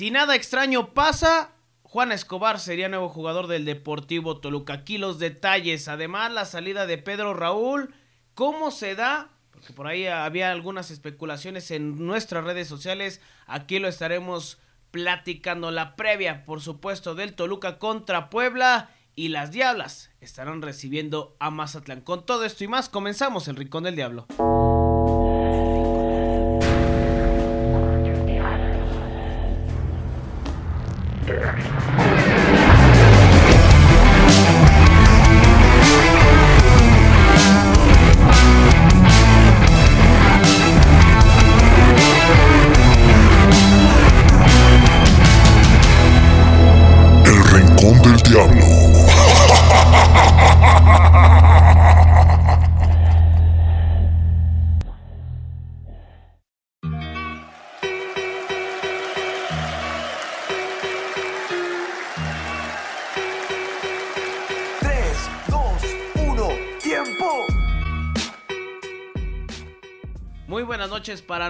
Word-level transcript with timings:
Si 0.00 0.10
nada 0.10 0.34
extraño 0.34 0.94
pasa, 0.94 1.52
Juan 1.82 2.10
Escobar 2.10 2.58
sería 2.58 2.88
nuevo 2.88 3.10
jugador 3.10 3.48
del 3.48 3.66
Deportivo 3.66 4.40
Toluca. 4.40 4.72
Aquí 4.72 4.96
los 4.96 5.18
detalles, 5.18 5.88
además 5.88 6.32
la 6.32 6.46
salida 6.46 6.86
de 6.86 6.96
Pedro 6.96 7.34
Raúl, 7.34 7.92
cómo 8.32 8.70
se 8.70 8.94
da, 8.94 9.28
porque 9.50 9.74
por 9.74 9.86
ahí 9.86 10.06
había 10.06 10.52
algunas 10.52 10.90
especulaciones 10.90 11.70
en 11.70 12.06
nuestras 12.06 12.44
redes 12.44 12.66
sociales, 12.66 13.20
aquí 13.46 13.78
lo 13.78 13.88
estaremos 13.88 14.58
platicando 14.90 15.70
la 15.70 15.96
previa, 15.96 16.46
por 16.46 16.62
supuesto, 16.62 17.14
del 17.14 17.34
Toluca 17.34 17.78
contra 17.78 18.30
Puebla 18.30 18.88
y 19.14 19.28
las 19.28 19.52
Diablas 19.52 20.12
estarán 20.22 20.62
recibiendo 20.62 21.36
a 21.40 21.50
Mazatlán. 21.50 22.00
Con 22.00 22.24
todo 22.24 22.46
esto 22.46 22.64
y 22.64 22.68
más, 22.68 22.88
comenzamos 22.88 23.48
el 23.48 23.56
Rincón 23.56 23.84
del 23.84 23.96
Diablo. 23.96 24.26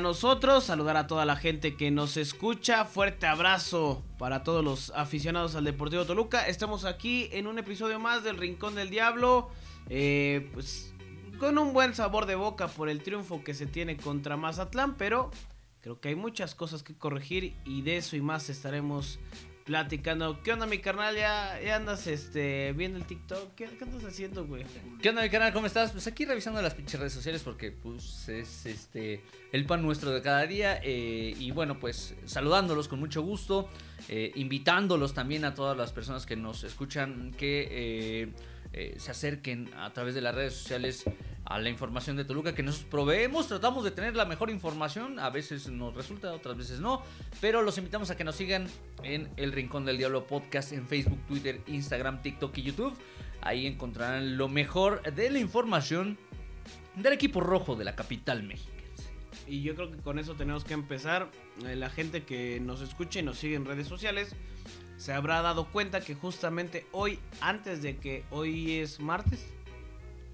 Nosotros, 0.01 0.65
saludar 0.65 0.97
a 0.97 1.07
toda 1.07 1.25
la 1.25 1.37
gente 1.37 1.77
que 1.77 1.91
nos 1.91 2.17
escucha, 2.17 2.85
fuerte 2.85 3.27
abrazo 3.27 4.03
para 4.19 4.43
todos 4.43 4.65
los 4.65 4.91
aficionados 4.97 5.55
al 5.55 5.65
Deportivo 5.65 6.05
Toluca, 6.05 6.47
estamos 6.47 6.85
aquí 6.85 7.29
en 7.33 7.47
un 7.47 7.59
episodio 7.59 7.99
más 7.99 8.25
del 8.25 8.37
Rincón 8.37 8.75
del 8.75 8.91
Diablo, 8.91 9.51
eh, 9.89 10.51
pues 10.53 10.93
con 11.39 11.59
un 11.59 11.73
buen 11.73 11.95
sabor 11.95 12.27
de 12.27 12.35
boca 12.35 12.69
por 12.69 12.89
el 12.89 13.03
triunfo 13.03 13.43
que 13.45 13.55
se 13.55 13.67
tiene 13.67 13.97
contra 13.97 14.37
Mazatlán, 14.37 14.97
pero 14.97 15.31
creo 15.81 16.01
que 16.01 16.09
hay 16.09 16.17
muchas 16.17 16.55
cosas 16.55 16.83
que 16.83 16.95
corregir 16.95 17.55
y 17.65 17.83
de 17.83 17.97
eso 17.97 18.17
y 18.17 18.21
más 18.21 18.51
estaremos 18.51 19.19
platicando. 19.71 20.43
¿Qué 20.43 20.53
onda 20.53 20.67
mi 20.67 20.79
carnal? 20.79 21.15
¿Ya, 21.15 21.61
ya 21.65 21.77
andas 21.77 22.09
este, 22.09 22.73
viendo 22.73 22.99
el 22.99 23.05
TikTok? 23.05 23.55
¿Qué, 23.55 23.67
qué 23.79 23.85
andas 23.85 24.03
haciendo, 24.03 24.45
güey? 24.45 24.65
¿Qué 25.01 25.11
onda, 25.11 25.23
mi 25.23 25.31
canal? 25.31 25.53
¿Cómo 25.53 25.69
estás? 25.69 25.93
Pues 25.93 26.09
aquí 26.09 26.25
revisando 26.25 26.61
las 26.61 26.75
pinches 26.75 26.99
redes 26.99 27.13
sociales 27.13 27.43
porque 27.45 27.71
pues 27.71 28.29
es 28.29 28.67
este 28.67 29.23
el 29.53 29.67
pan 29.67 29.81
nuestro 29.83 30.11
de 30.11 30.23
cada 30.23 30.45
día 30.45 30.81
eh, 30.83 31.37
y 31.39 31.53
bueno 31.53 31.79
pues 31.79 32.17
saludándolos 32.25 32.89
con 32.89 32.99
mucho 32.99 33.23
gusto, 33.23 33.69
eh, 34.09 34.33
invitándolos 34.35 35.15
también 35.15 35.45
a 35.45 35.55
todas 35.55 35.77
las 35.77 35.93
personas 35.93 36.27
que 36.27 36.35
nos 36.35 36.65
escuchan 36.65 37.31
que 37.39 38.33
eh, 38.73 38.95
se 38.99 39.11
acerquen 39.13 39.71
a 39.77 39.93
través 39.93 40.17
de 40.17 40.21
las 40.21 40.35
redes 40.35 40.55
sociales 40.55 41.05
a 41.51 41.59
la 41.59 41.69
información 41.69 42.17
de 42.17 42.25
Toluca 42.25 42.55
que 42.55 42.63
nos 42.63 42.79
proveemos, 42.79 43.49
tratamos 43.49 43.83
de 43.83 43.91
tener 43.91 44.15
la 44.15 44.25
mejor 44.25 44.51
información, 44.51 45.19
a 45.19 45.31
veces 45.31 45.69
nos 45.69 45.93
resulta, 45.97 46.33
otras 46.33 46.57
veces 46.57 46.79
no, 46.79 47.03
pero 47.41 47.61
los 47.63 47.77
invitamos 47.77 48.09
a 48.11 48.17
que 48.17 48.23
nos 48.23 48.37
sigan 48.37 48.69
en 49.03 49.29
El 49.37 49.51
Rincón 49.51 49.85
del 49.85 49.99
Diablo 49.99 50.29
Podcast 50.29 50.71
en 50.73 50.87
Facebook, 50.87 51.19
Twitter, 51.27 51.61
Instagram, 51.67 52.23
TikTok 52.23 52.57
y 52.57 52.63
YouTube. 52.63 52.97
Ahí 53.41 53.67
encontrarán 53.67 54.39
lo 54.39 54.49
mejor 54.49 55.03
de 55.03 55.29
la 55.29 55.41
información 55.41 56.19
del 56.95 57.15
equipo 57.15 57.41
rojo 57.41 57.75
de 57.75 57.85
la 57.85 57.97
capital 57.97 58.45
mexiquense. 58.45 59.11
Y 59.49 59.63
yo 59.63 59.75
creo 59.75 59.91
que 59.91 59.99
con 59.99 60.21
eso 60.21 60.37
tenemos 60.37 60.63
que 60.63 60.75
empezar. 60.75 61.33
Eh, 61.67 61.75
la 61.75 61.91
gente 61.91 62.23
que 62.23 62.61
nos 62.61 62.81
escucha 62.81 63.19
y 63.19 63.23
nos 63.25 63.39
sigue 63.39 63.57
en 63.57 63.65
redes 63.65 63.89
sociales 63.89 64.37
se 64.99 65.13
habrá 65.13 65.43
dado 65.43 65.67
cuenta 65.67 66.01
que 66.01 66.15
justamente 66.15 66.87
hoy, 66.93 67.19
antes 67.41 67.83
de 67.83 67.97
que 67.97 68.25
hoy 68.31 68.75
es 68.75 69.01
martes, 69.01 69.53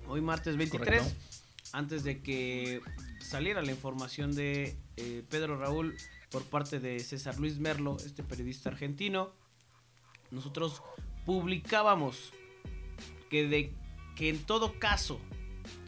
hoy 0.09 0.21
martes 0.21 0.57
23, 0.57 1.03
Correcto. 1.03 1.21
antes 1.73 2.05
de 2.05 2.21
que 2.21 2.81
saliera 3.21 3.63
la 3.63 3.73
información 3.73 4.35
de 4.35 4.77
eh, 4.97 5.23
Pedro 5.29 5.59
Raúl 5.59 5.97
por 6.31 6.45
parte 6.45 6.81
de 6.81 7.01
César 7.01 7.39
Luis 7.39 7.59
Merlo, 7.59 7.97
este 8.05 8.23
periodista 8.23 8.69
argentino, 8.69 9.33
nosotros 10.31 10.83
publicábamos 11.25 12.33
que 13.31 13.49
de 13.49 13.73
que 14.15 14.29
en 14.29 14.39
todo 14.39 14.79
caso 14.79 15.21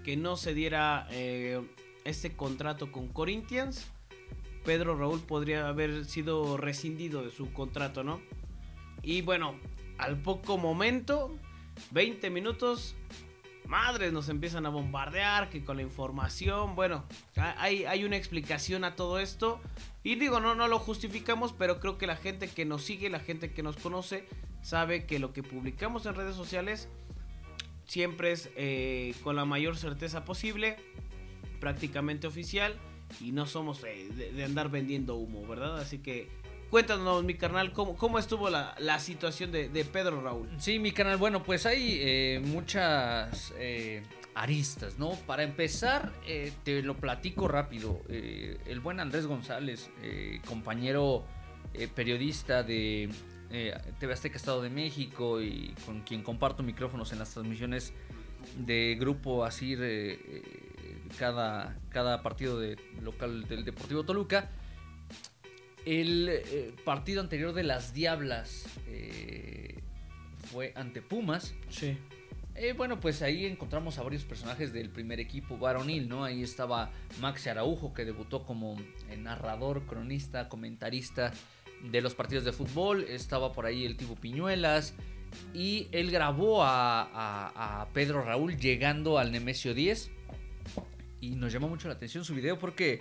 que 0.04 0.16
no 0.16 0.36
se 0.36 0.54
diera 0.54 1.06
eh, 1.10 1.60
este 2.04 2.36
contrato 2.36 2.92
con 2.92 3.08
Corinthians, 3.08 3.86
Pedro 4.64 4.96
Raúl 4.96 5.20
podría 5.20 5.68
haber 5.68 6.04
sido 6.04 6.56
rescindido 6.56 7.22
de 7.22 7.30
su 7.30 7.52
contrato, 7.52 8.04
¿no? 8.04 8.20
Y 9.02 9.22
bueno, 9.22 9.58
al 9.96 10.20
poco 10.20 10.58
momento, 10.58 11.34
20 11.92 12.30
minutos, 12.30 12.94
madres 13.68 14.12
nos 14.12 14.28
empiezan 14.28 14.66
a 14.66 14.70
bombardear, 14.70 15.50
que 15.50 15.62
con 15.64 15.76
la 15.76 15.82
información, 15.82 16.74
bueno, 16.74 17.04
ha- 17.36 17.54
hay, 17.62 17.84
hay 17.84 18.04
una 18.04 18.16
explicación 18.16 18.82
a 18.82 18.96
todo 18.96 19.18
esto. 19.20 19.60
Y 20.02 20.14
digo, 20.16 20.40
no, 20.40 20.54
no 20.54 20.66
lo 20.68 20.78
justificamos, 20.78 21.52
pero 21.52 21.78
creo 21.78 21.98
que 21.98 22.06
la 22.06 22.16
gente 22.16 22.48
que 22.48 22.64
nos 22.64 22.82
sigue, 22.82 23.10
la 23.10 23.20
gente 23.20 23.52
que 23.52 23.62
nos 23.62 23.76
conoce, 23.76 24.26
sabe 24.62 25.04
que 25.06 25.18
lo 25.18 25.32
que 25.32 25.42
publicamos 25.42 26.06
en 26.06 26.14
redes 26.14 26.34
sociales 26.34 26.88
siempre 27.86 28.32
es 28.32 28.50
eh, 28.56 29.14
con 29.22 29.36
la 29.36 29.44
mayor 29.44 29.76
certeza 29.76 30.24
posible, 30.24 30.76
prácticamente 31.60 32.26
oficial, 32.26 32.74
y 33.20 33.32
no 33.32 33.46
somos 33.46 33.84
eh, 33.84 34.08
de 34.34 34.44
andar 34.44 34.70
vendiendo 34.70 35.14
humo, 35.16 35.46
¿verdad? 35.46 35.78
Así 35.78 35.98
que 35.98 36.28
cuéntanos, 36.70 37.24
mi 37.24 37.34
carnal, 37.34 37.72
cómo, 37.72 37.96
cómo 37.96 38.18
estuvo 38.18 38.50
la, 38.50 38.74
la 38.78 38.98
situación 38.98 39.50
de, 39.50 39.68
de 39.68 39.84
Pedro 39.84 40.20
Raúl. 40.20 40.48
Sí, 40.58 40.78
mi 40.78 40.92
canal, 40.92 41.16
bueno, 41.16 41.42
pues 41.42 41.66
hay 41.66 41.98
eh, 42.00 42.42
muchas 42.44 43.52
eh, 43.58 44.02
aristas, 44.34 44.98
¿no? 44.98 45.12
Para 45.26 45.42
empezar, 45.42 46.12
eh, 46.26 46.52
te 46.64 46.82
lo 46.82 46.96
platico 46.96 47.48
rápido. 47.48 48.02
El 48.08 48.80
buen 48.80 49.00
Andrés 49.00 49.26
González, 49.26 49.90
compañero 50.46 51.24
periodista 51.94 52.62
de 52.62 53.10
TV 53.98 54.12
Azteca 54.12 54.36
Estado 54.36 54.62
de 54.62 54.70
México 54.70 55.40
y 55.40 55.74
con 55.84 56.02
quien 56.02 56.22
comparto 56.22 56.62
micrófonos 56.62 57.12
en 57.12 57.18
las 57.18 57.30
transmisiones 57.30 57.92
de 58.56 58.96
Grupo 58.98 59.44
Asir 59.44 59.80
cada, 61.18 61.76
cada 61.90 62.22
partido 62.22 62.58
de, 62.60 62.76
local 63.02 63.48
del 63.48 63.64
Deportivo 63.64 64.04
Toluca. 64.04 64.50
El 65.86 66.28
eh, 66.28 66.74
partido 66.84 67.20
anterior 67.20 67.52
de 67.54 67.62
las 67.62 67.94
Diablas 67.94 68.64
eh, 68.88 69.74
fue 70.52 70.72
ante 70.76 71.00
Pumas. 71.02 71.54
Sí. 71.70 71.96
Eh, 72.54 72.72
bueno, 72.72 72.98
pues 72.98 73.22
ahí 73.22 73.46
encontramos 73.46 73.98
a 73.98 74.02
varios 74.02 74.24
personajes 74.24 74.72
del 74.72 74.90
primer 74.90 75.20
equipo 75.20 75.56
varonil, 75.58 76.08
¿no? 76.08 76.24
Ahí 76.24 76.42
estaba 76.42 76.90
Max 77.20 77.46
Araujo, 77.46 77.94
que 77.94 78.04
debutó 78.04 78.44
como 78.44 78.76
eh, 79.10 79.16
narrador, 79.16 79.86
cronista, 79.86 80.48
comentarista 80.48 81.32
de 81.84 82.00
los 82.00 82.14
partidos 82.16 82.44
de 82.44 82.52
fútbol. 82.52 83.04
Estaba 83.04 83.52
por 83.52 83.64
ahí 83.64 83.84
el 83.84 83.96
tipo 83.96 84.16
Piñuelas. 84.16 84.94
Y 85.54 85.86
él 85.92 86.10
grabó 86.10 86.64
a, 86.64 87.02
a- 87.02 87.82
a 87.82 87.88
Pedro 87.90 88.22
Raúl 88.22 88.56
llegando 88.56 89.18
al 89.18 89.30
Nemesio 89.30 89.72
10. 89.74 90.10
Y 91.20 91.30
nos 91.36 91.52
llamó 91.52 91.68
mucho 91.68 91.86
la 91.88 91.94
atención 91.94 92.24
su 92.24 92.34
video 92.34 92.58
porque 92.58 93.00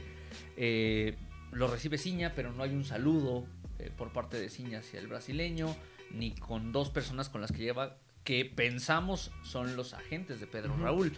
eh, 0.55 1.15
lo 1.51 1.67
recibe 1.67 1.97
Ciña, 1.97 2.33
pero 2.35 2.51
no 2.51 2.63
hay 2.63 2.71
un 2.71 2.85
saludo 2.85 3.45
eh, 3.79 3.91
por 3.95 4.11
parte 4.11 4.39
de 4.39 4.49
Ciña 4.49 4.79
hacia 4.79 4.99
el 4.99 5.07
brasileño, 5.07 5.75
ni 6.11 6.31
con 6.31 6.71
dos 6.71 6.89
personas 6.89 7.29
con 7.29 7.41
las 7.41 7.51
que 7.51 7.59
lleva 7.59 7.97
que 8.23 8.43
pensamos 8.43 9.31
son 9.43 9.77
los 9.77 9.93
agentes 9.93 10.41
de 10.41 10.47
Pedro. 10.47 10.75
Raúl. 10.77 11.13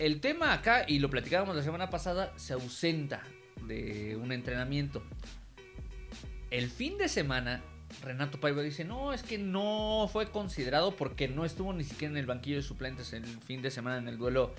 El 0.00 0.20
tema 0.20 0.52
acá, 0.52 0.84
y 0.86 0.98
lo 0.98 1.10
platicábamos 1.10 1.54
la 1.54 1.62
semana 1.62 1.90
pasada, 1.90 2.32
se 2.36 2.54
ausenta 2.54 3.22
de 3.66 4.16
un 4.16 4.32
entrenamiento. 4.32 5.02
El 6.50 6.70
fin 6.70 6.98
de 6.98 7.08
semana, 7.08 7.62
Renato 8.02 8.40
Paiva 8.40 8.62
dice, 8.62 8.84
no, 8.84 9.12
es 9.12 9.22
que 9.22 9.38
no 9.38 10.08
fue 10.12 10.30
considerado 10.30 10.96
porque 10.96 11.28
no 11.28 11.44
estuvo 11.44 11.72
ni 11.72 11.84
siquiera 11.84 12.12
en 12.12 12.18
el 12.18 12.26
banquillo 12.26 12.56
de 12.56 12.62
suplentes 12.62 13.12
el 13.12 13.24
fin 13.24 13.62
de 13.62 13.70
semana 13.70 13.98
en 13.98 14.08
el 14.08 14.18
duelo 14.18 14.54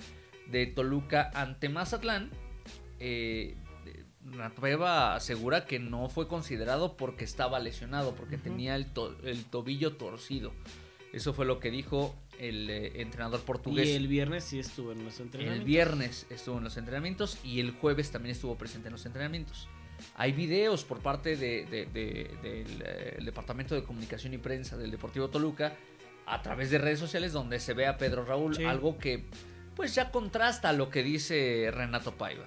de 0.50 0.66
Toluca 0.66 1.30
ante 1.34 1.68
Mazatlán. 1.68 2.30
Eh, 3.00 3.54
Renato 4.24 4.60
Paiva 4.60 5.14
asegura 5.14 5.64
que 5.64 5.78
no 5.78 6.08
fue 6.08 6.28
considerado 6.28 6.96
porque 6.96 7.24
estaba 7.24 7.58
lesionado, 7.60 8.14
porque 8.14 8.36
tenía 8.36 8.74
el, 8.76 8.86
to- 8.86 9.16
el 9.24 9.44
tobillo 9.44 9.96
torcido. 9.96 10.52
Eso 11.12 11.32
fue 11.32 11.46
lo 11.46 11.58
que 11.60 11.70
dijo 11.70 12.14
el 12.38 12.68
eh, 12.68 13.00
entrenador 13.00 13.40
portugués. 13.40 13.88
Y 13.88 13.92
el 13.94 14.08
viernes 14.08 14.44
sí 14.44 14.58
estuvo 14.58 14.92
en 14.92 15.04
los 15.04 15.18
entrenamientos. 15.20 15.60
El 15.60 15.64
viernes 15.64 16.26
estuvo 16.30 16.58
en 16.58 16.64
los 16.64 16.76
entrenamientos 16.76 17.38
y 17.44 17.60
el 17.60 17.70
jueves 17.70 18.10
también 18.10 18.32
estuvo 18.34 18.56
presente 18.56 18.88
en 18.88 18.92
los 18.92 19.06
entrenamientos. 19.06 19.68
Hay 20.16 20.32
videos 20.32 20.84
por 20.84 20.98
parte 21.00 21.36
de- 21.36 21.64
de- 21.64 21.86
de- 21.86 22.30
del 22.42 22.82
eh, 22.84 23.18
Departamento 23.24 23.74
de 23.74 23.82
Comunicación 23.84 24.34
y 24.34 24.38
Prensa 24.38 24.76
del 24.76 24.90
Deportivo 24.90 25.28
Toluca 25.28 25.74
a 26.26 26.42
través 26.42 26.70
de 26.70 26.76
redes 26.78 26.98
sociales 26.98 27.32
donde 27.32 27.58
se 27.58 27.72
ve 27.72 27.86
a 27.86 27.96
Pedro 27.96 28.24
Raúl, 28.24 28.54
Sí. 28.54 28.64
algo 28.64 28.98
que 28.98 29.24
pues 29.74 29.94
ya 29.94 30.10
contrasta 30.10 30.72
lo 30.74 30.90
que 30.90 31.02
dice 31.02 31.70
Renato 31.72 32.12
Paiva. 32.12 32.44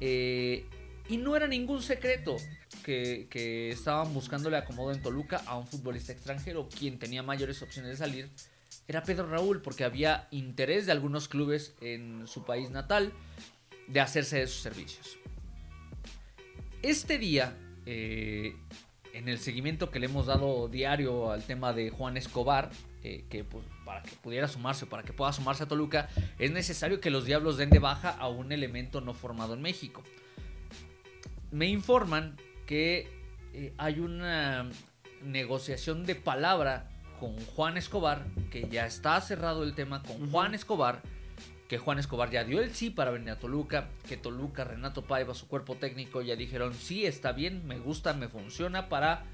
Eh, 0.00 0.66
y 1.10 1.16
no 1.16 1.34
era 1.34 1.48
ningún 1.48 1.82
secreto 1.82 2.36
que, 2.84 3.26
que 3.28 3.70
estaban 3.70 4.14
buscándole 4.14 4.56
acomodo 4.56 4.92
en 4.92 5.02
Toluca 5.02 5.42
a 5.44 5.58
un 5.58 5.66
futbolista 5.66 6.12
extranjero, 6.12 6.68
quien 6.68 7.00
tenía 7.00 7.24
mayores 7.24 7.60
opciones 7.62 7.90
de 7.90 7.96
salir. 7.96 8.30
Era 8.86 9.02
Pedro 9.02 9.26
Raúl, 9.28 9.60
porque 9.60 9.82
había 9.82 10.28
interés 10.30 10.86
de 10.86 10.92
algunos 10.92 11.26
clubes 11.26 11.74
en 11.80 12.28
su 12.28 12.44
país 12.44 12.70
natal 12.70 13.12
de 13.88 14.00
hacerse 14.00 14.38
de 14.38 14.46
sus 14.46 14.62
servicios. 14.62 15.18
Este 16.82 17.18
día, 17.18 17.56
eh, 17.86 18.54
en 19.12 19.28
el 19.28 19.40
seguimiento 19.40 19.90
que 19.90 19.98
le 19.98 20.06
hemos 20.06 20.26
dado 20.26 20.68
diario 20.68 21.32
al 21.32 21.42
tema 21.42 21.72
de 21.72 21.90
Juan 21.90 22.16
Escobar, 22.18 22.70
eh, 23.02 23.24
que 23.28 23.42
pues, 23.42 23.64
para 23.84 24.02
que 24.04 24.14
pudiera 24.14 24.46
sumarse 24.46 24.84
o 24.84 24.88
para 24.88 25.02
que 25.02 25.12
pueda 25.12 25.32
sumarse 25.32 25.64
a 25.64 25.66
Toluca, 25.66 26.08
es 26.38 26.52
necesario 26.52 27.00
que 27.00 27.10
los 27.10 27.24
Diablos 27.24 27.56
den 27.56 27.70
de 27.70 27.80
baja 27.80 28.10
a 28.10 28.28
un 28.28 28.52
elemento 28.52 29.00
no 29.00 29.12
formado 29.12 29.54
en 29.54 29.62
México. 29.62 30.04
Me 31.50 31.66
informan 31.66 32.36
que 32.66 33.08
eh, 33.52 33.72
hay 33.78 34.00
una 34.00 34.68
negociación 35.22 36.06
de 36.06 36.14
palabra 36.14 36.88
con 37.18 37.36
Juan 37.38 37.76
Escobar, 37.76 38.24
que 38.50 38.68
ya 38.68 38.86
está 38.86 39.20
cerrado 39.20 39.62
el 39.64 39.74
tema 39.74 40.02
con. 40.02 40.30
Juan 40.30 40.54
Escobar, 40.54 41.02
que 41.68 41.78
Juan 41.78 41.98
Escobar 41.98 42.30
ya 42.30 42.44
dio 42.44 42.60
el 42.60 42.74
sí 42.74 42.90
para 42.90 43.10
venir 43.10 43.30
a 43.30 43.38
Toluca, 43.38 43.88
que 44.08 44.16
Toluca, 44.16 44.64
Renato 44.64 45.04
Paiva, 45.04 45.34
su 45.34 45.46
cuerpo 45.48 45.76
técnico 45.76 46.22
ya 46.22 46.36
dijeron 46.36 46.74
sí, 46.74 47.06
está 47.06 47.32
bien, 47.32 47.66
me 47.66 47.78
gusta, 47.78 48.14
me 48.14 48.28
funciona 48.28 48.88
para 48.88 49.24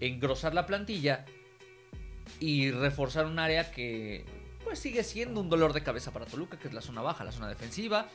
engrosar 0.00 0.54
la 0.54 0.66
plantilla 0.66 1.24
y 2.40 2.70
reforzar 2.70 3.26
un 3.26 3.38
área 3.38 3.70
que 3.70 4.24
pues 4.64 4.78
sigue 4.78 5.04
siendo 5.04 5.40
un 5.40 5.50
dolor 5.50 5.72
de 5.72 5.82
cabeza 5.82 6.12
para 6.12 6.26
Toluca, 6.26 6.58
que 6.58 6.68
es 6.68 6.74
la 6.74 6.80
zona 6.80 7.02
baja, 7.02 7.24
la 7.24 7.32
zona 7.32 7.48
defensiva. 7.48 8.08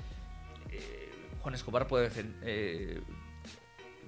Eh, 0.71 1.09
Juan 1.41 1.53
Escobar 1.53 1.87
puede 1.87 2.09
eh, 2.43 3.01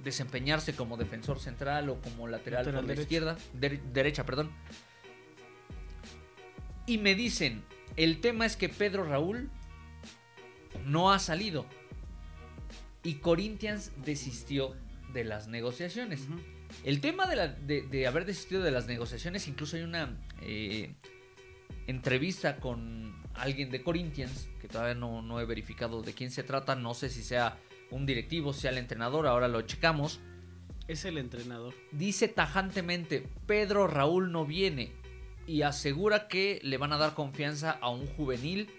desempeñarse 0.04 0.76
como 0.76 0.98
defensor 0.98 1.40
central 1.40 1.90
o 1.90 2.00
como 2.02 2.28
lateral, 2.28 2.66
Lateral 2.66 2.86
por 2.86 2.96
la 2.96 3.02
izquierda, 3.02 3.38
dere- 3.60 3.82
derecha, 3.94 4.26
perdón. 4.26 4.52
Y 6.86 6.98
me 6.98 7.16
dicen, 7.16 7.64
el 7.96 8.20
tema 8.22 8.46
es 8.46 8.56
que 8.56 8.70
Pedro 8.70 9.04
Raúl 9.04 9.50
no 10.86 11.12
ha 11.12 11.20
salido. 11.20 11.66
Y 13.04 13.16
Corinthians 13.16 13.92
desistió 14.04 14.76
de 15.14 15.24
las 15.24 15.48
negociaciones. 15.48 16.22
El 16.84 17.02
tema 17.02 17.28
de, 17.28 17.36
la- 17.36 17.48
de- 17.48 17.82
de 17.84 18.08
haber 18.08 18.26
desistido 18.26 18.62
de 18.64 18.72
las 18.72 18.88
negociaciones, 18.88 19.48
incluso 19.48 19.76
hay 19.78 19.84
una 19.84 20.18
eh, 20.42 20.94
entrevista 21.88 22.58
con 22.58 23.22
alguien 23.36 23.70
de 23.72 23.82
Corinthians, 23.84 24.50
que 24.60 24.68
todavía 24.68 24.96
no, 24.96 25.22
no 25.22 25.40
he 25.40 25.46
verificado 25.46 26.02
de 26.02 26.14
quién 26.14 26.30
se 26.32 26.44
trata, 26.44 26.76
no 26.76 26.94
sé 26.94 27.10
si 27.10 27.24
sea 27.24 27.58
un 27.92 28.06
directivo, 28.06 28.54
sea 28.54 28.72
el 28.72 28.78
entrenador, 28.78 29.28
ahora 29.28 29.48
lo 29.48 29.62
checamos. 29.64 30.20
Es 30.88 31.06
el 31.06 31.18
entrenador. 31.18 31.74
Dice 31.92 32.28
tajantemente, 32.28 33.28
Pedro 33.46 33.88
Raúl 33.88 34.32
no 34.32 34.46
viene 34.46 34.92
y 35.46 35.62
asegura 35.62 36.28
que 36.28 36.60
le 36.64 36.78
van 36.78 36.94
a 36.94 36.98
dar 36.98 37.14
confianza 37.14 37.72
a 37.72 37.90
un 37.90 38.08
juvenil 38.08 38.70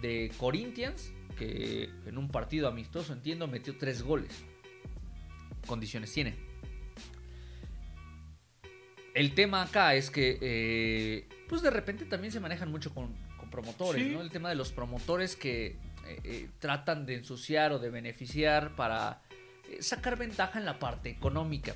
de 0.00 0.32
Corinthians 0.38 1.12
que 1.38 1.90
en 2.06 2.18
un 2.18 2.28
partido 2.28 2.68
amistoso, 2.68 3.12
entiendo, 3.12 3.46
metió 3.48 3.76
tres 3.76 4.02
goles. 4.02 4.44
Condiciones 5.66 6.12
tiene. 6.12 6.34
El 9.14 9.34
tema 9.34 9.62
acá 9.62 9.94
es 9.94 10.10
que, 10.10 10.38
eh, 10.40 11.28
pues 11.48 11.60
de 11.62 11.70
repente 11.70 12.04
también 12.06 12.32
se 12.32 12.40
manejan 12.40 12.70
mucho 12.70 12.94
con, 12.94 13.14
con 13.38 13.50
promotores, 13.50 14.02
Sí. 14.02 14.14
¿no? 14.14 14.22
El 14.22 14.30
tema 14.30 14.48
de 14.48 14.54
los 14.54 14.72
promotores 14.72 15.36
que 15.36 15.76
eh, 16.06 16.20
eh, 16.24 16.50
tratan 16.58 17.06
de 17.06 17.16
ensuciar 17.16 17.72
o 17.72 17.78
de 17.78 17.90
beneficiar 17.90 18.74
para 18.74 19.22
eh, 19.68 19.82
sacar 19.82 20.16
ventaja 20.16 20.58
en 20.58 20.64
la 20.64 20.78
parte 20.78 21.10
económica. 21.10 21.74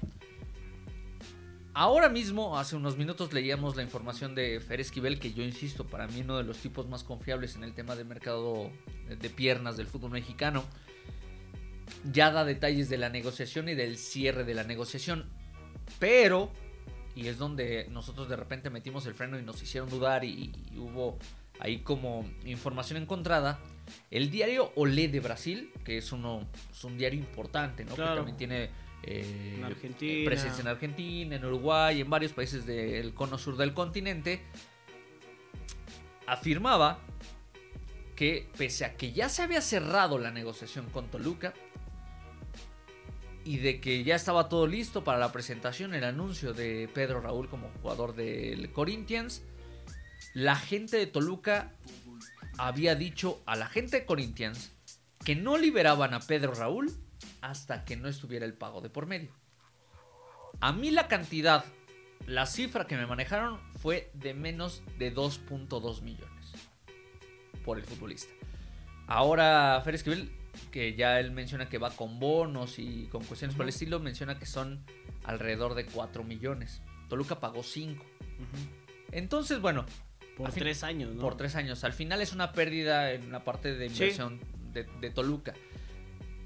Ahora 1.75 2.09
mismo, 2.09 2.59
hace 2.59 2.75
unos 2.75 2.97
minutos 2.97 3.33
leíamos 3.33 3.77
la 3.77 3.83
información 3.83 4.35
de 4.35 4.61
Fer 4.61 4.81
Esquivel, 4.81 5.19
que 5.21 5.35
yo 5.35 5.43
insisto, 5.43 5.87
para 5.87 6.07
mí 6.07 6.23
uno 6.23 6.39
de 6.39 6.45
los 6.45 6.57
tipos 6.59 6.89
más 6.89 7.05
confiables 7.05 7.55
en 7.55 7.65
el 7.65 7.75
tema 7.75 7.95
del 7.95 8.07
mercado 8.07 8.71
de 9.09 9.31
piernas 9.31 9.77
del 9.77 9.87
fútbol 9.87 10.11
mexicano. 10.11 10.65
Ya 12.11 12.31
da 12.31 12.47
detalles 12.47 12.89
de 12.89 12.97
la 12.97 13.11
negociación 13.11 13.69
y 13.69 13.75
del 13.75 13.99
cierre 13.99 14.45
de 14.45 14.55
la 14.55 14.65
negociación. 14.65 15.27
Pero, 15.99 16.51
y 17.15 17.29
es 17.29 17.37
donde 17.37 17.89
nosotros 17.91 18.29
de 18.31 18.37
repente 18.37 18.71
metimos 18.71 19.05
el 19.05 19.15
freno 19.15 19.39
y 19.39 19.43
nos 19.43 19.63
hicieron 19.63 19.91
dudar 19.91 20.25
y 20.25 20.53
hubo 20.79 21.19
ahí 21.61 21.81
como 21.81 22.25
información 22.45 23.03
encontrada. 23.03 23.59
El 24.11 24.31
diario 24.31 24.73
Olé 24.77 25.09
de 25.09 25.21
Brasil, 25.21 25.73
que 25.85 25.99
es, 25.99 26.13
uno, 26.13 26.47
es 26.71 26.85
un 26.85 26.99
diario 26.99 27.19
importante, 27.19 27.85
¿no? 27.85 27.95
Claro. 27.95 28.13
Que 28.13 28.17
también 28.17 28.37
tiene 28.37 28.71
eh, 29.03 29.55
En 29.59 29.65
Argentina. 29.65 30.25
presencia 30.25 30.63
en 30.63 30.69
Argentina, 30.69 31.37
en 31.37 31.45
Uruguay, 31.45 32.01
en 32.01 32.11
varios 32.11 32.33
países 32.33 32.67
del 32.67 33.15
cono 33.15 33.39
sur 33.39 33.57
del 33.57 33.73
continente, 33.75 34.41
afirmaba 36.27 36.99
que 38.17 38.49
pese 38.57 38.85
a 38.85 38.97
que 38.97 39.13
ya 39.13 39.29
se 39.29 39.43
había 39.43 39.61
cerrado 39.61 40.19
la 40.19 40.31
negociación 40.31 40.87
con 40.91 41.09
Toluca 41.09 41.53
y 43.45 43.59
de 43.59 43.81
que 43.81 44.03
ya 44.03 44.17
estaba 44.17 44.49
todo 44.49 44.67
listo 44.67 45.05
para 45.05 45.19
la 45.19 45.31
presentación, 45.31 45.95
el 45.95 46.03
anuncio 46.03 46.53
de 46.53 46.89
Pedro 46.93 47.21
Raúl 47.21 47.49
como 47.49 47.71
jugador 47.81 48.17
del 48.17 48.73
Corinthians, 48.73 49.43
la 50.35 50.57
gente 50.57 50.97
de 50.97 51.07
Toluca 51.07 51.73
había 52.59 52.95
dicho 52.95 53.43
a 53.47 53.57
la 53.57 53.67
gente 53.67 54.01
de 54.01 54.07
Corinthians 54.07 54.73
que 55.25 55.35
no 55.35 55.59
liberaban 55.59 56.15
a 56.15 56.21
Pedro 56.21 56.55
Raúl 56.55 56.93
hasta 57.41 57.85
que 57.85 57.97
no 57.97 58.09
estuviera 58.09 58.47
el 58.47 58.55
pago 58.55 58.81
de 58.81 58.91
por 58.91 59.07
medio. 59.07 59.31
A 60.61 60.73
mí 60.73 60.91
la 60.91 61.09
cantidad, 61.09 61.65
la 62.27 62.47
cifra 62.47 62.87
que 62.87 62.97
me 62.97 63.07
manejaron 63.07 63.61
fue 63.79 64.11
de 64.15 64.35
menos 64.35 64.83
de 64.99 65.15
2.2 65.15 66.03
millones 66.03 66.53
por 67.65 67.79
el 67.79 67.85
futbolista. 67.85 68.33
Ahora 69.07 69.81
Fer 69.85 69.95
Esquivel, 69.95 70.33
que 70.71 70.95
ya 70.95 71.21
él 71.21 71.31
menciona 71.33 71.69
que 71.69 71.79
va 71.79 71.91
con 71.91 72.19
bonos 72.19 72.79
y 72.79 73.07
con 73.07 73.25
cuestiones 73.25 73.57
por 73.57 73.65
el 73.65 73.71
estilo, 73.71 74.01
menciona 74.01 74.39
que 74.39 74.47
son 74.47 74.85
alrededor 75.25 75.75
de 75.75 75.87
4 75.87 76.25
millones. 76.25 76.83
Toluca 77.09 77.39
pagó 77.39 77.63
5. 77.63 78.03
Ujú. 78.03 78.87
Entonces, 79.13 79.61
bueno, 79.61 79.87
Por 80.37 80.53
fin- 80.53 80.63
tres 80.63 80.83
años, 80.85 81.15
¿no? 81.15 81.21
por 81.23 81.37
tres 81.37 81.57
años. 81.57 81.83
Al 81.85 81.93
final 81.93 82.21
es 82.21 82.33
una 82.33 82.53
pérdida 82.53 83.13
en 83.13 83.33
la 83.33 83.43
parte 83.45 83.75
de 83.75 83.89
Sí. 83.89 83.95
inversión 83.95 84.41
de, 84.73 84.85
de 85.01 85.11
Toluca. 85.11 85.55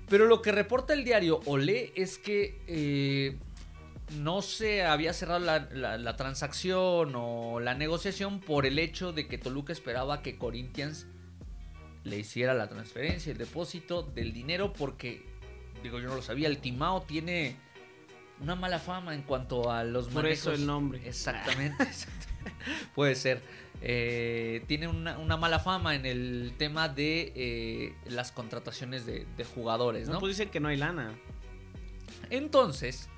Pero 0.08 0.26
lo 0.26 0.42
que 0.42 0.52
reporta 0.52 0.92
el 0.92 1.04
diario 1.04 1.40
Olé 1.46 1.92
es 1.96 2.18
que 2.18 2.60
eh, 2.66 3.36
no 4.18 4.42
se 4.42 4.82
había 4.84 5.12
cerrado 5.12 5.40
la, 5.40 5.68
la- 5.72 5.98
la 5.98 6.16
transacción 6.16 7.12
o 7.14 7.60
la 7.60 7.74
negociación 7.74 8.40
por 8.40 8.66
el 8.66 8.78
hecho 8.78 9.12
de 9.12 9.26
que 9.28 9.38
Toluca 9.38 9.72
esperaba 9.72 10.22
que 10.22 10.36
Corinthians 10.36 11.06
le 12.04 12.18
hiciera 12.18 12.54
la 12.54 12.68
transferencia, 12.68 13.30
el 13.32 13.38
depósito 13.38 14.02
del 14.02 14.32
dinero, 14.32 14.72
porque, 14.72 15.22
digo, 15.82 16.00
yo 16.00 16.08
no 16.08 16.14
lo 16.16 16.22
sabía, 16.22 16.48
el 16.48 16.58
Timao 16.58 17.02
tiene 17.02 17.56
una 18.40 18.54
mala 18.54 18.78
fama 18.78 19.14
en 19.14 19.22
cuanto 19.22 19.70
a 19.70 19.84
los 19.84 20.08
Por 20.08 20.26
eso 20.26 20.46
manejos. 20.48 20.60
el 20.60 20.66
nombre. 20.66 21.06
Exactamente. 21.08 21.84
Puede 22.94 23.14
ser. 23.14 23.42
Eh, 23.82 24.62
tiene 24.66 24.88
una, 24.88 25.16
una 25.18 25.36
mala 25.38 25.58
fama 25.58 25.94
en 25.94 26.04
el 26.04 26.52
tema 26.58 26.88
de 26.88 27.32
eh, 27.34 27.94
las 28.06 28.30
contrataciones 28.32 29.06
de, 29.06 29.26
de 29.36 29.44
jugadores, 29.44 30.06
No, 30.08 30.14
¿no? 30.14 30.20
pues 30.20 30.36
dicen 30.36 30.50
que 30.50 30.60
no 30.60 30.68
hay 30.68 30.76
lana. 30.76 31.14
Entonces, 32.28 33.08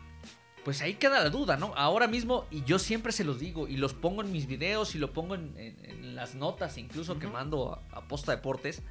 pues 0.64 0.80
ahí 0.82 0.94
queda 0.94 1.22
la 1.22 1.30
duda, 1.30 1.56
¿no? 1.56 1.74
Ahora 1.76 2.06
mismo, 2.06 2.46
y 2.50 2.62
yo 2.64 2.78
siempre 2.78 3.12
se 3.12 3.24
los 3.24 3.40
digo, 3.40 3.66
y 3.68 3.76
los 3.76 3.94
pongo 3.94 4.22
en 4.22 4.30
mis 4.32 4.46
videos, 4.46 4.94
y 4.94 4.98
lo 4.98 5.12
pongo 5.12 5.34
en, 5.34 5.52
en- 5.58 5.84
en 5.84 6.14
las 6.14 6.34
notas, 6.34 6.78
incluso 6.78 7.18
que 7.18 7.26
mando 7.26 7.82
a, 7.92 7.98
a 7.98 8.06
Posta 8.08 8.32
Deportes, 8.32 8.82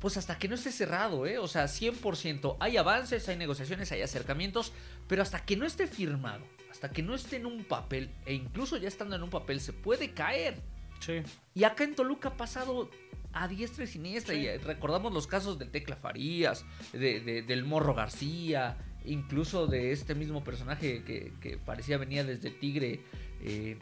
pues 0.00 0.16
hasta 0.16 0.38
que 0.38 0.48
no 0.48 0.54
esté 0.54 0.72
cerrado, 0.72 1.26
¿eh? 1.26 1.38
O 1.38 1.46
sea, 1.46 1.64
100%. 1.66 2.56
Hay 2.60 2.76
avances, 2.76 3.28
hay 3.28 3.36
negociaciones, 3.36 3.92
hay 3.92 4.02
acercamientos, 4.02 4.72
pero 5.06 5.22
hasta 5.22 5.44
que 5.44 5.56
no 5.56 5.66
esté 5.66 5.86
firmado, 5.86 6.44
hasta 6.70 6.90
que 6.90 7.02
no 7.02 7.14
esté 7.14 7.36
en 7.36 7.46
un 7.46 7.64
papel, 7.64 8.10
e 8.26 8.34
incluso 8.34 8.76
ya 8.78 8.88
estando 8.88 9.14
en 9.16 9.22
un 9.22 9.30
papel, 9.30 9.60
se 9.60 9.72
puede 9.72 10.12
caer. 10.12 10.56
Sí. 11.00 11.22
Y 11.54 11.64
acá 11.64 11.84
en 11.84 11.94
Toluca 11.94 12.30
ha 12.30 12.36
pasado 12.36 12.90
a 13.32 13.46
diestra 13.46 13.84
y 13.84 13.86
siniestra. 13.86 14.34
Sí. 14.34 14.40
Y 14.40 14.46
eh, 14.46 14.58
recordamos 14.58 15.12
los 15.12 15.26
casos 15.26 15.58
del 15.58 15.70
Tecla 15.70 15.96
Farías, 15.96 16.64
de- 16.92 17.20
de- 17.20 17.42
del 17.42 17.64
Morro 17.64 17.94
García, 17.94 18.76
incluso 19.04 19.66
de 19.66 19.92
este 19.92 20.14
mismo 20.14 20.42
personaje 20.44 21.02
que, 21.04 21.32
que 21.40 21.56
parecía 21.58 21.96
venía 21.98 22.24
desde 22.24 22.50
Tigre 22.50 23.00
eh, 23.42 23.78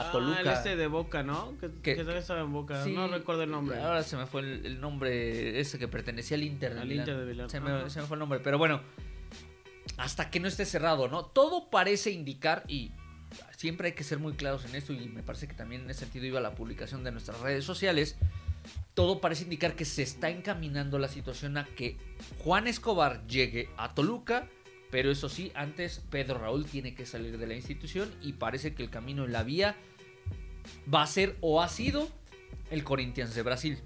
a, 0.00 0.08
Ah, 0.08 0.12
Toluca. 0.12 0.40
el 0.40 0.46
este 0.48 0.76
de 0.76 0.86
Boca, 0.86 1.22
¿no? 1.22 1.56
Que, 1.58 1.70
Que- 1.82 1.96
que 2.04 2.18
estaba 2.18 2.40
en 2.40 2.52
Boca. 2.52 2.82
Sí, 2.84 2.92
no 2.92 3.08
recuerdo 3.08 3.42
el 3.42 3.50
nombre. 3.50 3.80
Ahora 3.80 4.02
se 4.02 4.16
me 4.16 4.26
fue 4.26 4.40
el, 4.42 4.66
el 4.66 4.80
nombre 4.80 5.58
ese 5.60 5.78
que 5.78 5.88
pertenecía 5.88 6.36
al 6.36 6.42
Inter 6.42 6.74
de 6.74 6.80
Al. 6.80 6.92
Inter 6.92 7.16
de 7.18 7.24
Milán, 7.26 7.50
Se 7.50 7.60
me, 7.60 7.88
se 7.90 8.00
me 8.00 8.06
fue 8.06 8.16
el 8.16 8.20
nombre, 8.20 8.40
pero 8.40 8.58
bueno, 8.58 8.80
hasta 9.96 10.30
que 10.30 10.40
no 10.40 10.48
esté 10.48 10.64
cerrado, 10.64 11.08
¿no? 11.08 11.24
Todo 11.24 11.70
parece 11.70 12.10
indicar 12.10 12.64
y 12.68 12.92
siempre 13.56 13.88
hay 13.88 13.94
que 13.94 14.04
ser 14.04 14.18
muy 14.18 14.34
claros 14.34 14.64
en 14.64 14.74
esto 14.74 14.92
y 14.92 15.08
me 15.08 15.22
parece 15.22 15.48
que 15.48 15.54
también 15.54 15.82
en 15.82 15.90
ese 15.90 16.00
sentido 16.00 16.26
iba 16.26 16.40
la 16.40 16.54
publicación 16.54 17.04
de 17.04 17.12
nuestras 17.12 17.40
redes 17.40 17.64
sociales. 17.64 18.16
Todo 18.94 19.20
parece 19.20 19.44
indicar 19.44 19.74
que 19.76 19.84
se 19.84 20.02
está 20.02 20.28
encaminando 20.30 20.98
la 20.98 21.08
situación 21.08 21.56
a 21.56 21.64
que 21.64 21.96
Juan 22.44 22.66
Escobar 22.66 23.26
llegue 23.26 23.70
a 23.76 23.94
Toluca, 23.94 24.48
pero 24.90 25.10
eso 25.10 25.28
sí, 25.28 25.52
antes 25.54 26.02
Pedro 26.10 26.38
Raúl 26.38 26.64
tiene 26.66 26.94
que 26.94 27.06
salir 27.06 27.38
de 27.38 27.46
la 27.46 27.54
institución 27.54 28.10
y 28.22 28.34
parece 28.34 28.74
que 28.74 28.82
el 28.82 28.90
camino 28.90 29.24
en 29.24 29.32
la 29.32 29.42
vía 29.42 29.76
va 30.92 31.02
a 31.02 31.06
ser 31.06 31.36
o 31.40 31.60
ha 31.62 31.68
sido 31.68 32.08
el 32.70 32.84
Corinthians 32.84 33.34
de 33.34 33.42
Brasil. 33.42 33.78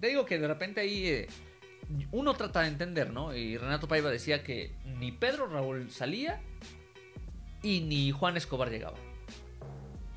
Te 0.00 0.08
digo 0.08 0.24
que 0.24 0.38
de 0.38 0.46
repente 0.48 0.80
ahí 0.80 1.06
eh, 1.06 1.26
uno 2.12 2.34
trata 2.34 2.62
de 2.62 2.68
entender, 2.68 3.10
¿no? 3.12 3.34
Y 3.34 3.56
Renato 3.58 3.88
Paiva 3.88 4.10
decía 4.10 4.42
que 4.44 4.72
ni 4.84 5.10
Pedro 5.12 5.46
Raúl 5.48 5.90
salía 5.90 6.40
y 7.62 7.80
ni 7.80 8.12
Juan 8.12 8.36
Escobar 8.36 8.70
llegaba. 8.70 8.96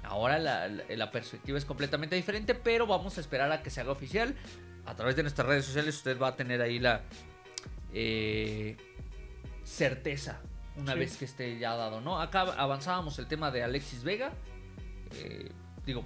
Ahora 0.03 0.37
la, 0.39 0.67
la- 0.67 0.83
la 0.89 1.09
perspectiva 1.11 1.57
es 1.57 1.65
completamente 1.65 2.15
diferente, 2.15 2.53
pero 2.53 2.85
vamos 2.85 3.17
a 3.17 3.21
esperar 3.21 3.51
a 3.51 3.63
que 3.63 3.69
se 3.69 3.81
haga 3.81 3.91
oficial. 3.91 4.35
A 4.85 4.95
través 4.95 5.15
de 5.15 5.23
nuestras 5.23 5.47
redes 5.47 5.65
sociales 5.65 5.95
usted 5.95 6.19
va 6.19 6.29
a 6.29 6.35
tener 6.35 6.61
ahí 6.61 6.79
la 6.79 7.01
eh, 7.93 8.75
certeza 9.63 10.41
una 10.77 10.93
Sí. 10.93 10.99
vez 10.99 11.17
que 11.17 11.25
esté 11.25 11.57
ya 11.59 11.75
dado, 11.75 12.01
¿no? 12.01 12.19
Acá 12.21 12.41
avanzábamos 12.41 13.19
el 13.19 13.27
tema 13.27 13.51
de 13.51 13.63
Alexis 13.63 14.03
Vega. 14.03 14.31
eh, 15.15 15.49
digo, 15.85 16.05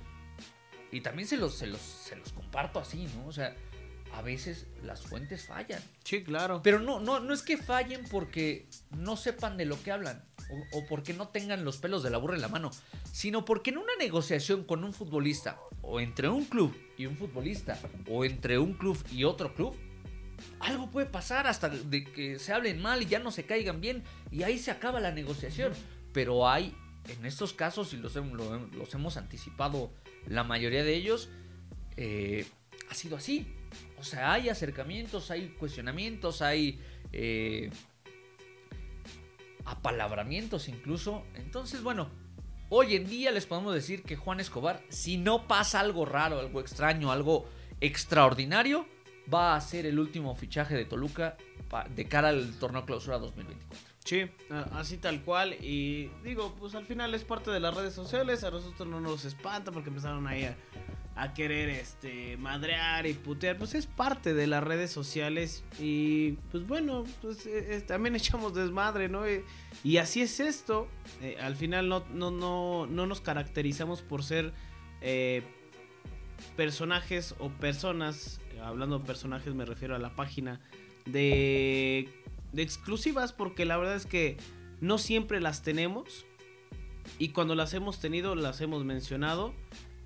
y 0.92 1.02
también 1.02 1.28
se 1.28 1.38
los, 1.38 1.56
se, 1.56 1.68
los, 1.68 1.82
se 1.82 2.16
los 2.16 2.32
comparto 2.34 2.80
así, 2.80 3.08
¿no? 3.16 3.28
O 3.28 3.32
sea, 3.32 3.56
a 4.14 4.22
veces 4.22 4.68
las 4.84 5.02
fuentes 5.02 5.46
fallan. 5.46 5.82
Sí, 6.04 6.24
claro. 6.24 6.62
Pero 6.64 6.80
no, 6.80 7.00
no, 7.00 7.20
no 7.20 7.34
es 7.34 7.42
que 7.42 7.58
fallen 7.58 8.06
porque 8.10 8.68
no 8.92 9.18
sepan 9.18 9.58
de 9.58 9.66
lo 9.66 9.82
que 9.82 9.92
hablan 9.92 10.24
o, 10.50 10.78
o 10.78 10.86
porque 10.86 11.14
no 11.14 11.28
tengan 11.28 11.66
los 11.66 11.78
pelos 11.78 12.04
de 12.04 12.10
la 12.10 12.18
burra 12.18 12.36
en 12.36 12.42
la 12.42 12.48
mano, 12.48 12.72
sino 13.12 13.44
porque 13.44 13.72
en 13.72 13.80
una 13.80 13.96
negociación 14.00 14.64
con 14.64 14.84
un 14.84 14.94
futbolista 14.94 15.60
o 15.82 16.00
entre 16.00 16.30
un 16.30 16.46
club 16.46 16.76
y 16.98 17.06
un 17.08 17.18
futbolista 17.18 17.78
o 18.10 18.24
entre 18.24 18.58
un 18.58 18.74
club 18.74 18.98
y 19.12 19.24
otro 19.24 19.54
club, 19.54 19.76
algo 20.60 20.90
puede 20.90 21.08
pasar 21.08 21.48
hasta 21.48 21.70
de 21.70 22.04
que 22.04 22.40
se 22.40 22.54
hablen 22.54 22.82
mal 22.82 23.02
y 23.02 23.06
ya 23.06 23.20
no 23.20 23.32
se 23.32 23.46
caigan 23.46 23.82
bien 23.82 24.04
y 24.32 24.44
ahí 24.44 24.58
se 24.60 24.72
acaba 24.72 25.00
la 25.00 25.12
negociación. 25.12 25.74
Pero 26.14 26.48
hay, 26.48 26.76
en 27.08 27.26
estos 27.26 27.54
casos, 27.54 27.94
y 27.94 27.98
los, 27.98 28.16
hem- 28.16 28.32
lo- 28.34 28.68
los 28.78 28.94
hemos 28.94 29.18
anticipado 29.18 29.92
la 30.28 30.44
mayoría 30.44 30.84
de 30.84 30.96
ellos, 30.96 31.30
eh, 31.98 32.46
ha 32.90 32.94
sido 32.94 33.18
así. 33.18 33.48
O 33.98 34.04
sea, 34.04 34.34
hay 34.34 34.50
acercamientos, 34.50 35.32
hay 35.32 35.50
cuestionamientos, 35.60 36.42
hay 36.42 36.80
eh, 37.12 37.70
apalabramientos 39.66 40.68
incluso. 40.68 41.24
Entonces, 41.36 41.82
bueno, 41.84 42.10
hoy 42.70 42.96
en 42.96 43.08
día 43.08 43.32
les 43.32 43.46
podemos 43.46 43.74
decir 43.74 44.04
que 44.04 44.16
Juan 44.16 44.40
Escobar, 44.40 44.82
si 44.90 45.18
no 45.18 45.48
pasa 45.48 45.80
algo 45.80 46.06
raro, 46.06 46.40
algo 46.40 46.60
extraño, 46.60 47.12
algo 47.12 47.50
extraordinario, 47.82 48.86
va 49.34 49.56
a 49.56 49.62
ser 49.62 49.86
el 49.86 50.00
último 50.00 50.36
fichaje 50.36 50.76
de 50.76 50.86
Toluca 50.86 51.38
de 51.96 52.06
cara 52.08 52.30
al 52.30 52.58
torneo 52.60 52.86
clausura 52.86 53.18
2024. 53.18 53.95
Sí, 54.06 54.22
a- 54.52 54.80
así 54.80 54.98
tal 54.98 55.24
cual. 55.24 55.54
Y 55.62 56.10
digo, 56.24 56.56
pues 56.60 56.76
al 56.76 56.86
final 56.86 57.14
es 57.16 57.24
parte 57.24 57.50
de 57.52 57.60
las 57.60 57.76
redes 57.76 57.94
sociales. 57.94 58.44
A 58.44 58.52
nosotros 58.52 58.88
no 58.88 59.02
nos 59.02 59.26
espanta 59.26 59.72
porque 59.72 59.90
empezaron 59.90 60.28
ahí 60.28 60.46
a, 61.16 61.34
querer 61.34 61.70
este 61.70 62.38
madrear 62.38 63.08
y 63.08 63.14
putear. 63.14 63.58
Pues 63.58 63.74
es 63.74 63.88
parte 63.88 64.34
de 64.36 64.46
las 64.48 64.64
redes 64.64 64.92
sociales. 64.92 65.64
Y 65.80 66.34
pues 66.52 66.68
bueno, 66.68 67.04
pues 67.22 67.46
eh, 67.48 67.78
eh, 67.78 67.82
también 67.82 68.16
echamos 68.16 68.54
desmadre, 68.54 69.10
¿no? 69.10 69.28
Y, 69.30 69.44
y 69.84 69.98
así 69.98 70.22
es 70.22 70.40
esto. 70.40 70.88
Eh, 71.22 71.38
al 71.42 71.56
final 71.56 71.90
no, 71.90 72.06
no, 72.14 72.30
no, 72.30 72.86
no 72.86 73.08
nos 73.08 73.22
caracterizamos 73.22 74.04
por 74.04 74.24
ser 74.24 74.54
eh, 75.02 75.42
personajes 76.56 77.34
o 77.40 77.50
personas. 77.50 78.40
Hablando 78.64 79.00
de 79.00 79.06
personajes, 79.06 79.54
me 79.56 79.66
refiero 79.66 79.96
a 79.96 80.00
la 80.00 80.16
página 80.16 80.60
de, 81.06 82.10
de 82.56 82.62
exclusivas 82.64 83.34
porque 83.34 83.66
la 83.66 83.78
verdad 83.78 83.96
es 83.96 84.06
que 84.06 84.38
no 84.82 84.98
siempre 84.98 85.40
las 85.42 85.62
tenemos 85.62 86.26
y 87.20 87.30
cuando 87.30 87.56
las 87.56 87.74
hemos 87.74 88.00
tenido 88.00 88.36
las 88.36 88.62
hemos 88.62 88.84
mencionado. 88.86 89.54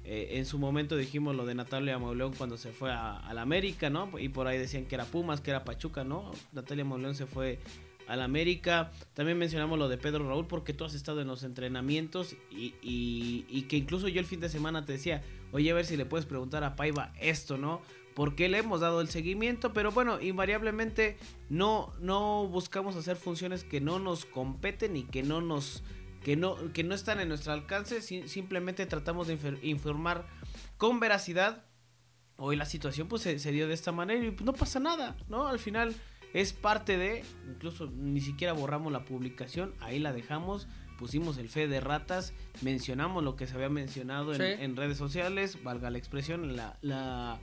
Eh, 0.05 0.37
en 0.39 0.45
su 0.47 0.57
momento 0.57 0.95
dijimos 0.97 1.35
lo 1.35 1.45
de 1.45 1.53
Natalia 1.53 1.99
Mauleón 1.99 2.33
cuando 2.33 2.57
se 2.57 2.71
fue 2.71 2.91
a, 2.91 3.17
a 3.17 3.33
la 3.35 3.43
América, 3.43 3.91
¿no? 3.91 4.09
Y 4.17 4.29
por 4.29 4.47
ahí 4.47 4.57
decían 4.57 4.85
que 4.85 4.95
era 4.95 5.05
Pumas, 5.05 5.39
que 5.39 5.51
era 5.51 5.63
Pachuca, 5.63 6.03
¿no? 6.03 6.31
Natalia 6.51 6.83
Mauleón 6.83 7.13
se 7.13 7.27
fue 7.27 7.59
a 8.07 8.15
la 8.15 8.23
América. 8.23 8.91
También 9.13 9.37
mencionamos 9.37 9.77
lo 9.77 9.87
de 9.87 9.99
Pedro 9.99 10.27
Raúl 10.27 10.47
porque 10.47 10.73
tú 10.73 10.83
has 10.83 10.95
estado 10.95 11.21
en 11.21 11.27
los 11.27 11.43
entrenamientos 11.43 12.35
y, 12.49 12.73
y- 12.81 13.45
y 13.49 13.63
que 13.63 13.77
incluso 13.77 14.07
yo 14.07 14.19
el 14.19 14.25
fin 14.25 14.39
de 14.39 14.49
semana 14.49 14.83
te 14.83 14.93
decía, 14.93 15.21
oye, 15.51 15.69
a 15.69 15.75
ver 15.75 15.85
si 15.85 15.95
le 15.95 16.05
puedes 16.05 16.25
preguntar 16.25 16.63
a 16.63 16.75
Paiva 16.75 17.13
esto, 17.19 17.57
¿no? 17.59 17.81
Porque 18.15 18.49
le 18.49 18.57
hemos 18.59 18.81
dado 18.81 19.01
el 19.01 19.09
seguimiento, 19.09 19.73
pero 19.73 19.91
bueno, 19.91 20.19
invariablemente 20.21 21.17
no, 21.49 21.93
no 21.99 22.47
buscamos 22.47 22.95
hacer 22.95 23.15
funciones 23.15 23.63
que 23.63 23.79
no 23.81 23.99
nos 23.99 24.25
competen 24.25 24.95
y 24.97 25.03
que 25.03 25.23
no 25.23 25.41
nos 25.41 25.83
que 26.23 26.35
no, 26.35 26.57
que 26.73 26.83
no 26.83 26.93
están 26.95 27.21
en 27.21 27.29
nuestro 27.29 27.53
alcance, 27.53 28.01
si- 28.01 28.27
simplemente 28.27 28.85
tratamos 28.85 29.27
de 29.27 29.37
informar 29.63 30.27
con 30.77 30.99
veracidad. 30.99 31.63
Hoy 32.35 32.57
la 32.57 32.65
situación 32.65 33.07
pues 33.07 33.21
se, 33.21 33.39
se 33.39 33.51
dio 33.53 33.69
de 33.69 33.73
esta 33.73 33.93
manera 33.93 34.25
y 34.25 34.31
pues, 34.31 34.45
no 34.45 34.51
pasa 34.53 34.79
nada, 34.81 35.15
¿no? 35.29 35.47
Al 35.47 35.59
final 35.59 35.95
es 36.33 36.51
parte 36.51 36.97
de, 36.97 37.23
incluso 37.49 37.87
ni 37.87 38.19
siquiera 38.19 38.51
borramos 38.51 38.91
la 38.91 39.05
publicación, 39.05 39.73
ahí 39.79 39.97
la 39.99 40.11
dejamos, 40.11 40.67
pusimos 40.97 41.37
el 41.37 41.47
fe 41.47 41.69
de 41.69 41.79
ratas, 41.79 42.33
mencionamos 42.61 43.23
lo 43.23 43.37
que 43.37 43.47
se 43.47 43.55
había 43.55 43.69
mencionado 43.69 44.33
en, 44.33 44.41
redes 44.75 44.97
sociales, 44.97 45.63
valga 45.63 45.89
la 45.89 45.97
expresión, 45.99 46.55
la, 46.57 46.77
la, 46.81 47.39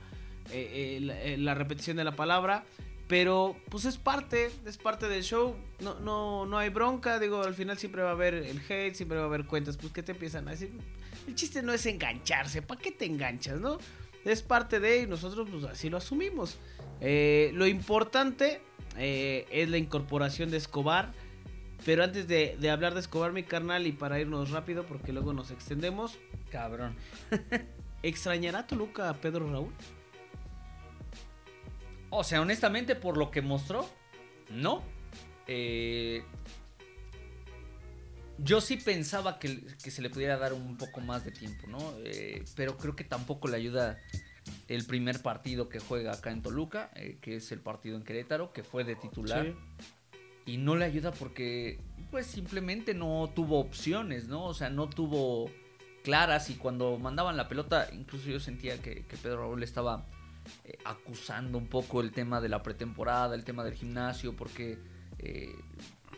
eh, 0.51 0.97
eh, 0.97 0.99
la, 1.01 1.21
eh, 1.21 1.37
la 1.37 1.53
repetición 1.55 1.97
de 1.97 2.03
la 2.03 2.13
palabra. 2.13 2.65
Pero 3.07 3.55
pues 3.69 3.85
es 3.85 3.97
parte, 3.97 4.51
es 4.65 4.77
parte 4.77 5.07
del 5.07 5.23
show. 5.23 5.55
No, 5.79 5.99
no, 5.99 6.45
no 6.45 6.57
hay 6.57 6.69
bronca. 6.69 7.19
Digo, 7.19 7.41
al 7.41 7.53
final 7.53 7.77
siempre 7.77 8.01
va 8.01 8.09
a 8.09 8.13
haber 8.13 8.33
el 8.33 8.59
hate, 8.67 8.95
siempre 8.95 9.17
va 9.17 9.23
a 9.23 9.27
haber 9.27 9.45
cuentas. 9.45 9.77
Pues 9.77 9.93
que 9.93 10.03
te 10.03 10.11
empiezan 10.11 10.47
a 10.47 10.51
decir. 10.51 10.71
El 11.25 11.35
chiste 11.35 11.61
no 11.61 11.71
es 11.71 11.85
engancharse. 11.85 12.61
¿Para 12.61 12.81
qué 12.81 12.91
te 12.91 13.05
enganchas, 13.05 13.59
no? 13.59 13.77
Es 14.25 14.41
parte 14.41 14.81
de 14.81 15.03
y 15.03 15.07
nosotros 15.07 15.47
pues 15.49 15.63
así 15.63 15.89
lo 15.89 15.97
asumimos. 15.97 16.57
Eh, 16.99 17.51
lo 17.53 17.65
importante 17.65 18.61
es 18.97 19.69
la 19.69 19.77
incorporación 19.77 20.51
de 20.51 20.57
Escobar. 20.57 21.13
Pero 21.85 22.03
antes 22.03 22.27
de, 22.27 22.57
de 22.59 22.69
hablar 22.69 22.93
de 22.93 22.99
Escobar, 22.99 23.31
mi 23.31 23.43
carnal, 23.43 23.87
y 23.87 23.91
para 23.93 24.19
irnos 24.19 24.49
rápido, 24.49 24.83
porque 24.85 25.13
luego 25.13 25.31
nos 25.31 25.51
extendemos, 25.51 26.17
Cabrón. 26.51 26.95
¿extrañará 28.03 28.67
Toluca 28.67 29.09
a 29.09 29.13
Pedro 29.13 29.51
Raúl? 29.51 29.73
O 32.09 32.23
sea, 32.23 32.41
honestamente, 32.41 32.95
por 32.95 33.17
lo 33.17 33.31
que 33.31 33.41
mostró, 33.41 33.87
no. 34.49 34.83
Eh, 35.47 36.23
yo 38.37 38.61
sí 38.61 38.77
pensaba 38.77 39.39
que, 39.39 39.65
que 39.83 39.91
se 39.91 40.01
le 40.01 40.09
pudiera 40.09 40.37
dar 40.37 40.53
un 40.53 40.77
poco 40.77 41.01
más 41.01 41.25
de 41.25 41.31
tiempo, 41.31 41.67
¿no? 41.67 41.79
Eh, 42.03 42.43
pero 42.55 42.77
creo 42.77 42.95
que 42.95 43.03
tampoco 43.03 43.47
le 43.47 43.57
ayuda 43.57 43.97
el 44.67 44.85
primer 44.85 45.21
partido 45.21 45.69
que 45.69 45.79
juega 45.79 46.13
acá 46.13 46.31
en 46.31 46.41
Toluca, 46.41 46.91
eh, 46.95 47.17
que 47.21 47.35
es 47.37 47.51
el 47.51 47.59
partido 47.59 47.97
en 47.97 48.03
Querétaro, 48.03 48.53
que 48.53 48.63
fue 48.63 48.83
de 48.83 48.95
titular. 48.95 49.45
Sí. 49.45 50.53
Y 50.53 50.57
no 50.57 50.75
le 50.75 50.85
ayuda 50.85 51.11
porque, 51.11 51.79
pues 52.09 52.25
simplemente 52.25 52.93
no 52.93 53.29
tuvo 53.35 53.59
opciones, 53.59 54.27
¿no? 54.27 54.45
O 54.45 54.53
sea, 54.53 54.69
no 54.69 54.87
tuvo 54.87 55.51
claras 56.03 56.49
y 56.49 56.55
cuando 56.55 56.97
mandaban 56.97 57.35
la 57.35 57.49
pelota, 57.49 57.89
incluso 57.91 58.29
yo 58.29 58.39
sentía 58.39 58.81
que, 58.81 59.05
que 59.05 59.17
Pedro 59.17 59.41
Raúl 59.41 59.63
estaba 59.63 60.05
eh, 60.63 60.77
acusando 60.85 61.57
un 61.57 61.67
poco 61.67 62.01
el 62.01 62.11
tema 62.11 62.41
de 62.41 62.49
la 62.49 62.63
pretemporada, 62.63 63.35
el 63.35 63.43
tema 63.43 63.63
del 63.63 63.73
gimnasio, 63.73 64.35
porque 64.35 64.77
eh, 65.19 65.55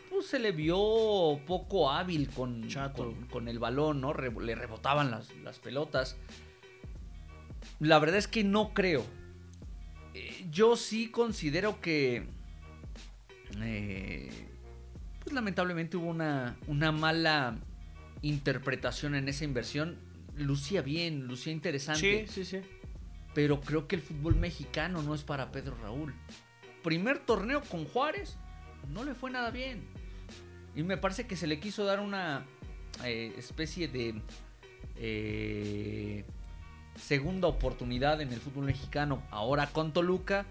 pues, 0.08 0.26
se 0.26 0.38
le 0.38 0.52
vio 0.52 1.40
poco 1.46 1.90
hábil 1.90 2.28
con, 2.30 2.68
con, 2.94 3.26
con 3.26 3.48
el 3.48 3.58
balón, 3.58 4.00
¿no? 4.00 4.12
Re- 4.12 4.32
le 4.40 4.54
rebotaban 4.54 5.10
las, 5.10 5.34
las 5.36 5.58
pelotas. 5.58 6.16
La 7.78 7.98
verdad 7.98 8.16
es 8.18 8.28
que 8.28 8.44
no 8.44 8.74
creo. 8.74 9.04
Eh, 10.14 10.46
yo 10.50 10.76
sí 10.76 11.08
considero 11.10 11.80
que 11.80 12.26
pues 15.22 15.32
lamentablemente 15.34 15.96
hubo 15.96 16.06
una, 16.08 16.56
una 16.66 16.92
mala 16.92 17.56
interpretación 18.22 19.14
en 19.14 19.28
esa 19.28 19.44
inversión. 19.44 19.98
Lucía 20.36 20.82
bien, 20.82 21.26
lucía 21.26 21.52
interesante. 21.52 22.26
Sí, 22.28 22.44
sí, 22.44 22.44
sí. 22.44 22.66
Pero 23.34 23.60
creo 23.60 23.86
que 23.86 23.96
el 23.96 24.02
fútbol 24.02 24.36
mexicano 24.36 25.02
no 25.02 25.14
es 25.14 25.22
para 25.22 25.52
Pedro 25.52 25.76
Raúl. 25.82 26.14
Primer 26.82 27.18
torneo 27.18 27.62
con 27.62 27.84
Juárez, 27.84 28.36
no 28.88 29.04
le 29.04 29.14
fue 29.14 29.30
nada 29.30 29.50
bien. 29.50 29.84
Y 30.74 30.82
me 30.82 30.96
parece 30.96 31.26
que 31.26 31.36
se 31.36 31.46
le 31.46 31.60
quiso 31.60 31.84
dar 31.84 32.00
una 32.00 32.46
eh, 33.04 33.34
especie 33.36 33.88
de 33.88 34.20
eh, 34.96 36.24
segunda 37.00 37.48
oportunidad 37.48 38.20
en 38.20 38.32
el 38.32 38.40
fútbol 38.40 38.66
mexicano, 38.66 39.22
ahora 39.30 39.66
con 39.68 39.92
Toluca, 39.92 40.46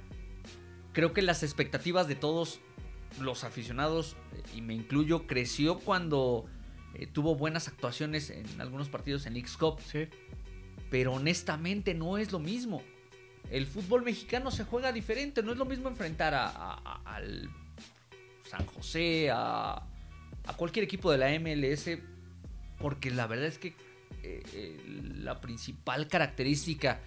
creo 0.93 1.13
que 1.13 1.21
las 1.21 1.43
expectativas 1.43 2.07
de 2.07 2.15
todos 2.15 2.59
los 3.19 3.43
aficionados, 3.43 4.15
eh, 4.33 4.43
y 4.55 4.61
me 4.61 4.73
incluyo, 4.73 5.27
creció 5.27 5.79
cuando 5.79 6.45
tuvo 7.13 7.35
buenas 7.35 7.67
actuaciones 7.67 8.31
en 8.31 8.59
algunos 8.59 8.89
partidos 8.89 9.27
en 9.27 9.33
Leagues 9.33 9.55
Cup. 9.57 9.79
Sí. 9.79 10.07
Pero 10.89 11.13
honestamente 11.13 11.93
no 11.93 12.17
es 12.17 12.31
lo 12.31 12.39
mismo. 12.39 12.81
El 13.51 13.65
fútbol 13.65 14.03
mexicano 14.03 14.51
se 14.51 14.63
juega 14.63 14.91
diferente. 14.91 15.43
No 15.43 15.51
es 15.51 15.57
lo 15.57 15.65
mismo 15.65 15.89
enfrentar 15.89 16.33
a, 16.33 16.73
al 17.05 17.49
San 18.43 18.65
José, 18.65 19.29
a, 19.31 19.83
a 20.45 20.53
cualquier 20.55 20.85
equipo 20.85 21.11
de 21.11 21.17
la 21.17 21.39
MLS. 21.39 21.89
Porque 22.77 23.11
la 23.11 23.27
verdad 23.27 23.47
es 23.47 23.57
que 23.57 23.75
eh, 24.23 24.43
eh, 24.53 24.77
la 25.21 25.39
principal 25.39 26.07
característica 26.07 26.99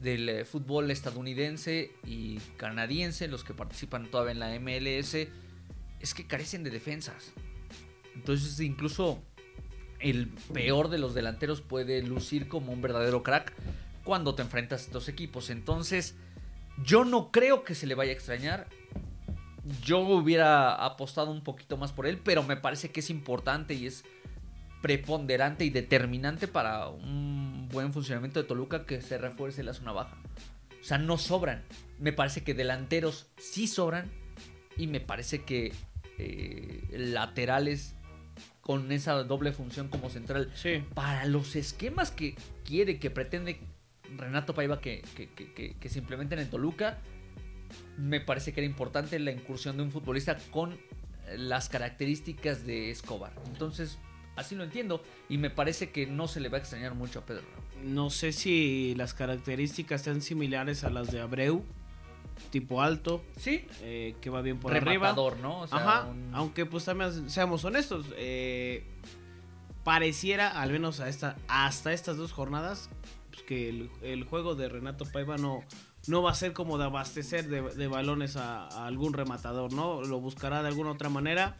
del 0.00 0.28
eh, 0.28 0.44
fútbol 0.44 0.90
estadounidense 0.90 1.92
y 2.06 2.38
canadiense, 2.56 3.28
los 3.28 3.44
que 3.44 3.52
participan 3.52 4.10
todavía 4.10 4.32
en 4.32 4.40
la 4.40 4.58
MLS, 4.58 5.14
es 5.14 6.14
que 6.14 6.26
carecen 6.26 6.62
de 6.62 6.70
defensas. 6.70 7.32
Entonces 8.14 8.58
incluso 8.60 9.22
el 10.00 10.28
peor 10.52 10.88
de 10.88 10.98
los 10.98 11.14
delanteros 11.14 11.60
puede 11.60 12.02
lucir 12.02 12.48
como 12.48 12.72
un 12.72 12.82
verdadero 12.82 13.22
crack 13.22 13.52
cuando 14.04 14.34
te 14.34 14.42
enfrentas 14.42 14.82
a 14.82 14.84
estos 14.86 15.08
equipos. 15.08 15.50
Entonces 15.50 16.14
yo 16.82 17.04
no 17.04 17.30
creo 17.30 17.64
que 17.64 17.74
se 17.74 17.86
le 17.86 17.94
vaya 17.94 18.10
a 18.10 18.14
extrañar. 18.14 18.68
Yo 19.82 19.98
hubiera 19.98 20.74
apostado 20.74 21.30
un 21.30 21.42
poquito 21.42 21.76
más 21.76 21.92
por 21.92 22.06
él, 22.06 22.20
pero 22.22 22.42
me 22.42 22.56
parece 22.56 22.90
que 22.90 23.00
es 23.00 23.10
importante 23.10 23.74
y 23.74 23.86
es 23.86 24.04
preponderante 24.80 25.64
y 25.64 25.70
determinante 25.70 26.46
para 26.46 26.88
un 26.88 27.68
buen 27.72 27.92
funcionamiento 27.92 28.40
de 28.40 28.46
Toluca 28.46 28.86
que 28.86 29.00
se 29.00 29.18
refuerce 29.18 29.64
la 29.64 29.74
zona 29.74 29.90
baja. 29.92 30.16
O 30.80 30.84
sea, 30.84 30.98
no 30.98 31.18
sobran. 31.18 31.64
Me 31.98 32.12
parece 32.12 32.44
que 32.44 32.54
delanteros 32.54 33.26
sí 33.38 33.66
sobran 33.66 34.08
y 34.76 34.86
me 34.86 35.00
parece 35.00 35.42
que 35.42 35.72
eh, 36.18 36.86
laterales 36.92 37.95
con 38.66 38.90
esa 38.90 39.12
doble 39.22 39.52
función 39.52 39.86
como 39.86 40.10
central 40.10 40.50
Sí. 40.56 40.82
para 40.92 41.24
los 41.26 41.54
esquemas 41.54 42.10
que 42.10 42.34
quiere, 42.64 42.98
que 42.98 43.10
pretende 43.10 43.60
Renato 44.16 44.54
Paiva 44.54 44.80
que, 44.80 45.02
que- 45.14 45.28
que- 45.28 45.76
que- 45.78 45.88
se 45.88 46.00
implementen 46.00 46.40
en 46.40 46.50
Toluca, 46.50 46.98
me 47.96 48.20
parece 48.20 48.52
que 48.52 48.58
era 48.62 48.66
importante 48.68 49.20
la 49.20 49.30
incursión 49.30 49.76
de 49.76 49.84
un 49.84 49.92
futbolista 49.92 50.36
con 50.50 50.72
eh, 50.72 50.78
las 51.38 51.68
características 51.68 52.66
de 52.66 52.90
Escobar. 52.90 53.32
Entonces, 53.46 53.98
así 54.34 54.56
lo 54.56 54.64
entiendo 54.64 55.00
y 55.28 55.38
me 55.38 55.48
parece 55.50 55.90
que 55.90 56.06
no 56.08 56.26
se 56.26 56.40
le 56.40 56.48
va 56.48 56.58
a 56.58 56.60
extrañar 56.60 56.96
mucho 56.96 57.20
a 57.20 57.24
Pedro. 57.24 57.44
No 57.84 58.10
sé 58.10 58.32
si 58.32 58.94
las 58.96 59.14
características 59.14 60.02
sean 60.02 60.22
similares 60.22 60.82
a 60.82 60.90
las 60.90 61.12
de 61.12 61.20
Abreu, 61.20 61.62
tipo 62.50 62.80
alto, 62.82 63.22
Sí, 63.36 63.66
eh, 63.82 64.14
que 64.20 64.30
va 64.30 64.40
bien 64.42 64.58
por 64.58 64.72
arriba. 64.72 64.92
rematador, 64.92 65.38
¿no? 65.38 65.60
O 65.60 65.66
sea, 65.66 65.78
Ajá, 65.78 66.06
un- 66.06 66.30
aunque 66.34 66.64
pues 66.66 66.84
también 66.84 67.28
seamos 67.30 67.64
honestos, 67.64 68.06
eh, 68.16 68.84
pareciera, 69.84 70.60
al 70.60 70.70
menos 70.70 71.00
a 71.00 71.08
esta, 71.08 71.36
hasta 71.48 71.92
estas 71.92 72.16
dos 72.16 72.32
jornadas, 72.32 72.90
pues, 73.30 73.42
que 73.42 73.68
el, 73.68 73.90
el 74.02 74.24
juego 74.24 74.54
de 74.54 74.68
Renato 74.68 75.04
Paiva 75.04 75.36
no, 75.36 75.62
no 76.08 76.22
va 76.22 76.30
a 76.32 76.34
ser 76.34 76.52
como 76.52 76.78
de 76.78 76.84
abastecer 76.84 77.48
de, 77.48 77.62
de 77.62 77.86
balones 77.86 78.36
a, 78.36 78.66
a 78.68 78.86
algún 78.86 79.12
rematador, 79.12 79.72
¿no? 79.72 80.02
Lo 80.02 80.20
buscará 80.20 80.62
de 80.62 80.68
alguna 80.68 80.90
otra 80.92 81.08
manera. 81.08 81.56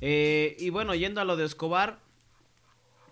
Eh, 0.00 0.56
y 0.58 0.70
bueno, 0.70 0.94
yendo 0.94 1.20
a 1.20 1.24
lo 1.24 1.36
de 1.36 1.44
Escobar, 1.44 1.98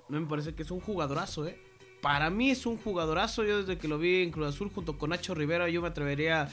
me 0.09 0.21
parece 0.27 0.55
que 0.55 0.63
es 0.63 0.71
un 0.71 0.81
jugadorazo, 0.81 1.47
¿eh? 1.47 1.61
Para 2.03 2.31
mí 2.31 2.51
es 2.51 2.67
un 2.67 2.77
jugadorazo. 2.79 3.45
Yo 3.45 3.59
desde 3.59 3.79
que 3.79 3.87
lo 3.89 3.97
vi 3.99 4.23
en 4.25 4.33
Cruz 4.33 4.49
Azul 4.49 4.71
junto 4.75 4.99
con 4.99 5.11
Nacho 5.11 5.35
Rivera, 5.35 5.69
yo 5.69 5.81
me 5.81 5.89
atrevería 5.89 6.43
a, 6.43 6.49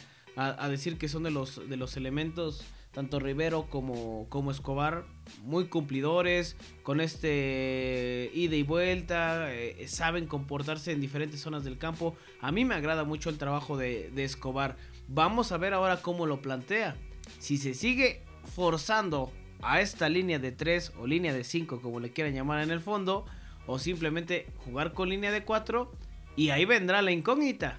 a 0.47 0.69
decir 0.69 0.97
que 0.97 1.09
son 1.09 1.23
de 1.23 1.31
los, 1.31 1.67
de 1.67 1.77
los 1.77 1.97
elementos, 1.97 2.65
tanto 2.91 3.19
Rivero 3.19 3.67
como, 3.69 4.27
como 4.29 4.51
Escobar, 4.51 5.05
muy 5.43 5.67
cumplidores, 5.67 6.55
con 6.83 7.01
este 7.01 8.31
ida 8.33 8.55
y 8.55 8.63
vuelta, 8.63 9.53
eh, 9.53 9.87
saben 9.87 10.25
comportarse 10.25 10.91
en 10.91 11.01
diferentes 11.01 11.39
zonas 11.39 11.63
del 11.63 11.77
campo. 11.77 12.15
A 12.41 12.51
mí 12.51 12.65
me 12.65 12.75
agrada 12.75 13.03
mucho 13.03 13.29
el 13.29 13.37
trabajo 13.37 13.77
de, 13.77 14.09
de 14.11 14.23
Escobar. 14.23 14.75
Vamos 15.07 15.51
a 15.51 15.57
ver 15.57 15.73
ahora 15.73 16.01
cómo 16.01 16.25
lo 16.25 16.41
plantea. 16.41 16.95
Si 17.37 17.57
se 17.57 17.75
sigue 17.75 18.23
forzando 18.55 19.31
a 19.61 19.81
esta 19.81 20.09
línea 20.09 20.39
de 20.39 20.51
3 20.51 20.93
o 20.99 21.05
línea 21.05 21.33
de 21.33 21.43
5, 21.43 21.81
como 21.81 21.99
le 21.99 22.11
quieran 22.11 22.33
llamar 22.33 22.63
en 22.63 22.71
el 22.71 22.79
fondo, 22.79 23.25
o 23.67 23.77
simplemente 23.77 24.47
jugar 24.65 24.93
con 24.93 25.09
línea 25.09 25.31
de 25.31 25.43
4, 25.43 25.91
y 26.35 26.49
ahí 26.49 26.65
vendrá 26.65 27.03
la 27.03 27.11
incógnita. 27.11 27.77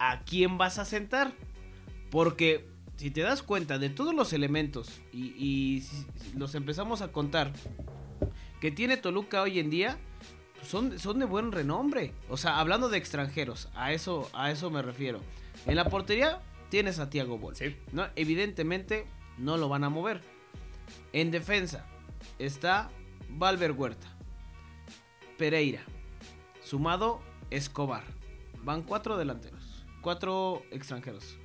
¿A 0.00 0.20
quién 0.24 0.58
vas 0.58 0.78
a 0.78 0.84
sentar? 0.84 1.34
Porque 2.10 2.68
si 2.96 3.10
te 3.10 3.22
das 3.22 3.42
cuenta 3.42 3.78
de 3.78 3.88
todos 3.88 4.14
los 4.14 4.32
elementos 4.32 5.00
y, 5.12 5.82
los 6.36 6.54
empezamos 6.54 7.00
a 7.02 7.12
contar 7.12 7.52
que 8.60 8.70
tiene 8.70 8.96
Toluca 8.96 9.42
hoy 9.42 9.58
en 9.58 9.70
día, 9.70 9.96
son, 10.62 10.98
son 10.98 11.18
de 11.18 11.24
buen 11.24 11.50
renombre. 11.50 12.12
O 12.28 12.36
sea, 12.36 12.58
hablando 12.58 12.90
de 12.90 12.98
extranjeros, 12.98 13.70
a 13.74 13.92
eso, 13.92 14.28
a 14.34 14.50
eso 14.50 14.70
me 14.70 14.82
refiero. 14.82 15.20
En 15.66 15.76
la 15.76 15.86
portería 15.86 16.40
tienes 16.68 16.98
a 16.98 17.08
Tiago 17.08 17.38
Bol. 17.38 17.56
Sí. 17.56 17.74
¿no? 17.92 18.06
Evidentemente 18.16 19.06
no 19.38 19.56
lo 19.56 19.68
van 19.70 19.84
a 19.84 19.88
mover. 19.88 20.20
En 21.12 21.30
defensa 21.30 21.86
está 22.38 22.90
Valver 23.30 23.72
Huerta, 23.72 24.06
Pereira, 25.38 25.82
sumado 26.62 27.22
Escobar. 27.50 28.04
Van 28.62 28.82
cuatro 28.82 29.16
delanteros, 29.16 29.86
cuatro 30.02 30.62
extranjeros. 30.70 31.39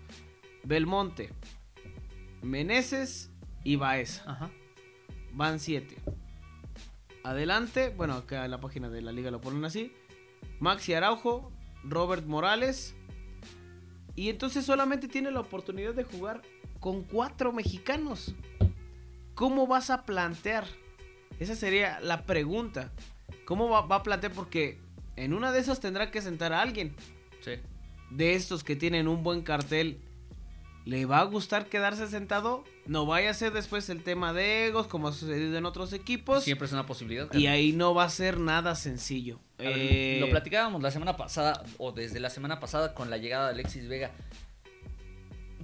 Belmonte, 0.66 1.30
Meneses 2.42 3.32
y 3.64 3.76
Baeza. 3.76 4.24
Ajá. 4.30 4.50
Van 5.32 5.60
siete. 5.60 5.96
Adelante, 7.24 7.90
bueno, 7.90 8.14
acá 8.14 8.46
en 8.46 8.52
la 8.52 8.60
página 8.60 8.90
de 8.90 9.02
la 9.02 9.12
liga 9.12 9.32
lo 9.32 9.42
ponen 9.42 9.64
así. 9.66 9.94
Maxi 10.60 10.94
Araujo, 10.94 11.52
Robert 11.84 12.26
Morales. 12.26 12.96
Y 14.16 14.30
entonces 14.30 14.66
solamente 14.66 15.08
tiene 15.08 15.32
la 15.32 15.42
oportunidad 15.42 15.94
de 15.94 16.04
jugar 16.04 16.42
con 16.80 17.04
cuatro 17.04 17.52
mexicanos. 17.52 18.34
¿Cómo 19.34 19.68
vas 19.68 19.90
a 19.90 20.04
plantear? 20.04 20.66
Esa 21.40 21.56
sería 21.56 22.00
la 22.00 22.26
pregunta. 22.26 22.92
¿Cómo 23.46 23.70
va, 23.70 23.82
va 23.82 23.98
a 23.98 24.04
plantear? 24.04 24.32
Porque 24.32 24.80
en 25.16 25.34
una 25.34 25.52
de 25.52 25.60
esas 25.60 25.80
tendrá 25.80 26.10
que 26.12 26.22
sentar 26.22 26.54
a 26.54 26.62
alguien. 26.62 26.96
Sí. 27.42 27.54
De 28.10 28.36
estos 28.36 28.64
que 28.64 28.76
tienen 28.76 29.08
un 29.08 29.24
buen 29.24 29.42
cartel. 29.42 30.00
¿Le 30.86 31.06
va 31.06 31.20
a 31.20 31.24
gustar 31.24 31.66
quedarse 31.66 32.08
sentado? 32.08 32.64
No 32.86 33.08
vaya 33.08 33.32
a 33.32 33.34
ser 33.34 33.52
después 33.52 33.90
el 33.90 34.04
tema 34.04 34.34
de 34.34 34.68
egos, 34.68 34.86
como 34.86 35.08
ha 35.08 35.14
sucedido 35.14 35.58
en 35.58 35.66
otros 35.66 35.94
equipos. 35.94 36.44
Siempre 36.44 36.68
es 36.68 36.74
una 36.74 36.86
posibilidad. 36.86 37.34
Y 37.34 37.48
ahí 37.48 37.72
no 37.74 37.96
va 37.96 38.04
a 38.04 38.10
ser 38.10 38.40
nada 38.40 38.76
sencillo. 38.76 39.40
Ver, 39.58 39.74
Eh, 39.76 40.18
Lo 40.22 40.30
platicábamos 40.30 40.84
la 40.84 40.92
semana 40.92 41.18
pasada, 41.18 41.64
o 41.80 41.92
desde 41.92 42.20
la 42.20 42.30
semana 42.30 42.60
pasada, 42.60 42.94
con 42.94 43.10
la 43.10 43.18
llegada 43.18 43.48
de 43.48 43.54
Alexis 43.54 43.88
Vega. 43.88 44.12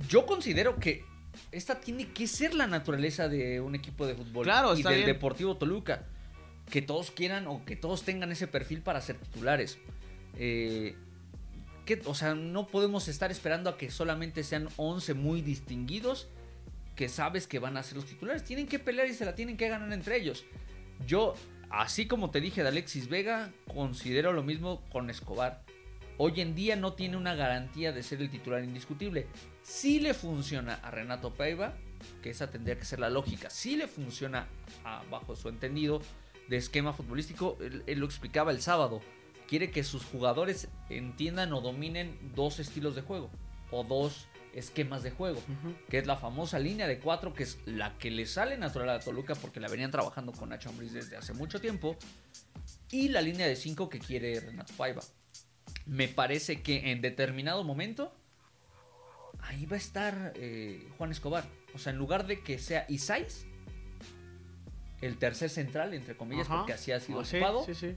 Yo 0.09 0.25
considero 0.25 0.77
que 0.77 1.05
esta 1.51 1.79
tiene 1.79 2.07
que 2.07 2.25
ser 2.27 2.55
la 2.55 2.65
naturaleza 2.65 3.29
de 3.29 3.61
un 3.61 3.75
equipo 3.75 4.07
de 4.07 4.15
fútbol. 4.15 4.45
Claro, 4.45 4.75
y 4.75 4.81
del 4.81 4.95
bien. 4.95 5.05
Deportivo 5.05 5.55
Toluca. 5.57 6.07
Que 6.69 6.81
todos 6.81 7.11
quieran 7.11 7.45
o 7.47 7.63
que 7.65 7.75
todos 7.75 8.03
tengan 8.03 8.31
ese 8.31 8.47
perfil 8.47 8.81
para 8.81 9.01
ser 9.01 9.17
titulares. 9.17 9.77
Eh, 10.37 10.95
o 12.05 12.15
sea, 12.15 12.35
no 12.35 12.67
podemos 12.67 13.07
estar 13.07 13.31
esperando 13.31 13.69
a 13.69 13.77
que 13.77 13.91
solamente 13.91 14.43
sean 14.43 14.69
11 14.77 15.13
muy 15.13 15.41
distinguidos 15.41 16.27
que 16.95 17.09
sabes 17.09 17.47
que 17.47 17.59
van 17.59 17.77
a 17.77 17.83
ser 17.83 17.95
los 17.97 18.05
titulares. 18.05 18.43
Tienen 18.43 18.67
que 18.67 18.79
pelear 18.79 19.07
y 19.07 19.13
se 19.13 19.25
la 19.25 19.35
tienen 19.35 19.57
que 19.57 19.67
ganar 19.67 19.91
entre 19.91 20.17
ellos. 20.17 20.45
Yo, 21.07 21.33
así 21.69 22.07
como 22.07 22.29
te 22.29 22.41
dije 22.41 22.61
de 22.61 22.69
Alexis 22.69 23.09
Vega, 23.09 23.51
considero 23.73 24.33
lo 24.33 24.43
mismo 24.43 24.83
con 24.91 25.09
Escobar. 25.09 25.63
Hoy 26.17 26.39
en 26.41 26.53
día 26.53 26.75
no 26.75 26.93
tiene 26.93 27.17
una 27.17 27.33
garantía 27.33 27.91
de 27.91 28.03
ser 28.03 28.21
el 28.21 28.29
titular 28.29 28.63
indiscutible. 28.63 29.25
Si 29.63 29.99
le 29.99 30.13
funciona 30.13 30.75
a 30.75 30.91
Renato 30.91 31.33
Paiva, 31.33 31.73
que 32.21 32.29
esa 32.29 32.51
tendría 32.51 32.77
que 32.77 32.85
ser 32.85 32.99
la 32.99 33.09
lógica, 33.09 33.49
si 33.49 33.75
le 33.75 33.87
funciona 33.87 34.47
bajo 35.09 35.35
su 35.35 35.49
entendido 35.49 36.01
de 36.49 36.57
esquema 36.57 36.93
futbolístico, 36.93 37.57
él 37.59 37.99
lo 37.99 38.05
explicaba 38.05 38.51
el 38.51 38.61
sábado, 38.61 39.01
quiere 39.51 39.69
que 39.69 39.83
sus 39.83 40.05
jugadores 40.05 40.69
entiendan 40.89 41.51
o 41.51 41.59
dominen 41.59 42.17
dos 42.35 42.57
estilos 42.61 42.95
de 42.95 43.01
juego 43.01 43.29
o 43.69 43.83
dos 43.83 44.29
esquemas 44.53 45.03
de 45.03 45.11
juego 45.11 45.43
que 45.89 45.97
es 45.97 46.07
la 46.07 46.15
famosa 46.15 46.57
línea 46.57 46.87
de 46.87 46.99
cuatro, 46.99 47.33
que 47.33 47.43
es 47.43 47.57
la 47.65 47.97
que 47.97 48.11
le 48.11 48.25
sale 48.27 48.57
natural 48.57 48.87
a 48.87 49.01
Toluca 49.01 49.35
porque 49.35 49.59
la 49.59 49.67
venían 49.67 49.91
trabajando 49.91 50.31
con 50.31 50.47
Nacho 50.47 50.69
Ambriz 50.69 50.93
desde 50.93 51.17
hace 51.17 51.33
mucho 51.33 51.59
tiempo, 51.59 51.97
y 52.91 53.09
la 53.09 53.21
línea 53.21 53.45
de 53.45 53.57
cinco 53.57 53.89
que 53.89 53.99
quiere 53.99 54.39
Renato 54.39 54.73
Paiva. 54.77 55.01
Me 55.85 56.07
parece 56.07 56.61
que 56.61 56.93
en 56.93 57.01
determinado 57.01 57.65
momento 57.65 58.13
ahí 59.41 59.65
va 59.65 59.75
a 59.75 59.79
estar 59.79 60.31
eh, 60.37 60.87
Juan 60.97 61.11
Escobar. 61.11 61.43
O 61.75 61.77
sea, 61.77 61.91
en 61.91 61.97
lugar 61.97 62.25
de 62.25 62.41
que 62.41 62.57
sea 62.57 62.85
Isais, 62.87 63.45
el 65.01 65.17
tercer 65.17 65.49
central, 65.49 65.93
entre 65.93 66.15
comillas, 66.15 66.47
Ajá. 66.47 66.59
porque 66.59 66.71
así 66.71 66.93
ha 66.93 67.01
sido 67.01 67.19
Ah, 67.19 67.25
sí, 67.25 67.41
sí, 67.65 67.75
sí. 67.75 67.95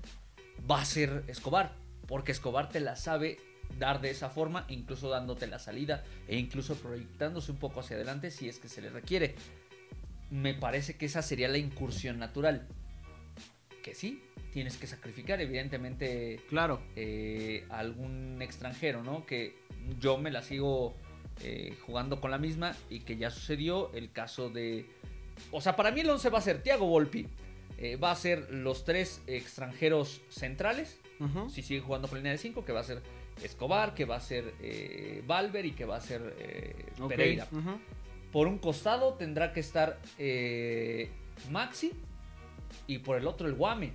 Va 0.70 0.80
a 0.80 0.84
ser 0.84 1.24
Escobar, 1.28 1.74
porque 2.06 2.32
Escobar 2.32 2.68
te 2.68 2.80
la 2.80 2.96
sabe 2.96 3.38
dar 3.78 4.00
de 4.00 4.10
esa 4.10 4.28
forma, 4.30 4.66
incluso 4.68 5.08
dándote 5.08 5.46
la 5.46 5.58
salida 5.58 6.04
e 6.28 6.36
incluso 6.36 6.76
proyectándose 6.76 7.50
un 7.50 7.58
poco 7.58 7.80
hacia 7.80 7.96
adelante 7.96 8.30
si 8.30 8.48
es 8.48 8.58
que 8.58 8.68
se 8.68 8.82
le 8.82 8.90
requiere. 8.90 9.34
Me 10.30 10.54
parece 10.54 10.96
que 10.96 11.06
esa 11.06 11.22
sería 11.22 11.48
la 11.48 11.58
incursión 11.58 12.18
natural. 12.18 12.66
Que 13.82 13.94
sí, 13.94 14.22
tienes 14.52 14.76
que 14.76 14.86
sacrificar, 14.86 15.40
evidentemente, 15.40 16.40
Claro. 16.48 16.80
eh, 16.96 17.66
a 17.70 17.78
algún 17.80 18.40
extranjero, 18.40 19.02
¿no? 19.02 19.26
Que 19.26 19.56
yo 20.00 20.16
me 20.16 20.30
la 20.30 20.42
sigo 20.42 20.94
eh, 21.42 21.76
jugando 21.84 22.20
con 22.20 22.30
la 22.30 22.38
misma 22.38 22.74
y 22.88 23.00
que 23.00 23.16
ya 23.16 23.30
sucedió 23.30 23.92
el 23.92 24.10
caso 24.12 24.48
de... 24.50 24.88
O 25.50 25.60
sea, 25.60 25.74
para 25.76 25.90
mí 25.90 26.00
el 26.00 26.10
11 26.10 26.30
va 26.30 26.38
a 26.38 26.42
ser 26.42 26.62
Thiago 26.62 26.86
Volpi, 26.86 27.26
eh, 27.78 27.96
va 27.96 28.10
a 28.10 28.16
ser 28.16 28.50
los 28.50 28.84
tres 28.84 29.22
extranjeros 29.26 30.22
centrales, 30.28 31.00
si 31.48 31.62
sigue 31.62 31.80
jugando 31.80 32.08
con 32.08 32.18
línea 32.18 32.32
de 32.32 32.38
5, 32.38 32.64
que 32.64 32.72
va 32.72 32.80
a 32.80 32.84
ser 32.84 33.02
Escobar, 33.42 33.94
que 33.94 34.04
va 34.04 34.16
a 34.16 34.20
ser 34.20 34.54
eh, 34.60 35.22
Valver 35.26 35.64
y 35.64 35.72
que 35.72 35.84
va 35.84 35.96
a 35.96 36.00
ser 36.00 36.37
eh, 36.38 36.87
Pereira. 37.08 37.48
Por 38.30 38.46
un 38.46 38.58
costado 38.58 39.14
tendrá 39.14 39.52
que 39.52 39.60
estar 39.60 39.98
eh, 40.18 41.10
Maxi 41.50 41.92
y 42.87 42.98
por 42.98 43.16
el 43.16 43.26
otro 43.26 43.46
el 43.46 43.54
Guame. 43.54 43.92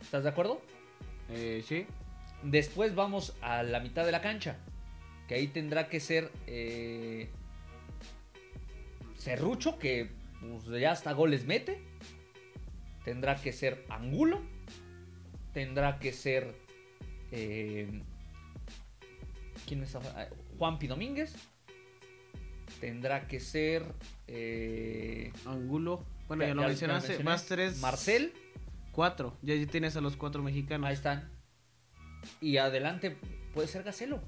¿Estás 0.00 0.24
de 0.24 0.28
acuerdo? 0.28 0.60
Eh, 1.30 1.62
sí. 1.66 1.86
Después 2.42 2.94
vamos 2.94 3.34
a 3.40 3.62
la 3.62 3.80
mitad 3.80 4.04
de 4.04 4.12
la 4.12 4.20
cancha. 4.20 4.56
Que 5.26 5.34
ahí 5.34 5.48
tendrá 5.48 5.88
que 5.88 6.00
ser 6.00 6.30
eh, 6.46 7.28
Serrucho, 9.16 9.78
que 9.78 10.10
pues, 10.40 10.80
ya 10.80 10.92
hasta 10.92 11.12
goles 11.12 11.44
mete. 11.44 11.82
Tendrá 13.08 13.36
que 13.36 13.54
ser 13.54 13.86
Angulo. 13.88 14.38
Tendrá 15.54 15.98
que 15.98 16.12
ser. 16.12 16.54
eh, 17.32 18.02
¿Quién 19.66 19.82
es? 19.82 19.96
Juanpi 20.58 20.88
Domínguez. 20.88 21.34
Tendrá 22.82 23.26
que 23.26 23.40
ser. 23.40 23.82
eh, 24.26 25.32
Angulo. 25.46 26.04
Bueno, 26.26 26.44
ya, 26.46 26.52
lo 26.52 26.60
ya 26.60 26.68
mencionaste. 26.68 27.24
Más 27.24 27.46
tres. 27.46 27.80
Marcel. 27.80 28.34
Cuatro. 28.92 29.38
Ya 29.40 29.54
ya 29.54 29.66
tienes 29.66 29.96
a 29.96 30.02
los 30.02 30.14
cuatro 30.18 30.42
mexicanos. 30.42 30.86
Ahí 30.86 30.92
están. 30.92 31.30
Y 32.42 32.58
adelante 32.58 33.16
puede 33.54 33.68
ser 33.68 33.84
Gacelo. 33.84 34.20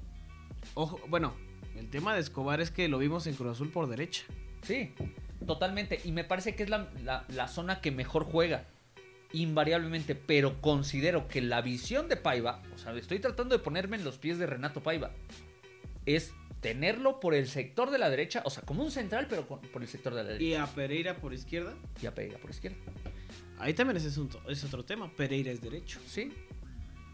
Ojo, 0.73 0.99
bueno, 1.07 1.35
el 1.75 1.87
tema 1.91 2.15
de 2.15 2.21
Escobar 2.21 2.59
es 2.61 2.71
que 2.71 2.87
lo 2.87 2.97
vimos 2.97 3.27
en 3.27 3.35
Cruz 3.35 3.51
Azul 3.51 3.69
por 3.69 3.87
derecha. 3.87 4.23
Sí, 4.63 4.95
totalmente. 5.45 5.99
Y 6.03 6.11
me 6.11 6.23
parece 6.23 6.55
que 6.55 6.63
es 6.63 6.69
la, 6.69 6.87
la- 7.03 7.25
la 7.29 7.47
zona 7.47 7.81
que 7.81 7.91
mejor 7.91 8.23
juega. 8.23 8.65
Invariablemente. 9.33 10.15
Pero 10.15 10.59
considero 10.61 11.27
que 11.27 11.41
la 11.41 11.61
visión 11.61 12.09
de 12.09 12.17
Paiva, 12.17 12.61
o 12.75 12.77
sea, 12.77 12.93
estoy 12.93 13.19
tratando 13.19 13.57
de 13.57 13.63
ponerme 13.63 13.97
en 13.97 14.03
los 14.03 14.17
pies 14.17 14.37
de 14.39 14.45
Renato 14.45 14.81
Paiva, 14.81 15.11
es 16.05 16.33
tenerlo 16.59 17.19
por 17.19 17.33
el 17.33 17.47
sector 17.47 17.89
de 17.91 17.97
la 17.97 18.09
derecha, 18.09 18.41
o 18.45 18.49
sea, 18.49 18.63
como 18.63 18.83
un 18.83 18.91
central, 18.91 19.27
pero 19.29 19.47
con- 19.47 19.61
por 19.61 19.81
el 19.81 19.87
sector 19.87 20.13
de 20.13 20.23
la 20.23 20.29
derecha. 20.31 20.43
Y 20.45 20.53
a 20.55 20.65
Pereira 20.67 21.15
por 21.17 21.33
izquierda. 21.33 21.73
Y 22.01 22.05
a 22.05 22.13
Pereira 22.13 22.37
por 22.39 22.49
izquierda. 22.51 22.77
Ahí 23.57 23.73
también 23.73 23.97
es, 23.97 24.17
un- 24.17 24.29
es 24.47 24.63
otro 24.63 24.83
tema. 24.83 25.09
Pereira 25.15 25.51
es 25.51 25.61
derecho. 25.61 25.99
Sí, 26.07 26.31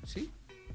sí. 0.06 0.32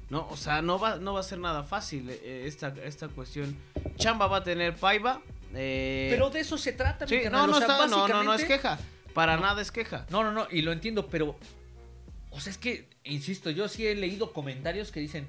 No, 0.09 0.27
o 0.29 0.37
sea, 0.37 0.61
no 0.61 0.77
va, 0.79 0.97
no 0.97 1.13
va 1.13 1.19
a 1.21 1.23
ser 1.23 1.39
nada 1.39 1.63
fácil 1.63 2.09
eh, 2.09 2.43
esta, 2.45 2.73
esta 2.83 3.07
cuestión. 3.09 3.55
Chamba 3.95 4.27
va 4.27 4.37
a 4.37 4.43
tener 4.43 4.75
Paiva. 4.75 5.21
Eh, 5.53 6.07
Pero 6.11 6.29
de 6.29 6.39
eso 6.39 6.57
se 6.57 6.73
trata, 6.73 7.05
mi 7.05 7.09
sí, 7.17 7.23
carnal, 7.23 7.41
no, 7.41 7.47
no, 7.47 7.53
o 7.53 7.59
sea, 7.59 7.67
está- 7.67 7.87
no, 7.87 8.07
no, 8.07 8.23
no 8.23 8.33
es 8.33 8.43
queja. 8.45 8.79
Para 9.13 9.35
No. 9.35 9.43
nada 9.43 9.61
es 9.61 9.71
queja. 9.71 10.05
No, 10.09 10.23
no, 10.23 10.31
no, 10.31 10.47
y 10.49 10.61
lo 10.63 10.71
entiendo, 10.71 11.07
pero. 11.07 11.37
O 12.31 12.39
sea, 12.39 12.51
es 12.51 12.57
que, 12.57 12.89
insisto, 13.03 13.49
yo 13.51 13.67
sí 13.67 13.85
he 13.85 13.93
leído 13.95 14.33
comentarios 14.33 14.91
que 14.91 14.99
dicen. 14.99 15.27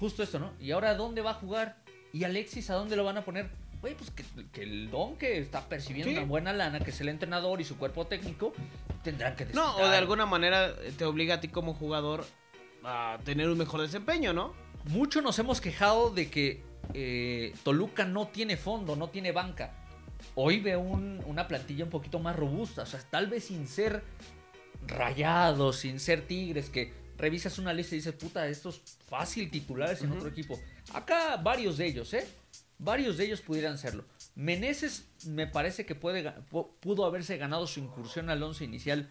Justo 0.00 0.22
esto, 0.22 0.38
¿no? 0.38 0.52
¿Y 0.60 0.70
ahora 0.70 0.94
dónde 0.94 1.22
va 1.22 1.32
a 1.32 1.34
jugar? 1.34 1.76
¿Y 2.12 2.24
Alexis 2.24 2.70
a 2.70 2.74
dónde 2.74 2.96
lo 2.96 3.04
van 3.04 3.18
a 3.18 3.24
poner? 3.24 3.48
Güey, 3.80 3.94
pues 3.94 4.10
que, 4.10 4.24
que 4.52 4.62
el 4.62 4.90
don 4.90 5.16
que 5.16 5.38
está 5.38 5.68
percibiendo 5.68 6.12
una 6.12 6.24
buena 6.28 6.52
lana, 6.52 6.80
que 6.80 6.90
es 6.90 7.00
el 7.00 7.08
entrenador 7.08 7.60
y 7.60 7.64
su 7.64 7.76
cuerpo 7.78 8.06
técnico, 8.06 8.52
tendrán 9.04 9.36
que 9.36 9.46
No, 9.46 9.76
o 9.76 9.88
de 9.88 9.96
alguna 9.96 10.26
manera 10.26 10.68
eh, 10.82 10.92
te 10.96 11.04
obliga 11.04 11.36
a 11.36 11.40
ti 11.40 11.48
como 11.48 11.74
jugador 11.74 12.24
a 12.84 13.18
tener 13.24 13.48
un 13.48 13.58
mejor 13.58 13.80
desempeño, 13.80 14.32
¿no? 14.32 14.52
Mucho 14.84 15.20
nos 15.22 15.38
hemos 15.38 15.60
quejado 15.60 16.10
de 16.10 16.28
que 16.30 16.62
eh, 16.94 17.54
Toluca 17.62 18.04
no 18.04 18.28
tiene 18.28 18.56
fondo, 18.56 18.96
no 18.96 19.08
tiene 19.10 19.32
banca. 19.32 19.72
Hoy 20.34 20.60
veo 20.60 20.80
un- 20.80 21.22
una 21.26 21.46
plantilla 21.46 21.84
un 21.84 21.90
poquito 21.90 22.18
más 22.18 22.34
robusta, 22.36 22.82
o 22.82 22.86
sea, 22.86 23.00
tal 23.10 23.28
vez 23.28 23.44
sin 23.44 23.66
ser 23.68 24.02
rayados, 24.86 25.76
sin 25.76 26.00
ser 26.00 26.26
tigres, 26.26 26.70
que 26.70 26.92
revisas 27.16 27.58
una 27.58 27.72
lista 27.72 27.94
y 27.94 27.98
dices, 27.98 28.14
puta, 28.14 28.46
estos 28.48 28.80
fácil 29.08 29.50
titulares 29.50 30.02
en 30.02 30.12
otro 30.12 30.28
equipo. 30.28 30.58
Acá 30.94 31.36
varios 31.36 31.76
de 31.76 31.86
ellos, 31.86 32.14
¿eh? 32.14 32.26
Varios 32.78 33.16
de 33.16 33.24
ellos 33.24 33.40
pudieran 33.40 33.76
serlo. 33.76 34.04
Meneses 34.36 35.08
me 35.26 35.46
parece 35.48 35.84
que 35.84 35.96
puede, 35.96 36.30
pudo 36.80 37.04
haberse 37.04 37.36
ganado 37.36 37.66
su 37.66 37.80
incursión 37.80 38.30
al 38.30 38.42
once 38.42 38.64
inicial 38.64 39.08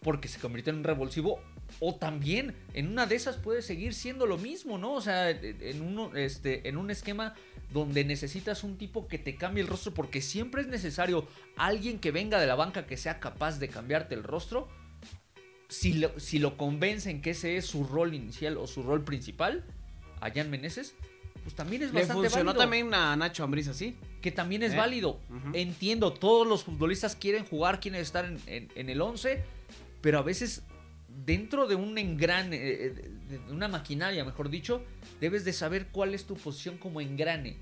porque 0.00 0.28
se 0.28 0.38
convirtió 0.38 0.72
en 0.72 0.78
un 0.78 0.84
revulsivo. 0.84 1.40
O 1.80 1.94
también 1.96 2.54
en 2.72 2.88
una 2.88 3.06
de 3.06 3.16
esas 3.16 3.36
puede 3.36 3.60
seguir 3.62 3.94
siendo 3.94 4.26
lo 4.26 4.38
mismo, 4.38 4.78
¿no? 4.78 4.92
O 4.94 5.00
sea, 5.00 5.30
en, 5.30 5.82
uno, 5.82 6.14
este, 6.16 6.68
en 6.68 6.76
un 6.76 6.90
esquema 6.90 7.34
donde 7.72 8.04
necesitas 8.04 8.62
un 8.62 8.76
tipo 8.78 9.08
que 9.08 9.18
te 9.18 9.34
cambie 9.36 9.62
el 9.62 9.68
rostro 9.68 9.92
porque 9.92 10.20
siempre 10.22 10.62
es 10.62 10.68
necesario 10.68 11.26
alguien 11.56 11.98
que 11.98 12.12
venga 12.12 12.38
de 12.40 12.46
la 12.46 12.54
banca 12.54 12.86
que 12.86 12.96
sea 12.96 13.18
capaz 13.18 13.58
de 13.58 13.68
cambiarte 13.68 14.14
el 14.14 14.22
rostro. 14.22 14.68
Si 15.68 15.94
lo, 15.94 16.18
si 16.20 16.38
lo 16.38 16.56
convencen 16.56 17.20
que 17.22 17.30
ese 17.30 17.56
es 17.56 17.66
su 17.66 17.84
rol 17.84 18.14
inicial 18.14 18.56
o 18.58 18.66
su 18.66 18.82
rol 18.82 19.02
principal, 19.02 19.64
a 20.20 20.30
Jan 20.30 20.50
Meneses, 20.50 20.94
pues 21.42 21.54
también 21.56 21.82
es 21.82 21.88
Le 21.92 22.00
bastante 22.00 22.22
funcionó 22.28 22.52
válido 22.52 22.62
también 22.62 22.94
a 22.94 23.16
Nacho 23.16 23.42
Ambriz 23.42 23.66
así. 23.68 23.96
que 24.22 24.30
también 24.30 24.62
es 24.62 24.72
¿Eh? 24.74 24.76
válido. 24.76 25.18
Entiendo, 25.52 26.12
todos 26.12 26.46
los 26.46 26.62
futbolistas 26.64 27.16
quieren 27.16 27.44
jugar, 27.44 27.80
quieren 27.80 28.00
estar 28.00 28.24
en, 28.24 28.38
en- 28.46 28.68
en 28.76 28.88
el 28.90 29.00
11, 29.00 29.42
pero 30.00 30.18
a 30.18 30.22
veces 30.22 30.62
dentro 31.24 31.66
de 31.66 31.74
un 31.74 31.96
engrane, 31.98 32.56
eh, 32.56 32.90
de 32.90 33.14
de 33.28 33.52
una 33.52 33.68
maquinaria, 33.68 34.24
mejor 34.24 34.50
dicho, 34.50 34.82
debes 35.20 35.44
de 35.44 35.52
saber 35.52 35.88
cuál 35.88 36.14
es 36.14 36.24
tu 36.24 36.36
posición 36.36 36.78
como 36.78 37.00
engrane. 37.00 37.58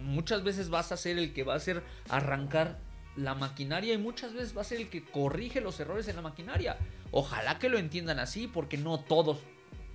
Muchas 0.00 0.42
veces 0.42 0.70
vas 0.70 0.92
a 0.92 0.96
ser 0.96 1.18
el 1.18 1.32
que 1.32 1.44
va 1.44 1.54
a 1.54 1.56
hacer 1.56 1.82
arrancar 2.08 2.78
la 3.16 3.34
maquinaria 3.34 3.94
y 3.94 3.98
muchas 3.98 4.32
veces 4.32 4.56
va 4.56 4.62
a 4.62 4.64
ser 4.64 4.80
el 4.80 4.88
que 4.88 5.04
corrige 5.04 5.60
los 5.60 5.78
errores 5.78 6.08
en 6.08 6.16
la 6.16 6.22
maquinaria. 6.22 6.76
Ojalá 7.10 7.58
que 7.58 7.68
lo 7.68 7.78
entiendan 7.78 8.18
así, 8.18 8.48
porque 8.48 8.76
no 8.76 9.00
todos, 9.00 9.38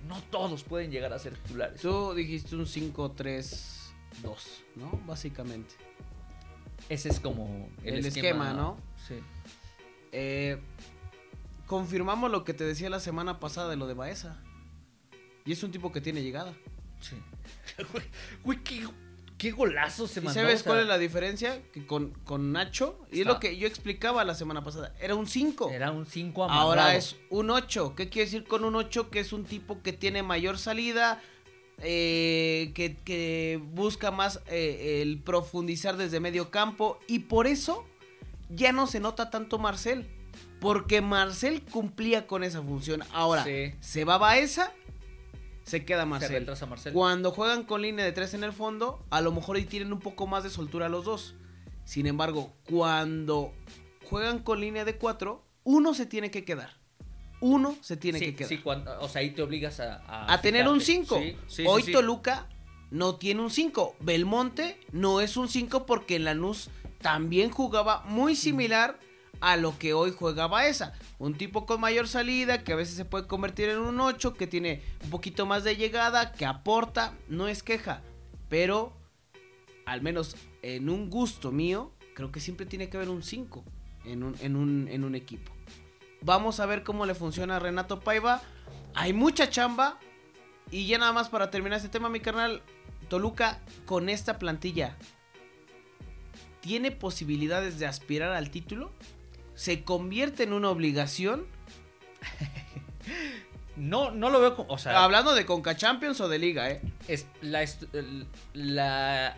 no 0.08 0.22
todos 0.30 0.64
pueden 0.64 0.90
llegar 0.90 1.12
a 1.12 1.18
ser 1.18 1.34
titulares. 1.34 1.80
Tú 1.80 2.14
dijiste 2.14 2.56
un 2.56 2.64
5-3-2, 2.64 3.90
¿no? 4.76 5.00
Básicamente. 5.06 5.74
Ese 6.88 7.10
es 7.10 7.20
como 7.20 7.68
el, 7.84 7.98
El 7.98 8.06
esquema, 8.06 8.28
esquema, 8.28 8.52
¿no? 8.54 8.78
Sí. 9.06 9.16
Eh, 10.12 10.58
confirmamos 11.70 12.32
lo 12.32 12.42
que 12.42 12.52
te 12.52 12.64
decía 12.64 12.90
la 12.90 12.98
semana 12.98 13.38
pasada 13.38 13.70
de 13.70 13.76
lo 13.76 13.86
de 13.86 13.94
Baeza. 13.94 14.42
Y 15.44 15.52
es 15.52 15.62
un 15.62 15.70
tipo 15.70 15.92
que 15.92 16.00
tiene 16.00 16.20
llegada. 16.20 16.52
Sí. 17.00 17.14
Güey, 17.92 18.04
güey, 18.42 18.64
qué, 18.64 18.88
qué 19.38 19.52
golazo 19.52 20.08
se 20.08 20.18
¿Y 20.18 20.24
mandó. 20.24 20.40
sabes 20.40 20.54
o 20.54 20.64
sea, 20.64 20.66
cuál 20.72 20.80
es 20.80 20.88
la 20.88 20.98
diferencia? 20.98 21.62
Que 21.72 21.86
con, 21.86 22.10
con 22.24 22.50
Nacho, 22.50 22.98
y 23.12 23.20
es 23.20 23.26
lo 23.26 23.38
que 23.38 23.56
yo 23.56 23.68
explicaba 23.68 24.24
la 24.24 24.34
semana 24.34 24.64
pasada, 24.64 24.92
era 25.00 25.14
un 25.14 25.28
5. 25.28 25.70
Era 25.70 25.92
un 25.92 26.06
5 26.06 26.50
Ahora 26.50 26.96
es 26.96 27.14
un 27.30 27.50
8. 27.50 27.94
¿Qué 27.94 28.08
quiere 28.08 28.26
decir 28.26 28.42
con 28.44 28.64
un 28.64 28.74
8? 28.74 29.08
Que 29.08 29.20
es 29.20 29.32
un 29.32 29.44
tipo 29.44 29.80
que 29.80 29.92
tiene 29.92 30.24
mayor 30.24 30.58
salida, 30.58 31.22
eh, 31.78 32.72
que, 32.74 32.96
que 32.96 33.60
busca 33.62 34.10
más 34.10 34.40
eh, 34.48 35.02
el 35.02 35.20
profundizar 35.20 35.96
desde 35.96 36.18
medio 36.18 36.50
campo. 36.50 36.98
Y 37.06 37.20
por 37.20 37.46
eso 37.46 37.86
ya 38.48 38.72
no 38.72 38.88
se 38.88 38.98
nota 38.98 39.30
tanto 39.30 39.60
Marcel. 39.60 40.19
Porque 40.60 41.00
Marcel 41.00 41.62
cumplía 41.62 42.26
con 42.26 42.44
esa 42.44 42.62
función. 42.62 43.02
Ahora, 43.12 43.44
Sí. 43.44 43.72
se 43.80 44.04
va 44.04 44.18
Baeza, 44.18 44.72
se 45.64 45.84
queda 45.84 46.02
Se 46.02 46.06
Marcel. 46.06 46.32
retrasa 46.32 46.66
Marcel. 46.66 46.92
Cuando 46.92 47.30
juegan 47.32 47.62
con 47.64 47.82
línea 47.82 48.04
de 48.04 48.12
3 48.12 48.34
en 48.34 48.44
el 48.44 48.52
fondo, 48.52 49.04
a 49.10 49.20
lo 49.20 49.32
mejor 49.32 49.56
ahí 49.56 49.64
tienen 49.64 49.92
un 49.92 50.00
poco 50.00 50.26
más 50.26 50.42
de 50.44 50.50
soltura 50.50 50.88
los 50.88 51.04
dos. 51.04 51.34
Sin 51.84 52.06
embargo, 52.06 52.52
cuando 52.68 53.52
juegan 54.08 54.40
con 54.40 54.60
línea 54.60 54.84
de 54.84 54.96
4, 54.96 55.44
uno 55.64 55.94
se 55.94 56.06
tiene 56.06 56.30
que 56.30 56.44
quedar. 56.44 56.78
Uno 57.40 57.74
se 57.80 57.96
tiene 57.96 58.18
sí, 58.18 58.26
que 58.26 58.34
quedar. 58.34 58.48
sí, 58.50 58.58
cuando- 58.58 59.00
o 59.00 59.08
sea, 59.08 59.20
ahí 59.22 59.30
te 59.30 59.40
obligas 59.42 59.80
a... 59.80 60.30
a 60.32 60.40
tener 60.42 60.68
un 60.68 60.80
fijarte. 60.80 61.08
5. 61.16 61.18
Sí, 61.20 61.36
sí, 61.62 61.64
Hoy. 61.66 61.90
Toluca 61.90 62.46
no 62.90 63.14
tiene 63.16 63.40
un 63.40 63.50
5. 63.50 63.96
Belmonte 64.00 64.78
no 64.92 65.20
es 65.22 65.36
un 65.38 65.48
5 65.48 65.86
porque 65.86 66.18
Lanús 66.18 66.68
también 67.00 67.50
jugaba 67.50 68.02
muy 68.06 68.36
similar 68.36 68.98
a 69.40 69.56
lo 69.56 69.78
que 69.78 69.94
hoy 69.94 70.12
juega 70.16 70.46
Baeza. 70.46 70.92
Un 71.18 71.34
tipo 71.34 71.66
con 71.66 71.80
mayor 71.80 72.08
salida, 72.08 72.62
que 72.62 72.72
a 72.72 72.76
veces 72.76 72.96
se 72.96 73.04
puede 73.04 73.26
convertir 73.26 73.68
en 73.68 73.78
un 73.78 74.00
8, 74.00 74.34
que 74.34 74.46
tiene 74.46 74.82
un 75.04 75.10
poquito 75.10 75.46
más 75.46 75.64
de 75.64 75.76
llegada, 75.76 76.32
que 76.32 76.46
aporta, 76.46 77.14
no 77.28 77.48
es 77.48 77.62
queja. 77.62 78.02
Pero, 78.48 78.92
al 79.86 80.02
menos 80.02 80.36
en 80.62 80.88
un 80.88 81.10
gusto 81.10 81.52
mío, 81.52 81.92
creo 82.14 82.30
que 82.30 82.40
siempre 82.40 82.66
tiene 82.66 82.88
que 82.88 82.96
haber 82.96 83.08
un 83.08 83.22
5 83.22 83.64
en 84.04 84.22
un, 84.22 84.36
en 84.40 84.56
un, 84.56 84.88
en 84.88 85.04
un 85.04 85.14
equipo. 85.14 85.52
Vamos 86.22 86.60
a 86.60 86.66
ver 86.66 86.82
cómo 86.82 87.06
le 87.06 87.14
funciona 87.14 87.56
a 87.56 87.58
Renato 87.58 88.00
Paiva. 88.00 88.42
Hay 88.94 89.12
mucha 89.12 89.48
chamba. 89.48 89.98
Y 90.70 90.86
ya 90.86 90.98
nada 90.98 91.12
más 91.12 91.28
para 91.28 91.50
terminar 91.50 91.78
este 91.78 91.88
tema, 91.88 92.08
mi 92.08 92.20
carnal. 92.20 92.62
Toluca 93.08 93.60
con 93.86 94.08
esta 94.08 94.38
plantilla. 94.38 94.96
¿Tiene 96.60 96.90
posibilidades 96.90 97.78
de 97.78 97.86
aspirar 97.86 98.32
al 98.32 98.50
título? 98.50 98.92
¿Se 99.60 99.84
convierte 99.84 100.44
en 100.44 100.54
una 100.54 100.70
obligación? 100.70 101.44
No, 103.76 104.10
no 104.10 104.28
lo 104.28 104.40
veo 104.40 104.56
como. 104.56 104.72
O 104.74 104.78
sea, 104.78 105.04
Hablando 105.04 105.34
de 105.34 105.46
Conca 105.46 105.74
Champions 105.76 106.20
o 106.20 106.28
de 106.28 106.38
Liga, 106.38 106.70
¿eh? 106.70 106.82
es 107.08 107.26
la, 107.40 107.66
la 108.52 109.36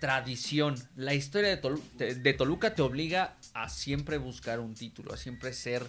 tradición, 0.00 0.74
la 0.96 1.14
historia 1.14 1.50
de, 1.50 1.62
Tolu- 1.62 1.82
de- 1.96 2.16
de 2.16 2.32
Toluca 2.32 2.74
te 2.74 2.82
obliga 2.82 3.36
a 3.54 3.68
siempre 3.68 4.18
buscar 4.18 4.58
un 4.58 4.74
título, 4.74 5.12
a 5.12 5.16
siempre 5.16 5.52
ser 5.52 5.86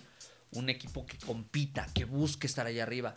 un 0.52 0.69
equipo 0.69 1.08
que 1.08 1.17
compita, 1.17 1.88
que 1.95 2.06
busque 2.06 2.45
estar 2.45 2.67
allá 2.67 2.84
arriba. 2.84 3.15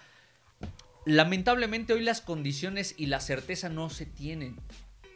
Lamentablemente 1.04 1.92
hoy 1.92 2.02
las 2.02 2.22
condiciones 2.22 2.94
y 2.96 3.06
la 3.06 3.20
certeza 3.20 3.68
no 3.68 3.90
se 3.90 4.06
tienen. 4.06 4.56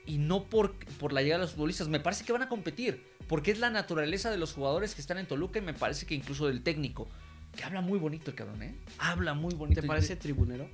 Y 0.04 0.18
no 0.18 0.44
por, 0.44 0.74
por 0.98 1.12
la 1.14 1.22
llegada 1.22 1.38
de 1.40 1.44
los 1.46 1.54
futbolistas. 1.54 1.88
Me 1.88 2.00
parece 2.00 2.24
que 2.24 2.32
van 2.32 2.42
a 2.42 2.48
competir. 2.50 3.02
Porque 3.30 3.52
es 3.52 3.60
la 3.60 3.70
naturaleza 3.70 4.28
de 4.28 4.38
los 4.38 4.52
jugadores 4.54 4.96
que 4.96 5.00
están 5.00 5.16
en 5.18 5.26
Toluca 5.26 5.60
y 5.60 5.62
me 5.62 5.72
parece 5.72 6.04
que 6.04 6.16
incluso 6.16 6.48
del 6.48 6.64
técnico. 6.64 7.08
Que 7.56 7.62
habla 7.62 7.80
muy 7.80 7.96
bonito 7.96 8.30
el 8.32 8.36
cabrón, 8.36 8.60
¿eh? 8.64 8.74
Habla 8.98 9.34
muy 9.34 9.54
bonito. 9.54 9.80
¿Te 9.80 9.86
parece 9.86 10.16
tribunero? 10.16 10.68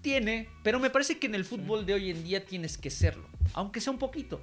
Tiene, 0.00 0.48
pero 0.64 0.80
me 0.80 0.90
parece 0.90 1.18
que 1.20 1.28
en 1.28 1.36
el 1.36 1.44
fútbol 1.44 1.86
de 1.86 1.94
hoy 1.94 2.10
en 2.10 2.24
día 2.24 2.44
tienes 2.44 2.76
que 2.76 2.90
serlo, 2.90 3.28
aunque 3.54 3.80
sea 3.80 3.92
un 3.92 4.00
poquito. 4.00 4.42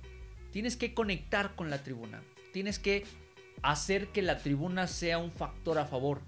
Tienes 0.52 0.78
que 0.78 0.94
conectar 0.94 1.54
con 1.56 1.70
la 1.70 1.84
tribuna, 1.84 2.22
tienes 2.54 2.80
que 2.80 3.06
hacer 3.62 4.08
que 4.08 4.22
la 4.22 4.38
tribuna 4.38 4.88
sea 4.88 5.18
un 5.18 5.32
factor 5.32 5.78
a 5.78 5.86
favor. 5.86 6.22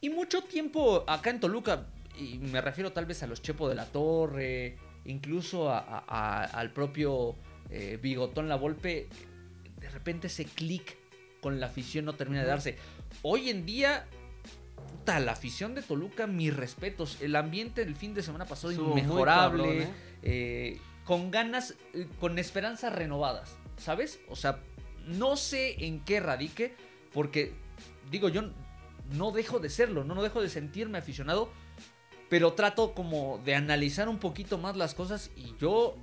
Y 0.00 0.10
mucho 0.10 0.42
tiempo 0.42 1.04
acá 1.06 1.30
en 1.30 1.38
Toluca, 1.38 1.86
y 2.18 2.38
me 2.38 2.60
refiero 2.60 2.92
tal 2.92 3.06
vez 3.06 3.22
a 3.22 3.28
los 3.28 3.40
Chepo 3.40 3.68
de 3.68 3.76
la 3.76 3.86
Torre, 3.86 4.76
incluso 5.04 5.70
a- 5.70 5.78
a- 5.78 6.04
a- 6.08 6.44
al 6.44 6.72
propio 6.72 7.36
eh, 7.70 7.98
Bigotón 8.02 8.48
La 8.48 8.56
Volpe, 8.56 9.08
repente 9.94 10.26
ese 10.26 10.44
clic 10.44 10.96
con 11.40 11.60
la 11.60 11.66
afición 11.66 12.04
no 12.04 12.14
termina 12.14 12.42
de 12.42 12.48
darse. 12.48 12.76
Hoy 13.22 13.50
en 13.50 13.66
día, 13.66 14.06
puta, 14.76 15.20
la 15.20 15.32
afición 15.32 15.74
de 15.74 15.82
Toluca, 15.82 16.26
mis 16.26 16.54
respetos. 16.54 17.18
El 17.20 17.36
ambiente 17.36 17.84
del 17.84 17.96
fin 17.96 18.14
de 18.14 18.22
semana 18.22 18.44
pasado 18.44 18.72
inmejorable. 18.72 19.62
cabrón, 19.62 19.82
¿eh? 19.82 19.88
eh, 20.22 20.80
con 21.04 21.30
ganas, 21.30 21.74
eh, 21.92 22.06
con 22.20 22.38
esperanzas 22.38 22.92
renovadas, 22.94 23.56
¿sabes? 23.76 24.20
O 24.28 24.36
sea, 24.36 24.60
no 25.06 25.36
sé 25.36 25.84
en 25.84 26.00
qué 26.00 26.20
radique, 26.20 26.74
porque 27.12 27.52
digo, 28.10 28.28
yo 28.28 28.50
no 29.12 29.30
dejo 29.30 29.58
de 29.58 29.70
serlo, 29.70 30.04
no, 30.04 30.14
no 30.14 30.22
dejo 30.22 30.40
de 30.40 30.48
sentirme 30.48 30.98
aficionado, 30.98 31.50
pero 32.28 32.54
trato 32.54 32.94
como 32.94 33.40
de 33.44 33.54
analizar 33.54 34.08
un 34.08 34.18
poquito 34.18 34.58
más 34.58 34.76
las 34.76 34.94
cosas 34.94 35.30
y 35.36 35.54
yo 35.60 35.96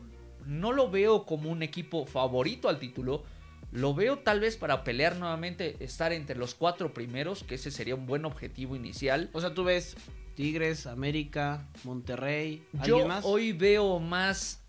no 0.45 0.71
lo 0.71 0.89
veo 0.89 1.25
como 1.25 1.49
un 1.49 1.63
equipo 1.63 2.06
favorito 2.06 2.69
al 2.69 2.80
título. 2.80 3.23
Lo 3.71 3.93
veo 3.93 4.19
tal 4.19 4.39
vez 4.41 4.57
para 4.57 4.84
pelear 4.84 5.15
nuevamente, 5.15 5.77
estar 5.79 6.12
entre 6.12 6.36
los 6.38 6.55
cuatro 6.55 6.93
primeros, 6.93 7.43
que 7.43 7.55
ese 7.55 7.71
sería 7.71 7.95
un 7.95 8.05
buen 8.05 8.25
objetivo 8.25 8.75
inicial. 8.75 9.29
O 9.34 9.39
sea, 9.39 9.53
tú 9.53 9.63
ves 9.63 9.95
Tigres, 10.36 10.88
América, 10.88 11.67
Monterrey, 11.86 12.63
¿alguien 12.77 12.99
Yo 12.99 13.07
más? 13.07 13.23
hoy 13.25 13.53
veo 13.53 13.99
más 13.99 14.62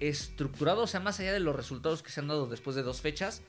estructurado, 0.00 0.82
o 0.82 0.86
sea, 0.86 0.98
más 1.00 1.20
allá 1.20 1.32
de 1.32 1.40
los 1.40 1.54
resultados 1.54 2.02
que 2.02 2.10
se 2.10 2.20
han 2.20 2.28
dado 2.28 2.46
después 2.46 2.74
de 2.74 2.82
dos 2.82 3.00
fechas, 3.00 3.42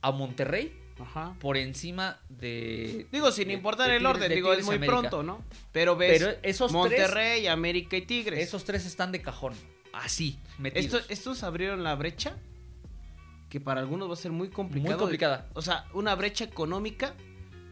a 0.00 0.10
Monterrey 0.12 0.72
Ajá. 1.00 1.34
por 1.40 1.56
encima 1.56 2.20
de... 2.28 3.06
Digo, 3.12 3.30
sin 3.32 3.48
de- 3.48 3.54
importar 3.54 3.88
de 3.90 3.96
el 3.96 4.02
Tigres- 4.02 4.10
orden, 4.16 4.28
de 4.28 4.34
digo, 4.34 4.52
es 4.52 4.58
Tigres 4.58 4.66
muy 4.66 4.76
América. 4.76 4.98
pronto, 5.00 5.22
¿no? 5.22 5.44
Pero 5.72 5.96
ves 5.96 6.18
Pero 6.22 6.38
esos 6.42 6.72
Monterrey, 6.72 7.46
América 7.46 7.96
y 7.96 8.02
Tigres. 8.02 8.38
esos 8.40 8.64
tres 8.64 8.86
están 8.86 9.12
de 9.12 9.20
cajón, 9.20 9.52
así, 9.92 10.38
metidos. 10.58 10.84
Esto- 11.02 11.12
estos 11.12 11.42
abrieron 11.42 11.82
la 11.82 11.94
brecha 11.94 12.36
que 13.52 13.60
para 13.60 13.82
algunos 13.82 14.08
va 14.08 14.14
a 14.14 14.16
ser 14.16 14.32
muy 14.32 14.48
complicado. 14.48 14.94
Muy 14.94 14.98
complicada. 14.98 15.46
O 15.52 15.60
sea, 15.60 15.84
una 15.92 16.14
brecha 16.14 16.42
económica 16.42 17.12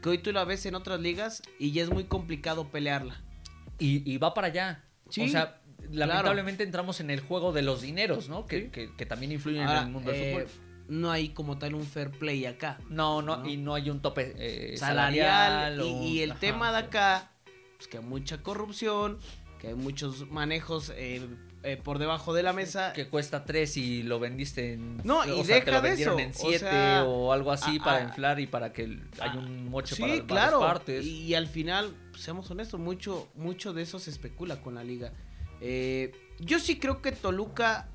que 0.03 0.11
hoy 0.11 0.19
tú 0.19 0.31
la 0.31 0.45
ves 0.45 0.67
en 0.67 0.75
otras 0.75 1.01
ligas 1.01 1.41
y 1.59 1.73
ya 1.73 1.83
es 1.83 1.89
muy 1.89 2.05
complicado 2.05 2.69
pelearla. 2.69 3.19
Y, 3.79 4.03
y 4.11 4.19
va 4.19 4.35
para 4.35 4.49
allá. 4.49 4.85
Sí, 5.09 5.23
o 5.23 5.29
sea, 5.29 5.59
lamentablemente 5.91 6.65
entramos 6.65 7.01
en 7.01 7.09
el 7.09 7.21
juego 7.21 7.53
de 7.53 7.63
los 7.63 7.81
dineros, 7.81 8.29
¿no? 8.29 8.45
Que, 8.45 8.65
Sí. 8.65 8.69
que- 8.69 8.95
que 8.95 9.07
también 9.07 9.33
influyen 9.33 9.63
Ahora, 9.63 9.81
en 9.81 9.87
el 9.87 9.93
mundo 9.95 10.13
eh, 10.13 10.19
del 10.19 10.35
fútbol. 10.49 10.63
No 10.89 11.11
hay 11.11 11.31
como 11.31 11.57
tal 11.57 11.75
un 11.75 11.85
fair 11.87 12.11
play 12.11 12.45
acá. 12.45 12.77
No, 12.91 13.23
no, 13.23 13.39
¿no? 13.39 13.49
y 13.49 13.57
no 13.57 13.73
hay 13.75 13.89
un 13.89 14.03
tope 14.03 14.35
eh, 14.37 14.77
salarial. 14.77 15.29
salarial. 15.31 15.81
y, 15.81 15.81
o- 15.95 16.03
y 16.03 16.21
el 16.21 16.33
ajá, 16.33 16.41
tema 16.41 16.73
de 16.73 16.79
acá, 16.79 17.31
pues 17.79 17.89
que 17.89 17.97
hay 17.97 18.05
mucha 18.05 18.43
corrupción, 18.43 19.19
que 19.59 19.69
hay 19.69 19.75
muchos 19.75 20.31
manejos 20.31 20.93
eh, 20.95 21.27
eh, 21.63 21.77
por 21.77 21.99
debajo 21.99 22.33
de 22.33 22.43
la 22.43 22.53
mesa. 22.53 22.93
que 22.95 23.09
cuesta 23.09 23.45
3 23.45 23.77
y 23.77 24.03
lo 24.03 24.19
vendiste 24.19 24.73
en 24.75 24.97
No, 25.05 25.21
o 25.21 25.25
y 25.25 25.43
te 25.43 25.55
deja 25.55 25.71
lo 25.73 25.83
vendieron 25.83 26.19
eso, 26.21 26.27
en 26.29 26.31
o 26.31 26.51
7 26.51 26.59
sea, 26.59 27.05
o 27.05 27.33
algo 27.33 27.53
así 27.53 27.79
a- 27.81 27.85
para 27.85 27.99
a- 27.99 28.03
inflar 28.05 28.41
y 28.41 28.47
para 28.47 28.73
que 28.73 28.99
haya 29.21 29.35
un 29.39 29.69
moche 29.71 29.95
sí, 29.95 30.03
para 30.03 30.27
claro. 30.27 30.61
partes. 30.61 31.05
Y, 31.05 31.23
y 31.27 31.35
al 31.35 31.47
final, 31.47 31.95
seamos 32.17 32.51
honestos, 32.51 32.81
mucho, 32.81 33.29
mucho 33.35 33.73
de 33.73 33.83
eso 33.83 33.99
se 33.99 34.11
especula 34.11 34.61
con 34.63 34.75
la 34.75 34.85
liga. 34.85 35.13
Eh, 35.61 36.13
yo 36.39 36.59
sí 36.59 36.79
creo 36.79 37.03
que 37.03 37.13
Toluca, 37.13 37.89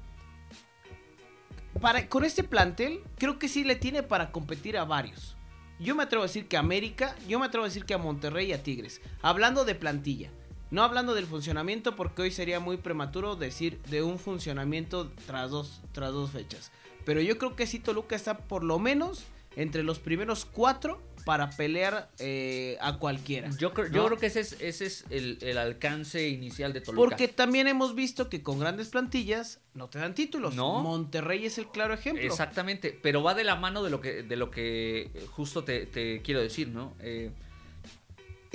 para, 1.82 2.08
con 2.08 2.24
este 2.24 2.44
plantel, 2.44 3.02
creo 3.18 3.38
que 3.40 3.48
sí 3.50 3.64
le 3.64 3.76
tiene 3.76 4.04
para 4.04 4.32
competir 4.32 4.78
a 4.78 4.86
varios. 4.86 5.36
Yo 5.80 5.94
me 5.96 6.04
atrevo 6.04 6.24
a 6.24 6.28
decir 6.28 6.48
que 6.48 6.56
a 6.56 6.62
América, 6.62 7.16
yo 7.28 7.38
me 7.40 7.48
atrevo 7.48 7.66
a 7.66 7.68
decir 7.68 7.84
que 7.86 7.94
a 7.94 7.98
Monterrey 7.98 8.48
y 8.50 8.54
a 8.54 8.64
Tigres. 8.64 9.02
Hablando 9.22 9.66
de 9.66 9.76
plantilla, 9.76 10.30
no 10.76 10.84
hablando 10.84 11.16
del 11.16 11.26
funcionamiento, 11.26 11.96
porque 11.96 12.22
hoy 12.22 12.32
sería 12.32 12.60
muy 12.60 12.76
prematuro 12.76 13.38
decir 13.38 13.82
de 13.90 14.04
un 14.04 14.20
funcionamiento 14.20 15.10
tras 15.26 15.50
dos, 15.50 15.82
tras 15.94 16.12
dos 16.12 16.32
fechas. 16.32 16.70
Pero 17.06 17.22
yo 17.22 17.38
creo 17.38 17.56
que 17.56 17.66
sí 17.66 17.80
Toluca 17.80 18.14
está 18.16 18.40
por 18.40 18.62
lo 18.62 18.78
menos 18.78 19.24
entre 19.56 19.84
los 19.84 20.00
primeros 20.00 20.44
cuatro 20.44 21.02
para 21.24 21.50
pelear 21.50 22.12
eh, 22.20 22.78
a 22.82 23.00
cualquiera. 23.00 23.50
Yo, 23.58 23.74
creo, 23.74 23.88
yo 23.90 24.06
creo 24.06 24.18
que 24.18 24.26
ese 24.26 24.42
es, 24.42 24.58
ese 24.60 24.86
es 24.86 25.06
el, 25.10 25.38
el 25.42 25.58
alcance 25.58 26.28
inicial 26.28 26.74
de 26.74 26.82
Toluca. 26.82 27.10
Porque 27.10 27.30
también 27.30 27.68
hemos 27.68 27.96
visto 27.96 28.28
que 28.28 28.44
con 28.44 28.60
grandes 28.60 28.90
plantillas 28.90 29.62
no 29.74 29.88
te 29.88 30.00
dan 30.00 30.14
títulos. 30.14 30.56
No. 30.56 30.82
Monterrey 30.82 31.46
es 31.46 31.58
el 31.58 31.68
claro 31.68 31.94
ejemplo. 31.94 32.22
Exactamente, 32.22 33.00
pero 33.02 33.24
va 33.24 33.34
de 33.34 33.46
la 33.46 33.56
mano 33.56 33.82
de 33.82 33.90
lo 33.90 34.02
que, 34.02 34.24
de 34.24 34.36
lo 34.36 34.52
que 34.52 35.10
justo 35.32 35.64
te, 35.64 35.86
te 35.86 36.22
quiero 36.22 36.42
decir, 36.42 36.68
¿no? 36.68 36.96
Eh, 37.00 37.32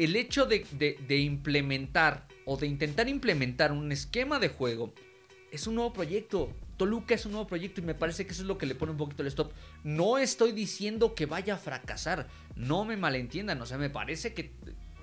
el 0.05 0.17
hecho 0.17 0.47
de, 0.47 0.67
de- 0.73 0.99
de 1.07 1.19
implementar 1.19 2.27
o 2.47 2.57
de 2.57 2.67
intentar 2.67 3.09
implementar 3.09 3.73
un 3.73 3.93
esquema 3.93 4.39
de 4.39 4.49
juego 4.49 4.93
es 5.53 5.67
un 5.67 5.75
nuevo 5.77 5.93
proyecto. 5.93 6.53
Toluca 6.77 7.15
es 7.15 7.27
un 7.27 7.33
nuevo 7.33 7.47
proyecto 7.47 7.81
y 7.81 7.85
me 7.85 7.95
parece 7.95 8.25
que 8.25 8.33
eso 8.33 8.43
es 8.43 8.49
lo 8.49 8.57
que 8.57 8.67
le 8.67 8.75
pone 8.75 8.93
un 8.93 8.99
poquito 8.99 9.23
el 9.23 9.29
stop. 9.29 9.53
No 9.85 10.17
estoy 10.17 10.53
diciendo 10.53 11.15
que 11.15 11.27
vaya 11.27 11.55
a 11.55 11.59
fracasar, 11.59 12.27
no 12.57 12.85
me 12.85 12.97
malentiendan, 12.97 13.61
o 13.61 13.67
sea, 13.67 13.77
me 13.77 13.91
parece 13.91 14.33
que 14.33 14.53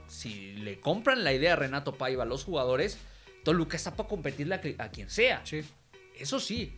si 0.07 0.53
le 0.53 0.79
compran 0.79 1.23
la 1.23 1.33
idea 1.33 1.53
a 1.53 1.55
Renato 1.57 1.93
Paiva 1.95 2.23
a 2.23 2.25
los 2.25 2.43
jugadores, 2.43 2.97
Toluca 3.43 3.77
está 3.77 3.95
para 3.95 4.09
competirle 4.09 4.55
a 4.77 4.89
quien 4.89 5.09
sea. 5.09 5.45
Sí. 5.45 5.61
Eso 6.17 6.39
sí, 6.39 6.73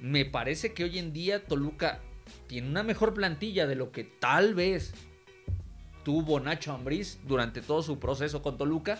me 0.00 0.24
parece 0.26 0.74
que 0.74 0.84
hoy 0.84 0.98
en 0.98 1.12
día 1.14 1.44
Toluca 1.44 2.00
tiene 2.46 2.68
una 2.68 2.82
mejor 2.82 3.14
plantilla 3.14 3.66
de 3.66 3.76
lo 3.76 3.92
que 3.92 4.04
tal 4.04 4.54
vez 4.54 4.92
tuvo 6.04 6.38
Nacho 6.38 6.72
Ambriz 6.72 7.18
durante 7.26 7.62
todo 7.62 7.82
su 7.82 7.98
proceso 7.98 8.42
con 8.42 8.56
Toluca. 8.56 8.98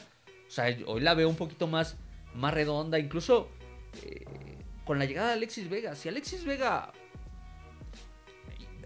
O 0.49 0.51
sea, 0.51 0.77
hoy 0.87 1.01
la 1.01 1.15
veo 1.15 1.29
un 1.29 1.37
poquito 1.37 1.67
más, 1.67 1.97
más 2.35 2.53
redonda, 2.53 2.99
incluso 2.99 3.49
eh, 4.03 4.25
con 4.85 4.99
la 4.99 5.05
llegada 5.05 5.29
de 5.29 5.35
Alexis 5.35 5.69
Vega. 5.69 5.95
Si 5.95 6.09
Alexis 6.09 6.45
Vega 6.45 6.93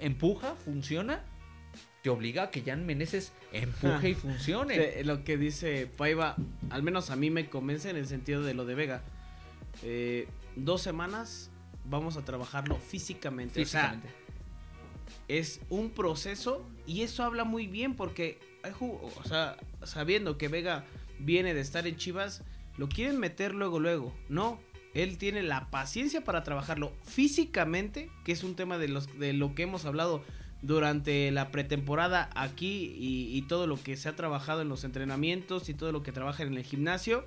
empuja, 0.01 0.55
funciona, 0.55 1.25
te 2.03 2.11
obliga 2.11 2.45
a 2.45 2.51
que 2.51 2.63
Jan 2.63 2.87
Meneses 2.87 3.33
empuje 3.53 4.11
y 4.11 4.15
funcione. 4.15 5.03
Lo 5.05 5.25
que 5.25 5.37
dice 5.37 5.87
Paiva, 5.87 6.37
al 6.71 6.83
menos 6.83 7.11
a 7.11 7.17
mí 7.17 7.31
me 7.31 7.49
convence 7.49 7.91
en 7.91 7.97
el 7.97 8.07
sentido 8.07 8.43
de 8.43 8.55
lo 8.55 8.65
de 8.65 8.75
Vega. 8.75 9.03
Eh, 9.83 10.29
dos 10.57 10.83
semanas 10.83 11.51
vamos 11.85 12.17
a 12.17 12.25
trabajarlo 12.25 12.77
físicamente. 12.77 13.63
O 13.63 13.65
sea, 13.65 13.91
Físicamente. 13.91 14.15
es 15.29 15.61
un 15.71 15.91
proceso 15.91 16.69
y 16.89 17.03
eso 17.03 17.23
habla 17.23 17.45
muy 17.45 17.67
bien 17.67 17.95
porque 17.95 18.39
sabiendo 19.85 20.39
que 20.39 20.49
Vega 20.49 20.87
viene 21.19 21.53
de 21.53 21.61
estar 21.61 21.87
en 21.87 21.97
Chivas, 21.97 22.43
lo 22.79 22.89
quieren 22.89 23.21
meter 23.21 23.55
luego 23.55 23.79
luego. 23.79 24.15
No, 24.31 24.59
él 24.95 25.19
tiene 25.19 25.43
la 25.43 25.69
paciencia 25.69 26.25
para 26.25 26.45
trabajarlo 26.45 26.95
físicamente, 27.05 28.11
que 28.25 28.33
es 28.33 28.43
un 28.43 28.57
tema 28.57 28.79
de 28.79 28.89
los 28.89 29.19
de 29.19 29.35
lo 29.35 29.55
que 29.55 29.65
hemos 29.65 29.85
hablado 29.85 30.25
durante 30.63 31.31
la 31.31 31.51
pretemporada 31.51 32.31
aquí 32.35 32.97
y, 32.99 33.37
y 33.37 33.43
todo 33.43 33.67
lo 33.67 33.77
que 33.77 33.99
se 33.99 34.09
ha 34.09 34.17
trabajado 34.17 34.63
en 34.63 34.71
los 34.71 34.83
entrenamientos 34.83 35.69
y 35.69 35.75
todo 35.75 35.93
lo 35.93 36.03
que 36.03 36.13
trabaja 36.13 36.43
en 36.43 36.55
el 36.55 36.65
gimnasio. 36.65 37.27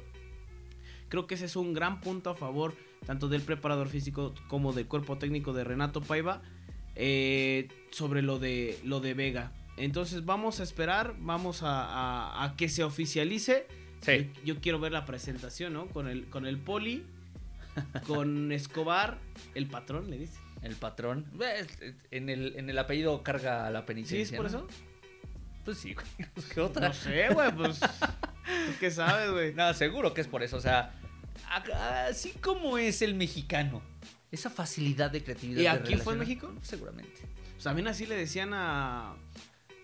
Creo 1.08 1.28
que 1.28 1.36
ese 1.36 1.45
es 1.45 1.56
un 1.56 1.76
gran 1.76 2.02
punto 2.02 2.32
a 2.32 2.36
favor 2.36 2.74
tanto 3.06 3.28
del 3.28 3.41
preparador 3.41 3.89
físico 3.89 4.34
como 4.47 4.74
del 4.74 4.88
cuerpo 4.88 5.17
técnico 5.17 5.54
de 5.54 5.63
Renato 5.63 6.02
Paiva 6.02 6.41
eh, 6.95 7.67
sobre 7.91 8.21
lo 8.21 8.39
de 8.39 8.80
lo 8.84 8.99
de 8.99 9.13
Vega. 9.13 9.51
Entonces 9.77 10.25
vamos 10.25 10.60
a 10.60 10.63
esperar, 10.63 11.15
vamos 11.19 11.63
a, 11.63 11.86
a- 11.86 12.43
a 12.43 12.56
que 12.56 12.69
se 12.69 12.84
oficialice. 12.84 13.65
Sí. 14.01 14.30
Yo, 14.43 14.56
yo 14.56 14.62
quiero 14.62 14.80
ver 14.80 14.91
la 14.91 15.06
presentación, 15.06 15.73
¿no? 15.73 15.88
Con 15.88 16.08
el, 16.08 16.27
con 16.27 16.45
el 16.45 16.58
poli, 16.58 17.06
con 18.06 18.51
Escobar, 18.51 19.17
el 19.56 19.67
patrón, 19.67 20.10
le 20.10 20.17
dice. 20.17 20.38
El 20.62 20.75
patrón. 20.75 21.25
Ves, 21.34 21.67
En 22.12 22.30
el, 22.30 22.56
en 22.58 22.69
el 22.69 22.77
apellido 22.77 23.23
carga 23.23 23.69
la 23.71 23.80
¿Sí 23.82 23.86
penitencia. 23.88 24.23
es 24.23 24.32
por 24.34 24.51
¿no? 24.51 24.58
eso? 24.60 24.67
Pues 25.65 25.77
sí, 25.77 25.93
güey. 25.93 26.06
Pues, 26.34 26.45
¿Qué 26.47 26.62
otra? 26.62 26.89
No 26.89 26.93
sé, 26.93 27.30
güey, 27.34 27.51
pues. 27.56 27.80
¿Tú 27.80 28.73
qué 28.80 28.91
sabes, 28.91 29.32
güey? 29.32 29.54
No, 29.54 29.73
seguro 29.73 30.13
que 30.13 30.21
es 30.21 30.27
por 30.27 30.43
eso. 30.43 30.58
O 30.58 30.62
sea, 30.62 30.93
así 32.08 32.32
como 32.41 32.77
es 32.77 33.01
el 33.01 33.15
mexicano. 33.15 33.82
Esa 34.31 34.49
facilidad 34.49 35.11
de 35.11 35.23
creatividad. 35.23 35.61
¿Y 35.61 35.67
aquí 35.67 35.95
fue 35.97 36.13
en 36.13 36.19
México? 36.19 36.53
Seguramente. 36.61 37.21
Pues 37.53 37.63
también 37.63 37.87
así 37.87 38.05
le 38.05 38.15
decían 38.15 38.51
a. 38.53 39.15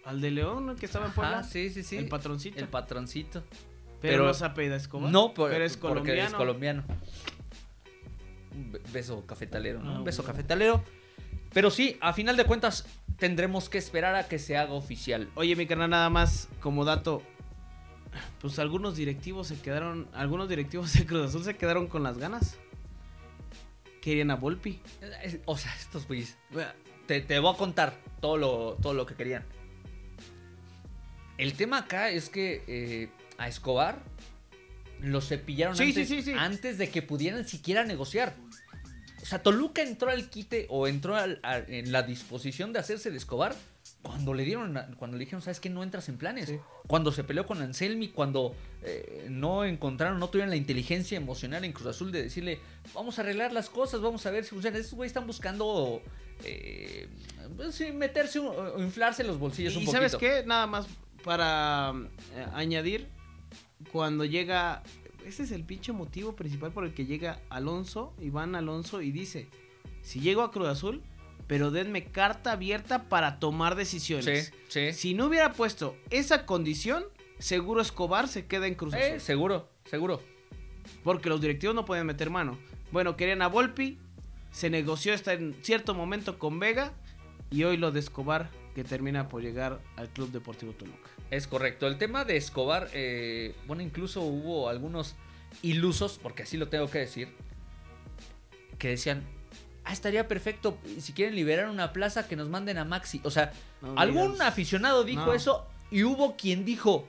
Al 0.06 0.22
de 0.22 0.32
León, 0.32 0.66
¿no? 0.68 0.76
que 0.78 0.86
estaba 0.86 1.08
en 1.08 1.12
Puebla. 1.12 1.40
Ah, 1.40 1.44
sí, 1.44 1.70
sí, 1.70 1.84
sí. 1.84 1.98
El 1.98 2.08
patroncito. 2.08 2.58
El 2.60 2.70
patroncito. 2.70 3.44
pero, 4.00 4.26
no 4.26 4.34
se 4.34 4.46
apellida 4.46 4.78
Escobar. 4.78 5.12
No, 5.12 5.34
por- 5.34 5.50
pero 5.52 5.66
es 5.66 5.76
porque 5.76 5.96
colombiano. 6.00 6.30
es 6.30 6.34
colombiano. 6.36 6.84
Un 8.56 8.72
be- 8.72 8.82
beso 8.94 9.26
cafetalero, 9.26 9.82
¿no? 9.84 9.96
Ah, 9.96 9.98
Un 10.00 10.04
beso 10.06 10.22
bueno. 10.24 10.34
cafetalero. 10.34 10.84
Pero 11.54 11.70
sí, 11.72 11.98
a 12.02 12.14
final 12.14 12.38
de 12.38 12.46
cuentas, 12.46 12.86
tendremos 13.18 13.68
que 13.70 13.78
esperar 13.78 14.16
a 14.16 14.28
que 14.28 14.40
se 14.40 14.58
haga 14.58 14.72
oficial. 14.74 15.30
Oye, 15.36 15.56
mi 15.56 15.66
carnal, 15.68 15.90
nada 15.90 16.10
más 16.10 16.48
como 16.62 16.86
dato. 16.86 17.22
Pues 18.40 18.58
algunos 18.60 18.96
directivos 18.96 19.48
se 19.48 19.60
quedaron. 19.60 20.08
Algunos 20.14 20.48
directivos 20.50 20.94
de 20.94 21.06
Cruz 21.06 21.28
Azul 21.30 21.44
se 21.44 21.56
quedaron 21.58 21.88
con 21.88 22.02
las 22.04 22.18
ganas. 22.18 22.58
Querían 24.08 24.32
a 24.32 24.36
Volpi. 24.38 24.80
O 25.44 25.58
sea, 25.58 25.76
estos 25.76 26.08
güeyes. 26.08 26.38
Te, 27.08 27.20
te 27.20 27.40
voy 27.40 27.54
a 27.54 27.58
contar 27.58 28.00
todo 28.22 28.38
lo, 28.38 28.78
todo 28.82 28.94
lo 28.94 29.06
que 29.06 29.16
querían. 29.16 29.44
El 31.38 31.52
tema 31.56 31.80
acá 31.80 32.10
es 32.10 32.30
que 32.30 32.64
eh, 32.70 33.10
a 33.38 33.50
Escobar 33.50 34.02
lo 35.02 35.20
cepillaron 35.20 35.76
Sí, 35.76 35.84
antes, 35.90 36.08
sí, 36.08 36.16
sí, 36.22 36.32
sí. 36.32 36.38
antes 36.38 36.78
de 36.78 36.90
que 36.90 37.02
pudieran 37.02 37.46
siquiera 37.46 37.84
negociar. 37.84 38.34
O 39.22 39.26
sea, 39.26 39.44
Toluca 39.44 39.82
entró 39.82 40.10
al 40.10 40.30
quite 40.30 40.68
o 40.70 40.88
entró 40.88 41.18
al- 41.18 41.42
a- 41.44 41.58
en 41.58 41.92
la 41.92 42.02
disposición 42.04 42.72
de 42.72 42.80
hacerse 42.80 43.12
de 43.12 43.18
Escobar 43.18 43.56
cuando 44.02 44.34
le 44.34 44.44
dieron, 44.46 44.78
cuando 44.98 45.18
le 45.18 45.26
dijeron, 45.26 45.42
sabes 45.42 45.60
que 45.60 45.70
no 45.70 45.84
entras 45.84 46.08
en 46.08 46.18
planes. 46.18 46.48
Sí. 46.48 46.58
Cuando 46.88 47.12
se 47.12 47.24
peleó 47.24 47.46
con 47.46 47.62
Anselmi, 47.62 48.10
cuando 48.10 48.56
eh, 48.84 49.28
no 49.30 49.66
encontraron, 49.66 50.20
no 50.20 50.30
tuvieron 50.30 50.50
la 50.50 50.56
inteligencia 50.56 51.18
emocional 51.18 51.66
en 51.66 51.74
Cruz 51.74 51.88
Azul 51.88 52.12
de 52.12 52.24
decirle, 52.24 52.60
vamos 52.94 53.18
a 53.20 53.22
arreglar 53.24 53.52
las 53.52 53.70
cosas, 53.70 54.00
vamos 54.02 54.26
a 54.26 54.32
ver 54.32 54.44
si 54.44 54.52
funciona. 54.52 54.78
Estos 54.78 54.94
güeyes 54.94 55.10
están 55.10 55.28
buscando 55.28 56.02
eh, 56.46 57.10
pues, 57.58 57.94
meterse 57.94 58.40
o 58.40 58.80
inflarse 58.82 59.24
los 59.24 59.40
bolsillos 59.40 59.76
un 59.76 59.84
Y 59.84 59.86
poquito. 59.88 59.98
sabes 60.10 60.16
qué? 60.16 60.44
Nada 60.46 60.68
más 60.68 60.88
para 61.24 61.94
eh, 62.36 62.46
añadir. 62.54 63.08
Cuando 63.92 64.26
llega. 64.26 64.84
Ese 65.26 65.44
es 65.44 65.52
el 65.52 65.66
pinche 65.66 65.92
motivo 65.92 66.36
principal 66.38 66.72
por 66.72 66.86
el 66.86 66.94
que 66.94 67.06
llega 67.06 67.42
Alonso, 67.50 68.14
Iván 68.22 68.56
Alonso, 68.56 69.02
y 69.02 69.12
dice: 69.12 69.50
Si 70.02 70.22
llego 70.22 70.42
a 70.42 70.52
Cruz 70.52 70.68
Azul, 70.70 71.04
pero 71.48 71.72
denme 71.72 72.06
carta 72.06 72.52
abierta 72.52 73.04
para 73.04 73.40
tomar 73.40 73.76
decisiones. 73.76 74.54
Sí, 74.68 74.92
sí. 74.92 74.94
Si 74.94 75.14
no 75.14 75.26
hubiera 75.26 75.54
puesto 75.54 75.98
esa 76.10 76.46
condición, 76.46 77.06
seguro 77.40 77.82
Escobar 77.82 78.28
se 78.28 78.46
queda 78.46 78.68
en 78.68 78.76
Cruz 78.76 78.94
Azul. 78.94 79.06
Eh, 79.06 79.20
seguro, 79.20 79.70
seguro. 79.86 80.22
Porque 81.04 81.30
los 81.30 81.42
directivos 81.42 81.76
no 81.76 81.86
podían 81.86 82.06
meter 82.06 82.30
mano. 82.30 82.58
Bueno, 82.92 83.16
querían 83.16 83.42
a 83.42 83.48
Volpi. 83.48 83.98
Se 84.52 84.70
negoció 84.70 85.14
hasta 85.14 85.34
en 85.34 85.56
cierto 85.62 85.94
momento 85.94 86.38
con 86.38 86.60
Vega. 86.60 86.94
Y 87.50 87.64
hoy 87.64 87.78
lo 87.78 87.92
de 87.92 88.02
Escobar, 88.02 88.50
que 88.76 88.84
termina 88.84 89.30
por 89.30 89.42
llegar 89.42 89.80
al 89.96 90.10
Club 90.10 90.32
Deportivo 90.32 90.74
Toluca. 90.74 91.10
Es 91.32 91.48
correcto. 91.48 91.88
El 91.88 91.98
tema 91.98 92.26
de 92.26 92.36
Escobar, 92.36 92.90
eh, 92.94 93.56
bueno, 93.68 93.84
incluso 93.84 94.22
hubo 94.22 94.68
algunos 94.68 95.16
ilusos, 95.62 96.20
porque 96.22 96.44
así 96.44 96.58
lo 96.58 96.68
tengo 96.68 96.90
que 96.90 97.00
decir, 97.00 97.30
que 98.78 98.90
decían, 98.90 99.24
ah, 99.88 99.94
estaría 99.94 100.28
perfecto, 100.28 100.78
si 101.00 101.14
quieren 101.14 101.36
liberar 101.36 101.70
una 101.70 101.94
plaza, 101.94 102.28
que 102.28 102.36
nos 102.36 102.50
manden 102.50 102.78
a 102.78 102.86
Maxi. 102.86 103.22
O 103.24 103.32
sea, 103.32 103.52
No 103.82 103.98
algún 103.98 104.42
aficionado 104.42 105.04
dijo 105.04 105.26
No. 105.28 105.34
eso 105.34 105.68
y 105.92 106.04
hubo 106.04 106.36
quien 106.36 106.66
dijo, 106.66 107.08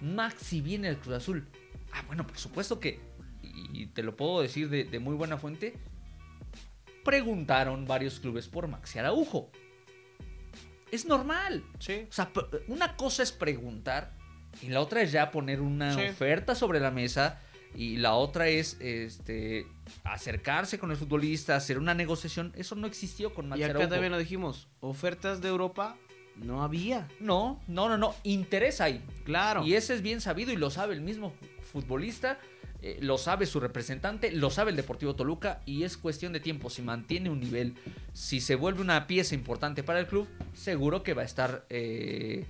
Maxi 0.00 0.60
viene 0.60 0.88
al 0.88 0.98
Cruz 0.98 1.16
Azul. 1.16 1.46
Ah, 1.92 2.02
bueno, 2.06 2.26
por 2.26 2.38
supuesto 2.38 2.78
que, 2.80 3.00
y 3.42 3.86
te 3.86 4.02
lo 4.02 4.16
puedo 4.16 4.40
decir 4.40 4.68
de, 4.70 4.84
de 4.84 4.98
muy 4.98 5.14
buena 5.16 5.36
fuente, 5.36 5.74
preguntaron 7.04 7.86
varios 7.86 8.20
clubes 8.20 8.48
por 8.48 8.68
Maxi 8.68 8.98
Araujo. 8.98 9.50
Es 10.90 11.06
normal. 11.06 11.64
Sí. 11.78 12.06
O 12.08 12.12
sea, 12.12 12.30
una 12.68 12.96
cosa 12.96 13.22
es 13.22 13.32
preguntar 13.32 14.12
y 14.60 14.68
la 14.68 14.80
otra 14.80 15.02
es 15.02 15.10
ya 15.12 15.30
poner 15.30 15.60
una 15.60 15.94
Sí. 15.94 16.02
oferta 16.10 16.54
sobre 16.54 16.80
la 16.80 16.90
mesa 16.90 17.40
y 17.74 17.96
la 17.96 18.14
otra 18.14 18.48
es 18.48 18.76
este 18.80 19.66
acercarse 20.04 20.78
con 20.78 20.90
el 20.90 20.96
futbolista, 20.96 21.56
hacer 21.56 21.78
una 21.78 21.94
negociación. 21.94 22.52
Eso 22.56 22.74
no 22.74 22.86
existió 22.86 23.32
con 23.34 23.48
Max 23.48 23.60
Y 23.60 23.64
acá 23.64 23.70
Araujo. 23.72 23.88
también 23.90 24.12
lo 24.12 24.18
dijimos. 24.18 24.68
Ofertas 24.80 25.40
de 25.40 25.48
Europa 25.48 25.96
no 26.36 26.62
había. 26.62 27.08
No, 27.20 27.60
no, 27.68 27.88
no, 27.88 27.98
no. 27.98 28.14
Interés 28.24 28.80
hay. 28.80 29.02
Claro. 29.24 29.64
Y 29.64 29.74
ese 29.74 29.94
es 29.94 30.02
bien 30.02 30.20
sabido 30.20 30.52
y 30.52 30.56
lo 30.56 30.70
sabe 30.70 30.94
el 30.94 31.00
mismo 31.00 31.32
futbolista, 31.72 32.38
eh, 32.82 32.98
lo 33.00 33.16
sabe 33.16 33.46
su 33.46 33.60
representante, 33.60 34.32
lo 34.32 34.50
sabe 34.50 34.70
el 34.70 34.76
Deportivo 34.76 35.14
Toluca 35.14 35.60
y 35.64 35.84
es 35.84 35.96
cuestión 35.96 36.32
de 36.32 36.40
tiempo. 36.40 36.68
Si 36.68 36.82
mantiene 36.82 37.30
un 37.30 37.40
nivel, 37.40 37.74
si 38.12 38.40
se 38.40 38.54
vuelve 38.54 38.80
una 38.80 39.06
pieza 39.06 39.34
importante 39.34 39.82
para 39.82 40.00
el 40.00 40.06
club, 40.06 40.28
seguro 40.54 41.02
que 41.02 41.14
va 41.14 41.22
a 41.22 41.24
estar, 41.24 41.64
eh, 41.70 42.44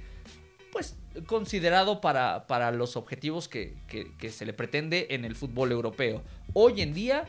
pues, 0.72 0.96
considerado 1.26 2.00
para, 2.00 2.46
para 2.48 2.72
los 2.72 2.96
objetivos 2.96 3.46
que, 3.48 3.76
que- 3.86 4.10
que 4.16 4.30
se 4.32 4.44
le 4.46 4.52
pretende 4.54 5.08
en 5.10 5.24
el 5.24 5.36
fútbol 5.36 5.70
europeo. 5.70 6.22
Hoy 6.54 6.80
en 6.80 6.94
día 6.94 7.24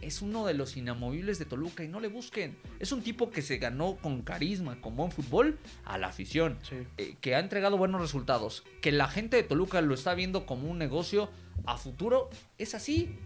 es 0.00 0.22
uno 0.22 0.46
de 0.46 0.54
los 0.54 0.76
inamovibles 0.76 1.40
de 1.40 1.44
Toluca 1.44 1.82
y 1.82 1.88
no 1.88 1.98
le 1.98 2.06
busquen. 2.06 2.56
Es 2.78 2.92
un 2.92 3.02
tipo 3.02 3.30
que 3.30 3.42
se 3.42 3.58
ganó 3.58 3.96
con 3.96 4.22
carisma, 4.22 4.80
con 4.80 4.94
buen 4.94 5.10
fútbol, 5.10 5.58
a 5.84 5.98
la 5.98 6.06
afición 6.06 6.56
Sí. 6.62 6.76
eh, 6.98 7.16
que 7.20 7.34
ha 7.34 7.40
entregado 7.40 7.76
buenos 7.76 8.00
resultados, 8.00 8.62
que 8.80 8.92
la 8.92 9.08
gente 9.08 9.36
de 9.36 9.42
Toluca 9.42 9.80
lo 9.80 9.92
está 9.94 10.14
viendo 10.14 10.46
como 10.46 10.70
un 10.70 10.78
negocio 10.78 11.28
a 11.66 11.76
futuro, 11.76 12.30
es 12.58 12.76
así, 12.76 13.16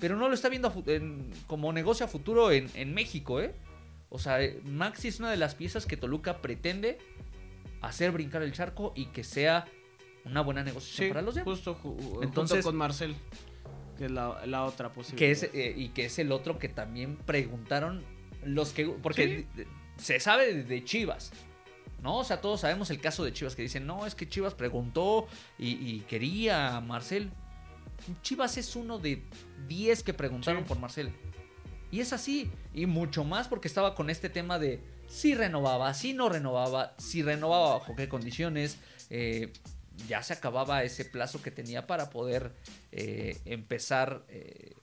pero 0.00 0.16
no 0.16 0.28
lo 0.28 0.34
está 0.34 0.48
viendo 0.48 0.72
en- 0.86 1.30
como 1.46 1.70
negocio 1.74 2.06
a 2.06 2.08
futuro 2.08 2.50
en, 2.50 2.70
en 2.74 2.94
México, 2.94 3.40
¿eh? 3.42 3.54
O 4.08 4.18
sea, 4.18 4.42
eh, 4.42 4.58
Maxi 4.64 5.08
es 5.08 5.20
una 5.20 5.30
de 5.30 5.36
las 5.36 5.54
piezas 5.54 5.84
que 5.84 5.98
Toluca 5.98 6.40
pretende 6.40 6.96
hacer 7.82 8.10
brincar 8.12 8.42
el 8.42 8.52
charco 8.52 8.92
y 8.96 9.06
que 9.06 9.24
sea 9.24 9.66
una 10.24 10.40
buena 10.40 10.62
negociación 10.62 11.06
Sí, 11.06 11.10
para 11.10 11.22
los 11.22 11.34
demás. 11.34 11.44
justo 11.54 11.74
ju- 11.76 11.96
junto 12.00 12.22
Entonces- 12.22 12.64
con 12.64 12.76
Marcel, 12.76 13.14
que 13.98 14.04
es 14.06 14.10
la, 14.10 14.46
la 14.46 14.64
otra 14.64 14.92
posibilidad. 14.92 15.18
Que 15.18 15.30
es, 15.32 15.42
eh, 15.54 15.74
y 15.76 15.88
que 15.90 16.04
es 16.06 16.18
el 16.18 16.32
otro 16.32 16.58
que 16.58 16.68
también 16.68 17.16
preguntaron 17.16 18.02
los 18.44 18.70
que... 18.72 18.86
Porque 18.86 19.46
se 19.96 20.18
sabe 20.20 20.54
de- 20.54 20.62
de 20.64 20.84
Chivas, 20.84 21.32
¿no? 22.02 22.18
O 22.18 22.24
sea, 22.24 22.40
todos 22.40 22.60
sabemos 22.60 22.90
el 22.90 23.00
caso 23.00 23.24
de 23.24 23.32
Chivas 23.32 23.54
que 23.56 23.62
dicen, 23.62 23.86
no, 23.86 24.06
es 24.06 24.14
que 24.14 24.28
Chivas 24.28 24.54
preguntó 24.54 25.26
y, 25.58 25.70
y 25.72 26.00
quería 26.08 26.76
a 26.76 26.80
Marcel. 26.80 27.30
Chivas 28.22 28.56
es 28.58 28.74
uno 28.76 28.98
de 28.98 29.22
10 29.68 30.02
que 30.02 30.12
preguntaron 30.14 30.62
Sí. 30.62 30.68
por 30.68 30.78
Marcel. 30.78 31.12
Y 31.90 32.00
es 32.00 32.12
así, 32.12 32.50
y 32.74 32.86
mucho 32.86 33.22
más 33.22 33.48
porque 33.48 33.68
estaba 33.68 33.94
con 33.94 34.08
este 34.10 34.28
tema 34.30 34.58
de 34.58 34.80
si 35.12 35.34
renovaba, 35.34 35.92
si 35.94 36.14
no 36.14 36.28
renovaba, 36.28 36.94
si 36.98 37.22
renovaba 37.22 37.74
bajo 37.74 37.94
qué 37.94 38.08
condiciones. 38.08 38.78
eh, 39.10 39.52
ya 40.08 40.22
se 40.22 40.32
acababa 40.32 40.82
ese 40.84 41.04
plazo 41.04 41.42
que 41.42 41.50
tenía 41.50 41.86
para 41.86 42.08
poder 42.10 42.52
eh, 42.92 43.38
empezar. 43.44 44.24
eh, 44.28 44.74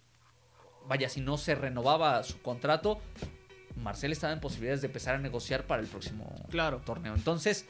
vaya, 0.87 1.09
si 1.09 1.19
no 1.21 1.37
se 1.37 1.55
renovaba 1.55 2.23
su 2.23 2.39
contrato, 2.41 2.99
Marcel 3.75 4.11
estaba 4.11 4.31
en 4.33 4.39
posibilidades 4.39 4.81
de 4.81 4.87
empezar 4.87 5.15
a 5.15 5.17
negociar 5.17 5.65
para 5.65 5.81
el 5.81 5.87
próximo 5.87 6.33
Claro. 6.49 6.81
torneo. 6.85 7.15
Entonces, 7.15 7.65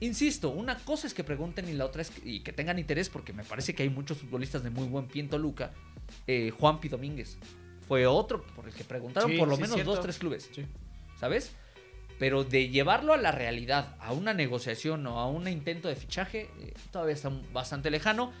insisto, 0.00 0.50
una 0.50 0.76
cosa 0.78 1.06
es 1.06 1.14
que 1.14 1.22
pregunten 1.24 1.68
y 1.68 1.72
la 1.72 1.84
otra 1.86 2.02
es 2.02 2.10
que, 2.10 2.28
y 2.28 2.40
que 2.40 2.52
tengan 2.52 2.78
interés, 2.78 3.08
porque 3.08 3.32
me 3.32 3.44
parece 3.44 3.74
que 3.74 3.82
hay 3.84 3.90
muchos 3.90 4.18
futbolistas 4.18 4.62
de 4.64 4.70
muy 4.70 4.86
buen 4.88 5.06
pie 5.06 5.22
en 5.22 5.28
Toluca. 5.28 5.72
Eh, 6.26 6.50
Juanpi 6.50 6.88
Domínguez 6.88 7.38
fue 7.86 8.06
otro 8.06 8.42
por 8.56 8.66
el 8.66 8.74
que 8.74 8.84
preguntaron 8.84 9.30
Sí, 9.30 9.38
por 9.38 9.48
lo 9.48 9.56
sí, 9.56 9.62
menos 9.62 9.74
cierto. 9.76 9.92
dos, 9.92 10.00
tres 10.02 10.18
clubes. 10.18 10.50
Sí. 10.54 10.64
¿Sabes? 11.22 11.52
Pero 12.18 12.42
de 12.42 12.68
llevarlo 12.68 13.12
a 13.12 13.16
la 13.16 13.30
realidad, 13.30 13.94
a 14.00 14.12
una 14.12 14.34
negociación 14.34 15.06
o 15.06 15.20
a 15.20 15.28
un 15.28 15.46
intento 15.46 15.86
de 15.86 15.94
fichaje, 15.94 16.50
eh, 16.58 16.74
todavía 16.90 17.14
está 17.14 17.30
bastante 17.52 17.92
lejano. 17.92 18.32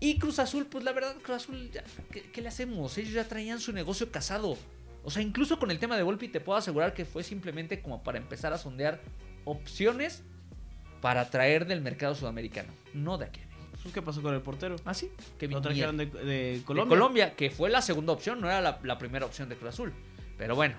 Y 0.00 0.18
Cruz 0.18 0.38
Azul, 0.38 0.64
pues 0.64 0.82
la 0.82 0.92
verdad, 0.92 1.14
Cruz 1.20 1.36
Azul, 1.36 1.70
ya, 1.70 1.84
¿qué, 2.10 2.22
qué 2.22 2.40
le 2.40 2.48
hacemos? 2.48 2.96
Ellos 2.96 3.12
ya 3.12 3.28
traían 3.28 3.60
su 3.60 3.74
negocio 3.74 4.10
casado. 4.10 4.56
O 5.04 5.10
sea, 5.10 5.20
incluso 5.20 5.58
con 5.58 5.70
el 5.70 5.78
tema 5.78 5.98
de 5.98 6.04
Volpi 6.04 6.28
te 6.28 6.40
puedo 6.40 6.58
asegurar 6.58 6.94
que 6.94 7.04
fue 7.04 7.22
simplemente 7.22 7.82
como 7.82 8.02
para 8.02 8.16
empezar 8.16 8.54
a 8.54 8.56
sondear 8.56 9.02
opciones 9.44 10.22
para 11.02 11.28
traer 11.28 11.66
del 11.66 11.82
mercado 11.82 12.14
sudamericano, 12.14 12.72
no 12.94 13.18
de 13.18 13.26
aquí. 13.26 13.40
Pues, 13.82 13.92
¿Qué 13.92 14.00
pasó 14.00 14.22
con 14.22 14.32
el 14.32 14.40
portero? 14.40 14.76
¿Ah, 14.86 14.94
sí? 14.94 15.10
Que 15.38 15.48
Lo 15.48 15.60
trajeron 15.60 15.98
de, 15.98 16.06
de 16.06 16.24
De 16.24 16.62
Colombia. 16.64 16.88
Colombia, 16.96 17.36
que 17.36 17.50
fue 17.50 17.68
la 17.68 17.82
segunda 17.82 18.14
opción, 18.14 18.40
no 18.40 18.46
era 18.46 18.62
la, 18.62 18.80
la 18.82 18.96
primera 18.96 19.26
opción 19.26 19.50
de 19.50 19.56
Cruz 19.56 19.74
Azul. 19.74 19.92
Pero 20.38 20.56
bueno, 20.56 20.76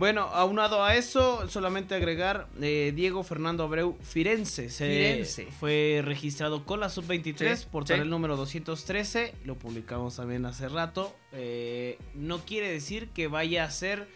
Bueno, 0.00 0.22
aunado 0.32 0.82
a 0.82 0.96
eso, 0.96 1.46
solamente 1.50 1.94
agregar 1.94 2.48
eh, 2.58 2.90
Diego 2.96 3.22
Fernando 3.22 3.64
Abreu 3.64 3.98
Firenze. 4.00 4.70
Se 4.70 4.88
Firenze. 4.88 5.48
fue 5.60 6.00
registrado 6.02 6.64
con 6.64 6.80
la 6.80 6.88
sub-23 6.88 7.56
Sí, 7.56 7.66
por 7.70 7.86
sí. 7.86 7.92
el 7.92 8.08
número 8.08 8.34
213. 8.38 9.34
Lo 9.44 9.56
publicamos 9.56 10.16
también 10.16 10.46
hace 10.46 10.70
rato. 10.70 11.14
Eh, 11.32 11.98
no 12.14 12.38
quiere 12.46 12.72
decir 12.72 13.08
que 13.10 13.28
vaya 13.28 13.64
a 13.64 13.70
ser 13.70 14.08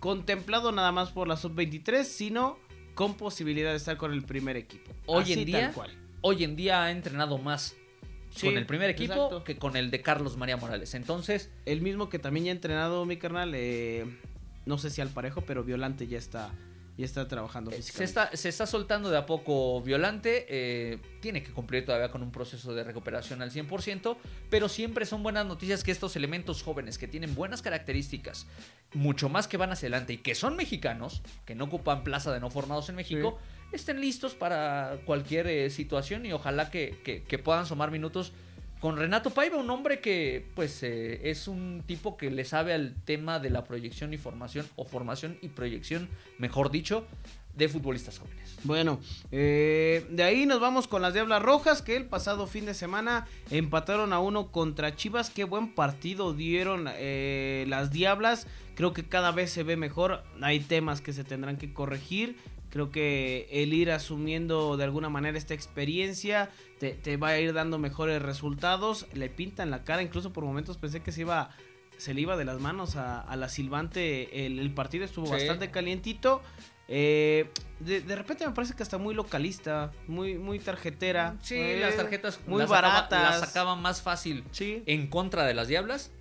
contemplado 0.00 0.72
nada 0.72 0.90
más 0.90 1.10
por 1.10 1.28
la 1.28 1.36
sub-23, 1.36 2.04
sino 2.04 2.58
con 2.94 3.12
posibilidad 3.18 3.72
de 3.72 3.76
estar 3.76 3.98
con 3.98 4.14
el 4.14 4.22
primer 4.22 4.56
equipo. 4.56 4.90
Hoy 5.04 5.24
Así, 5.24 5.32
en 5.34 5.44
día, 5.44 5.60
tal 5.66 5.72
cual. 5.74 5.90
hoy 6.22 6.44
en 6.44 6.56
día 6.56 6.82
ha 6.84 6.90
entrenado 6.90 7.36
más 7.36 7.76
Sí, 8.30 8.46
con 8.46 8.56
el 8.56 8.64
primer 8.64 8.88
equipo 8.88 9.12
exacto. 9.12 9.44
que 9.44 9.58
con 9.58 9.76
el 9.76 9.90
de 9.90 10.00
Carlos 10.00 10.38
María 10.38 10.56
Morales. 10.56 10.94
Entonces, 10.94 11.50
El 11.66 11.82
mismo 11.82 12.08
que 12.08 12.18
también 12.18 12.46
ya 12.46 12.52
ha 12.52 12.54
entrenado 12.54 13.04
mi 13.04 13.18
carnal, 13.18 13.52
eh, 13.54 14.06
no 14.66 14.78
sé 14.78 14.90
si 14.90 15.00
al 15.00 15.08
parejo, 15.08 15.40
pero 15.42 15.64
Violante 15.64 16.06
ya 16.06 16.18
está, 16.18 16.50
ya 16.98 17.04
está 17.04 17.26
trabajando 17.28 17.70
se 17.70 17.76
físicamente. 17.78 18.04
está, 18.04 18.36
se 18.36 18.48
está 18.48 18.66
soltando 18.66 19.10
de 19.10 19.16
a 19.18 19.24
poco 19.26 19.80
Violante. 19.82 20.46
eh, 20.48 20.98
tiene 21.20 21.42
que 21.42 21.52
cumplir 21.52 21.84
todavía 21.84 22.10
con 22.10 22.22
un 22.22 22.30
proceso 22.32 22.74
de 22.74 22.84
recuperación 22.84 23.42
al 23.42 23.50
100%. 23.50 24.16
Pero 24.50 24.68
siempre 24.68 25.06
son 25.06 25.22
buenas 25.22 25.46
noticias 25.46 25.82
que 25.84 25.90
estos 25.92 26.16
elementos 26.16 26.62
jóvenes 26.62 26.98
que 26.98 27.08
tienen 27.08 27.34
buenas 27.34 27.62
características, 27.62 28.46
mucho 28.94 29.28
más 29.28 29.48
que 29.48 29.56
van 29.56 29.70
hacia 29.72 29.86
adelante 29.88 30.12
y 30.14 30.18
que 30.18 30.34
son 30.34 30.56
mexicanos, 30.56 31.22
que 31.44 31.54
no 31.54 31.64
ocupan 31.64 32.02
plaza 32.04 32.32
de 32.32 32.40
no 32.40 32.50
formados 32.50 32.88
en 32.88 32.96
México, 32.96 33.38
estén 33.72 34.00
listos 34.00 34.34
para 34.34 34.98
cualquier 35.04 35.46
eh, 35.48 35.70
situación 35.70 36.24
y 36.26 36.32
ojalá 36.32 36.70
que, 36.70 37.00
que- 37.04 37.22
que 37.24 37.38
puedan 37.38 37.66
sumar 37.66 37.90
minutos 37.90 38.32
con 38.86 38.96
Renato 38.96 39.30
Paiva, 39.30 39.56
un 39.56 39.68
hombre 39.70 39.98
que 39.98 40.46
pues 40.54 40.80
eh, 40.84 41.28
es 41.28 41.48
un 41.48 41.82
tipo 41.88 42.16
que 42.16 42.30
le 42.30 42.44
sabe 42.44 42.72
al 42.72 42.94
tema 43.04 43.40
de 43.40 43.50
la 43.50 43.64
proyección 43.64 44.14
y 44.14 44.16
formación, 44.16 44.64
o 44.76 44.84
formación 44.84 45.38
y 45.42 45.48
proyección, 45.48 46.08
mejor 46.38 46.70
dicho, 46.70 47.04
de 47.56 47.68
futbolistas 47.68 48.20
jóvenes. 48.20 48.56
Bueno, 48.62 49.00
eh, 49.32 50.06
de 50.10 50.22
ahí 50.22 50.46
nos 50.46 50.60
vamos 50.60 50.86
con 50.86 51.02
las 51.02 51.14
Diablas 51.14 51.42
Rojas 51.42 51.82
que 51.82 51.96
el 51.96 52.04
pasado 52.04 52.46
fin 52.46 52.64
de 52.64 52.74
semana 52.74 53.26
empataron 53.50 54.12
a 54.12 54.20
uno 54.20 54.52
contra 54.52 54.94
Chivas. 54.94 55.30
Qué 55.30 55.42
buen 55.42 55.74
partido 55.74 56.32
dieron 56.32 56.86
eh, 56.88 57.64
las 57.66 57.90
Diablas. 57.90 58.46
Creo 58.76 58.92
que 58.92 59.02
cada 59.02 59.32
vez 59.32 59.50
se 59.50 59.64
ve 59.64 59.76
mejor. 59.76 60.22
Hay 60.42 60.60
temas 60.60 61.00
que 61.00 61.12
se 61.12 61.24
tendrán 61.24 61.56
que 61.56 61.74
corregir. 61.74 62.36
Creo 62.76 62.90
que 62.90 63.48
el 63.50 63.72
ir 63.72 63.90
asumiendo 63.90 64.76
de 64.76 64.84
alguna 64.84 65.08
manera 65.08 65.38
esta 65.38 65.54
experiencia 65.54 66.50
te, 66.78 66.90
te 66.90 67.16
va 67.16 67.28
a 67.28 67.40
ir 67.40 67.54
dando 67.54 67.78
mejores 67.78 68.20
resultados. 68.20 69.06
Le 69.14 69.30
pintan 69.30 69.70
la 69.70 69.82
cara, 69.82 70.02
incluso 70.02 70.30
por 70.34 70.44
momentos 70.44 70.76
pensé 70.76 71.00
que 71.00 71.10
se 71.10 71.22
iba 71.22 71.48
se 71.96 72.12
le 72.12 72.20
iba 72.20 72.36
de 72.36 72.44
las 72.44 72.60
manos 72.60 72.96
a, 72.96 73.22
a 73.22 73.34
la 73.36 73.48
Silvante. 73.48 74.44
El, 74.44 74.58
el 74.58 74.74
partido 74.74 75.06
estuvo 75.06 75.24
Sí. 75.24 75.32
bastante 75.32 75.70
calientito. 75.70 76.42
Eh, 76.86 77.48
de, 77.80 78.02
de 78.02 78.14
repente 78.14 78.46
me 78.46 78.52
parece 78.52 78.74
que 78.74 78.82
está 78.82 78.98
muy 78.98 79.14
localista, 79.14 79.90
muy, 80.06 80.36
muy 80.36 80.58
tarjetera. 80.58 81.36
Sí, 81.40 81.54
Eh, 81.54 81.78
las 81.80 81.96
tarjetas 81.96 82.40
muy 82.46 82.58
las 82.58 82.68
sacaba- 82.68 82.88
baratas. 82.92 83.40
las 83.40 83.48
sacaban 83.48 83.80
más 83.80 84.02
fácil 84.02 84.44
Sí. 84.50 84.82
en 84.84 85.06
contra 85.06 85.46
de 85.46 85.54
las 85.54 85.68
Diablas 85.68 86.12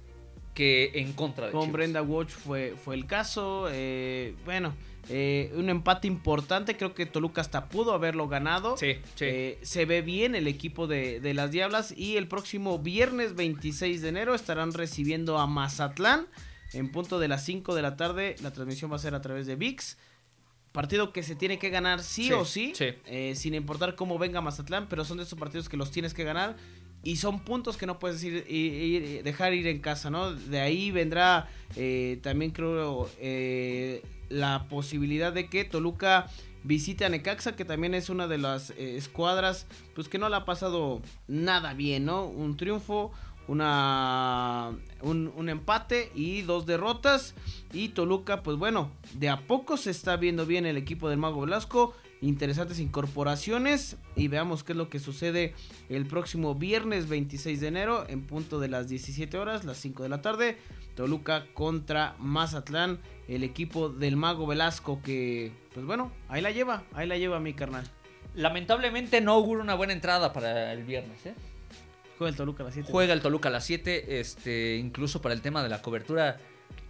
que 0.53 0.91
en 0.95 1.11
contra 1.11 1.47
de 1.47 1.51
Con 1.51 1.63
Chivas. 1.63 1.73
Brenda 1.73 2.01
Watch 2.01 2.29
fue, 2.29 2.75
fue 2.81 2.95
el 2.95 3.05
caso. 3.07 3.67
eh, 3.69 4.35
bueno, 4.45 4.73
eh, 5.09 5.51
un 5.55 5.69
empate 5.69 6.07
importante. 6.07 6.77
Creo 6.77 6.93
que 6.93 7.05
Toluca 7.05 7.41
hasta 7.41 7.69
pudo 7.69 7.93
haberlo 7.93 8.27
ganado. 8.27 8.77
Sí, 8.77 8.93
sí. 9.15 9.25
Eh, 9.25 9.59
se 9.61 9.85
ve 9.85 10.01
bien 10.01 10.35
el 10.35 10.47
equipo 10.47 10.87
de, 10.87 11.19
de 11.19 11.33
las 11.33 11.51
Diablas. 11.51 11.93
Y 11.97 12.17
el 12.17 12.27
próximo 12.27 12.79
viernes 12.79 13.35
26 13.35 14.01
de 14.01 14.09
enero 14.09 14.35
estarán 14.35 14.73
recibiendo 14.73 15.37
a 15.39 15.47
Mazatlán. 15.47 16.27
En 16.73 16.91
punto 16.91 17.19
de 17.19 17.27
las 17.27 17.45
5 17.45 17.73
de 17.75 17.81
la 17.81 17.95
tarde. 17.95 18.35
La 18.41 18.51
transmisión 18.51 18.91
va 18.91 18.95
a 18.97 18.99
ser 18.99 19.15
a 19.15 19.21
través 19.21 19.45
de 19.47 19.55
VIX. 19.55 19.97
Partido 20.71 21.13
que 21.13 21.23
se 21.23 21.35
tiene 21.35 21.57
que 21.57 21.69
ganar 21.69 22.03
sí, 22.03 22.25
Sí, 22.25 22.33
o 22.33 22.43
sí, 22.43 22.73
sí. 22.75 22.87
eh, 23.05 23.33
sin 23.37 23.53
importar 23.53 23.95
cómo 23.95 24.17
venga 24.19 24.41
Mazatlán, 24.41 24.87
pero 24.89 25.05
son 25.05 25.15
de 25.17 25.23
esos 25.23 25.39
partidos 25.39 25.69
que 25.69 25.77
los 25.77 25.89
tienes 25.89 26.13
que 26.13 26.25
ganar 26.25 26.57
y 27.01 27.15
son 27.15 27.45
puntos 27.45 27.77
que 27.77 27.85
no 27.85 27.97
puedes 27.97 28.21
ir, 28.25 28.45
ir- 28.49 28.73
ir- 29.19 29.23
dejar 29.23 29.53
ir 29.53 29.67
en 29.67 29.79
casa, 29.79 30.09
¿no? 30.09 30.33
De 30.33 30.59
ahí 30.59 30.91
vendrá 30.91 31.47
eh, 31.77 32.19
también 32.23 32.51
creo 32.51 33.09
eh, 33.19 34.01
la 34.29 34.67
posibilidad 34.69 35.33
de 35.33 35.49
que 35.49 35.65
Toluca 35.65 36.27
visite 36.63 37.05
a 37.05 37.09
Necaxa, 37.09 37.55
que 37.55 37.65
también 37.65 37.93
es 37.93 38.09
una 38.09 38.27
de 38.27 38.37
las 38.37 38.71
eh, 38.71 38.97
escuadras, 38.97 39.67
pues 39.93 40.09
que 40.09 40.17
no 40.17 40.29
le 40.29 40.35
ha 40.35 40.45
pasado 40.45 41.01
nada 41.27 41.73
bien, 41.73 42.05
¿no? 42.05 42.25
Un 42.25 42.57
triunfo, 42.57 43.11
una 43.47 44.71
un, 45.01 45.31
un 45.35 45.49
empate 45.49 46.11
y 46.15 46.41
dos 46.41 46.65
derrotas 46.65 47.35
y 47.73 47.89
Toluca 47.89 48.41
pues 48.41 48.57
bueno 48.57 48.89
de 49.13 49.29
a 49.29 49.41
poco 49.41 49.77
se 49.77 49.91
está 49.91 50.15
viendo 50.17 50.45
bien 50.45 50.65
el 50.65 50.77
equipo 50.77 51.09
del 51.09 51.19
Mago 51.19 51.41
Velasco 51.41 51.93
interesantes 52.21 52.79
incorporaciones 52.79 53.97
y 54.15 54.29
veamos 54.29 54.63
qué 54.63 54.71
es 54.71 54.77
lo 54.77 54.89
que 54.89 54.99
sucede 54.99 55.53
el 55.89 56.07
próximo 56.07 56.55
viernes 56.55 57.07
26 57.07 57.61
de 57.61 57.67
enero 57.67 58.05
en 58.09 58.25
punto 58.25 58.59
de 58.59 58.67
las 58.67 58.87
17 58.87 59.37
horas 59.37 59.63
las 59.63 59.77
5 59.77 60.03
de 60.03 60.09
la 60.09 60.21
tarde 60.21 60.57
Toluca 60.95 61.45
contra 61.53 62.15
Mazatlán 62.19 62.99
el 63.27 63.43
equipo 63.43 63.89
del 63.89 64.15
Mago 64.17 64.45
Velasco 64.47 65.01
que 65.01 65.51
pues 65.73 65.85
bueno 65.85 66.11
ahí 66.29 66.41
la 66.41 66.51
lleva 66.51 66.83
ahí 66.93 67.07
la 67.07 67.17
lleva 67.17 67.39
mi 67.39 67.53
carnal 67.53 67.85
Lamentablemente 68.33 69.21
no 69.21 69.31
auguro 69.31 69.61
una 69.61 69.75
buena 69.75 69.93
entrada 69.93 70.33
para 70.33 70.73
el 70.73 70.83
viernes, 70.83 71.25
¿eh? 71.25 71.33
juega 72.17 72.29
el 72.31 72.35
Toluca 72.35 72.63
a 72.63 72.65
las 72.65 72.73
7 72.73 72.91
Juega 72.91 73.13
el 73.13 73.21
Toluca 73.21 73.47
a 73.47 73.51
las 73.51 73.63
7, 73.65 74.19
este, 74.19 74.75
incluso 74.75 75.21
para 75.21 75.33
el 75.33 75.41
tema 75.41 75.63
de 75.63 75.69
la 75.69 75.81
cobertura, 75.81 76.35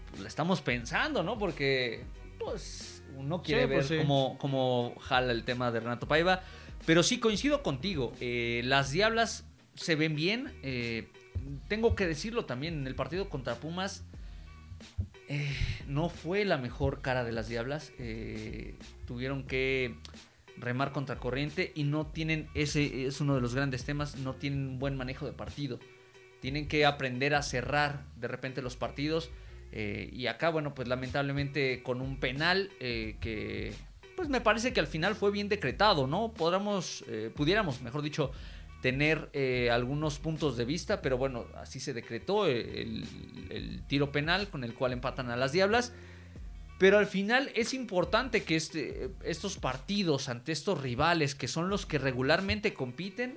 pues, 0.10 0.22
la 0.24 0.28
estamos 0.28 0.62
pensando, 0.62 1.22
¿no? 1.22 1.38
Porque, 1.38 2.04
pues, 2.40 3.04
uno 3.16 3.44
quiere 3.44 3.64
Sí, 3.64 3.68
ver 3.68 3.78
pues, 3.78 3.88
sí. 3.90 3.98
cómo, 3.98 4.38
cómo 4.40 4.96
jala 5.02 5.32
el 5.34 5.44
tema 5.44 5.72
de 5.72 5.82
Renato 5.82 6.08
Paiva. 6.08 6.42
Pero 6.88 7.04
sí, 7.04 7.20
coincido 7.20 7.62
contigo. 7.62 8.14
eh, 8.22 8.62
las 8.66 8.90
Diablas 8.92 9.46
se 9.76 9.96
ven 9.96 10.16
bien. 10.16 10.52
eh, 10.64 11.10
tengo 11.68 11.94
que 11.96 12.08
decirlo 12.08 12.46
también, 12.46 12.74
en 12.80 12.88
el 12.88 12.96
partido 12.96 13.30
contra 13.30 13.54
Pumas, 13.56 14.04
eh, 15.28 15.56
no 15.88 16.10
fue 16.10 16.46
la 16.46 16.58
mejor 16.58 17.02
cara 17.02 17.24
de 17.24 17.32
las 17.32 17.48
Diablas. 17.48 17.92
eh, 18.00 18.76
tuvieron 19.08 19.44
que 19.44 19.96
remar 20.58 20.92
contra 20.92 21.18
corriente 21.18 21.72
y 21.76 21.84
no 21.84 22.08
tienen, 22.08 22.48
ese 22.54 23.06
es 23.06 23.20
uno 23.22 23.36
de 23.36 23.42
los 23.42 23.56
grandes 23.56 23.84
temas, 23.84 24.18
no 24.18 24.36
tienen 24.36 24.68
un 24.68 24.80
buen 24.80 24.96
manejo 24.96 25.26
de 25.26 25.34
partido. 25.34 25.80
Tienen 26.42 26.68
que 26.68 26.86
aprender 26.86 27.34
a 27.36 27.42
cerrar 27.42 28.04
de 28.18 28.28
repente 28.28 28.62
los 28.62 28.76
partidos. 28.76 29.32
eh, 29.72 30.10
y 30.14 30.28
acá, 30.28 30.50
bueno, 30.50 30.74
pues 30.74 30.88
lamentablemente 30.88 31.84
con 31.84 32.00
un 32.02 32.20
penal 32.20 32.70
eh, 32.80 33.18
que, 33.20 33.74
pues 34.16 34.30
me 34.30 34.40
parece 34.40 34.72
que 34.72 34.80
al 34.80 34.88
final 34.88 35.16
fue 35.16 35.32
bien 35.32 35.50
decretado, 35.50 36.08
¿no? 36.08 36.32
Podríamos, 36.32 37.04
eh, 37.08 37.32
pudiéramos, 37.36 37.82
mejor 37.82 38.02
dicho, 38.02 38.32
tener 38.86 39.32
eh, 39.34 39.72
algunos 39.72 40.20
puntos 40.20 40.58
de 40.58 40.64
vista, 40.64 41.02
pero 41.02 41.18
bueno, 41.18 41.48
así 41.56 41.80
se 41.80 41.92
decretó 41.92 42.48
eh, 42.48 42.84
el, 42.84 43.82
tiro 43.88 44.12
penal 44.12 44.48
con 44.48 44.64
el 44.64 44.76
cual 44.76 44.94
empatan 44.94 45.32
a 45.32 45.36
las 45.36 45.54
Diablas. 45.54 45.92
Pero 46.78 47.00
al 47.00 47.08
final 47.08 47.50
es 47.56 47.74
importante 47.74 48.44
que 48.44 48.56
este, 48.56 49.10
estos 49.24 49.58
partidos 49.58 50.30
ante 50.30 50.52
estos 50.52 50.82
rivales, 50.82 51.34
que 51.34 51.48
son 51.48 51.68
los 51.68 51.88
que 51.88 51.98
regularmente 51.98 52.76
compiten, 52.76 53.34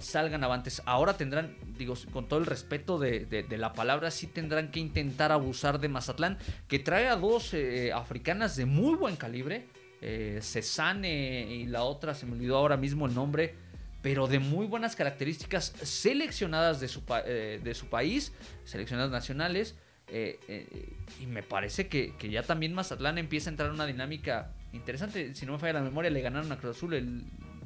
salgan 0.00 0.42
avantes. 0.42 0.82
Ahora 0.86 1.16
tendrán, 1.16 1.54
digo, 1.78 1.94
con 2.12 2.26
todo 2.26 2.40
el 2.40 2.46
respeto 2.46 2.98
de, 2.98 3.26
de- 3.26 3.58
la 3.58 3.72
palabra, 3.72 4.10
sí 4.10 4.26
tendrán 4.26 4.72
que 4.72 4.80
intentar 4.80 5.30
abusar 5.30 5.78
de 5.78 5.88
Mazatlán, 5.88 6.36
que 6.66 6.80
trae 6.80 7.06
a 7.06 7.14
dos 7.14 7.54
eh, 7.54 7.92
africanas 7.92 8.56
de 8.56 8.66
muy 8.66 8.96
buen 8.96 9.14
calibre. 9.14 9.68
Cesane 10.00 11.46
y 11.54 11.66
la 11.66 11.82
otra, 11.84 12.14
se 12.14 12.24
me 12.26 12.32
olvidó 12.32 12.56
ahora 12.56 12.78
mismo 12.78 13.04
el 13.06 13.14
nombre, 13.14 13.54
pero 14.02 14.26
de 14.26 14.38
muy 14.38 14.66
buenas 14.66 14.96
características, 14.96 15.74
seleccionadas 15.82 16.80
de 16.80 16.88
su, 16.88 17.02
eh, 17.26 17.60
de 17.62 17.74
su 17.74 17.86
país, 17.86 18.32
seleccionadas 18.64 19.10
nacionales. 19.10 19.76
eh, 20.08 20.40
eh, 20.48 20.96
y 21.20 21.26
me 21.26 21.42
parece 21.42 21.86
que, 21.86 22.16
que 22.16 22.30
ya 22.30 22.42
también 22.42 22.74
Mazatlán 22.74 23.18
empieza 23.18 23.48
a 23.48 23.52
entrar 23.52 23.68
en 23.68 23.74
una 23.74 23.86
dinámica 23.86 24.52
interesante. 24.72 25.34
Si 25.34 25.46
no 25.46 25.52
me 25.52 25.58
falla 25.58 25.74
la 25.74 25.82
memoria, 25.82 26.10
le 26.10 26.20
ganaron 26.20 26.50
a 26.50 26.58
Cruz 26.58 26.76
Azul 26.76 26.94
el 26.94 27.24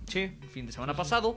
sí 0.09 0.31
fin 0.53 0.67
de 0.67 0.73
semana 0.73 0.95
pasado. 0.95 1.37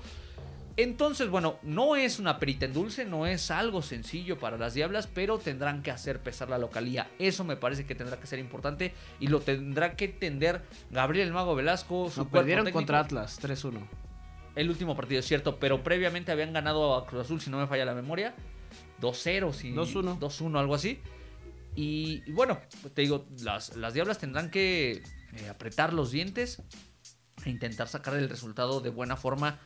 Entonces, 0.75 1.29
bueno, 1.29 1.57
no 1.63 1.95
es 1.95 2.19
una 2.19 2.37
perita 2.37 2.65
en 2.65 2.73
dulce, 2.73 3.03
no 3.03 3.25
es 3.25 3.49
algo 3.49 3.81
sencillo 3.81 4.37
para 4.37 4.57
las 4.57 4.75
Diablas, 4.75 5.07
pero 5.07 5.39
tendrán 5.39 5.81
que 5.81 5.89
hacer 5.89 6.19
pesar 6.19 6.49
la 6.49 6.59
localía. 6.59 7.09
Eso 7.17 7.43
me 7.43 7.55
parece 7.55 7.87
que 7.87 7.95
tendrá 7.95 8.19
que 8.19 8.27
ser 8.27 8.37
importante 8.37 8.93
y 9.19 9.25
lo 9.25 9.39
tendrá 9.39 9.95
que 9.95 10.05
entender 10.05 10.61
Gabriel 10.91 11.29
el 11.29 11.33
Mago 11.33 11.55
Velasco. 11.55 12.11
Su 12.11 12.25
No, 12.25 12.29
perdieron 12.29 12.65
técnico. 12.65 12.77
contra 12.77 12.99
Atlas 12.99 13.39
3-1 13.41 14.06
El 14.57 14.69
último 14.69 14.95
partido, 14.95 15.19
es 15.19 15.25
cierto, 15.27 15.59
pero 15.59 15.83
previamente 15.83 16.31
habían 16.31 16.51
ganado 16.51 16.95
a 16.95 17.05
Cruz 17.05 17.25
Azul, 17.25 17.39
si 17.39 17.49
no 17.49 17.59
me 17.59 17.67
falla 17.67 17.85
la 17.85 17.93
memoria. 17.93 18.35
2-0, 19.01 19.53
si 19.53 19.71
2-1. 19.71 20.19
2-1, 20.19 20.59
algo 20.59 20.73
así. 20.73 20.99
Y, 21.75 22.23
y 22.25 22.31
bueno, 22.31 22.59
te 22.95 23.03
digo, 23.03 23.27
las, 23.41 23.75
las 23.75 23.93
Diablas 23.93 24.17
tendrán 24.17 24.49
que 24.49 24.93
eh, 24.93 25.49
apretar 25.49 25.93
los 25.93 26.11
dientes 26.11 26.63
e 27.45 27.51
intentar 27.51 27.87
sacar 27.87 28.15
el 28.15 28.29
resultado 28.29 28.81
de 28.81 28.89
buena 28.89 29.15
forma, 29.15 29.59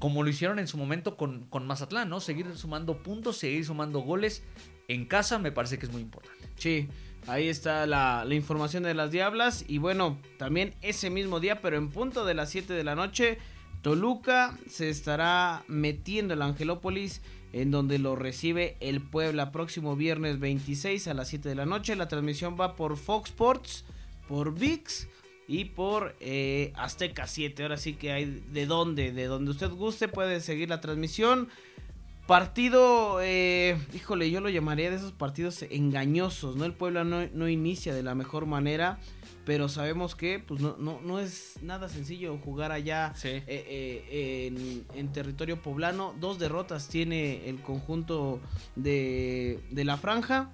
como 0.00 0.24
lo 0.24 0.28
hicieron 0.28 0.58
en 0.58 0.66
su 0.66 0.76
momento 0.76 1.16
con, 1.16 1.46
con 1.46 1.64
Mazatlán, 1.64 2.08
¿no? 2.08 2.18
Seguir 2.18 2.56
sumando 2.56 3.00
puntos, 3.00 3.36
seguir 3.36 3.64
sumando 3.64 4.00
goles 4.00 4.42
en 4.88 5.06
casa, 5.06 5.38
me 5.38 5.52
parece 5.52 5.78
que 5.78 5.86
es 5.86 5.92
muy 5.92 6.02
importante. 6.02 6.48
Sí, 6.56 6.88
Ahí 7.26 7.48
está 7.48 7.86
la, 7.86 8.24
la 8.24 8.34
información 8.34 8.82
de 8.82 8.94
las 8.94 9.12
Diablas. 9.12 9.64
Y 9.68 9.78
bueno, 9.78 10.18
también 10.38 10.74
ese 10.82 11.08
mismo 11.10 11.38
día, 11.38 11.60
pero 11.60 11.76
en 11.76 11.88
punto 11.88 12.24
de 12.24 12.34
las 12.34 12.50
7 12.50 12.72
de 12.72 12.84
la 12.84 12.94
noche, 12.94 13.38
Toluca 13.82 14.56
se 14.68 14.88
estará 14.88 15.64
metiendo 15.66 16.34
el 16.34 16.42
Angelópolis 16.42 17.20
en 17.52 17.70
donde 17.70 17.98
lo 17.98 18.16
recibe 18.16 18.76
el 18.80 19.02
Puebla 19.02 19.52
próximo 19.52 19.96
viernes 19.96 20.38
26 20.38 21.08
a 21.08 21.14
las 21.14 21.28
7 21.28 21.48
de 21.48 21.54
la 21.54 21.66
noche. 21.66 21.96
La 21.96 22.08
transmisión 22.08 22.56
va 22.58 22.76
por 22.76 22.96
Fox 22.96 23.30
Sports, 23.30 23.84
por 24.28 24.54
VIX 24.54 25.08
y 25.48 25.66
por 25.66 26.16
eh, 26.20 26.72
Azteca 26.76 27.26
7. 27.26 27.62
Ahora 27.64 27.76
sí 27.76 27.94
que 27.94 28.12
hay 28.12 28.42
de 28.52 28.66
donde, 28.66 29.12
de 29.12 29.26
donde 29.26 29.50
usted 29.50 29.70
guste 29.70 30.08
puede 30.08 30.40
seguir 30.40 30.68
la 30.68 30.80
transmisión. 30.80 31.48
Partido, 32.32 33.18
eh, 33.20 33.76
híjole, 33.94 34.30
yo 34.30 34.40
lo 34.40 34.48
llamaría 34.48 34.88
de 34.90 34.96
esos 34.96 35.12
partidos 35.12 35.62
engañosos, 35.68 36.56
¿no? 36.56 36.64
El 36.64 36.72
Puebla 36.72 37.04
no, 37.04 37.26
no 37.34 37.48
inicia 37.48 37.94
de 37.94 38.02
la 38.02 38.14
mejor 38.14 38.46
manera 38.46 38.98
pero 39.44 39.68
sabemos 39.68 40.14
que 40.14 40.38
pues 40.38 40.60
no, 40.60 40.76
no, 40.78 41.00
no 41.02 41.18
es 41.18 41.54
nada 41.62 41.88
sencillo 41.88 42.38
jugar 42.38 42.70
allá 42.70 43.12
Sí. 43.16 43.28
eh, 43.28 43.44
eh, 43.48 44.46
en, 44.46 44.84
en 44.98 45.12
territorio 45.12 45.60
poblano. 45.60 46.14
Dos 46.20 46.38
derrotas 46.38 46.88
tiene 46.88 47.48
el 47.50 47.60
conjunto 47.60 48.40
de, 48.76 49.58
de 49.70 49.84
la 49.84 49.96
franja. 49.96 50.52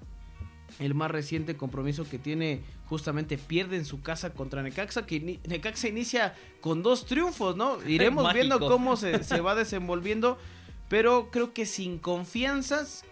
El 0.78 0.94
más 0.94 1.10
reciente 1.10 1.54
compromiso 1.56 2.08
que 2.08 2.18
tiene 2.18 2.62
justamente 2.86 3.36
pierde 3.38 3.76
en 3.76 3.84
su 3.84 4.00
casa 4.00 4.30
contra 4.32 4.62
Necaxa, 4.62 5.04
que 5.06 5.38
Necaxa 5.46 5.88
inicia 5.88 6.34
con 6.62 6.82
dos 6.82 7.04
triunfos, 7.04 7.56
¿no? 7.56 7.76
Iremos 7.86 8.24
Mágico. 8.24 8.46
viendo 8.46 8.68
cómo 8.68 8.96
se, 8.96 9.22
se 9.22 9.40
va 9.42 9.54
desenvolviendo, 9.54 10.38
pero 10.88 11.30
creo 11.30 11.52
que 11.52 11.66
sin 11.66 11.98
confianzas 11.98 13.04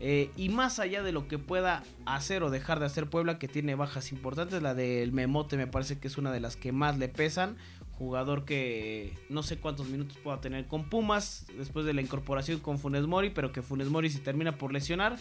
eh, 0.00 0.30
y 0.36 0.48
más 0.48 0.80
allá 0.80 1.02
de 1.02 1.12
lo 1.12 1.28
que 1.28 1.38
pueda 1.38 1.82
hacer 2.04 2.42
o 2.42 2.50
dejar 2.50 2.80
de 2.80 2.86
hacer 2.86 3.08
Puebla, 3.08 3.38
que 3.38 3.48
tiene 3.48 3.74
bajas 3.74 4.12
importantes, 4.12 4.60
la 4.60 4.74
del 4.74 5.12
Memote 5.12 5.56
me 5.56 5.66
parece 5.66 5.98
que 5.98 6.08
es 6.08 6.18
una 6.18 6.32
de 6.32 6.40
las 6.40 6.56
que 6.56 6.72
más 6.72 6.98
le 6.98 7.08
pesan. 7.08 7.56
Jugador 7.92 8.44
que 8.44 9.16
no 9.28 9.44
sé 9.44 9.58
cuántos 9.58 9.88
minutos 9.88 10.18
pueda 10.18 10.40
tener 10.40 10.66
con 10.66 10.90
Pumas 10.90 11.46
después 11.56 11.86
de 11.86 11.94
la 11.94 12.02
incorporación 12.02 12.58
con 12.58 12.78
Funes 12.78 13.06
Mori, 13.06 13.30
pero 13.30 13.52
que 13.52 13.62
Funes 13.62 13.88
Mori 13.88 14.10
se 14.10 14.18
termina 14.18 14.58
por 14.58 14.72
lesionar. 14.72 15.16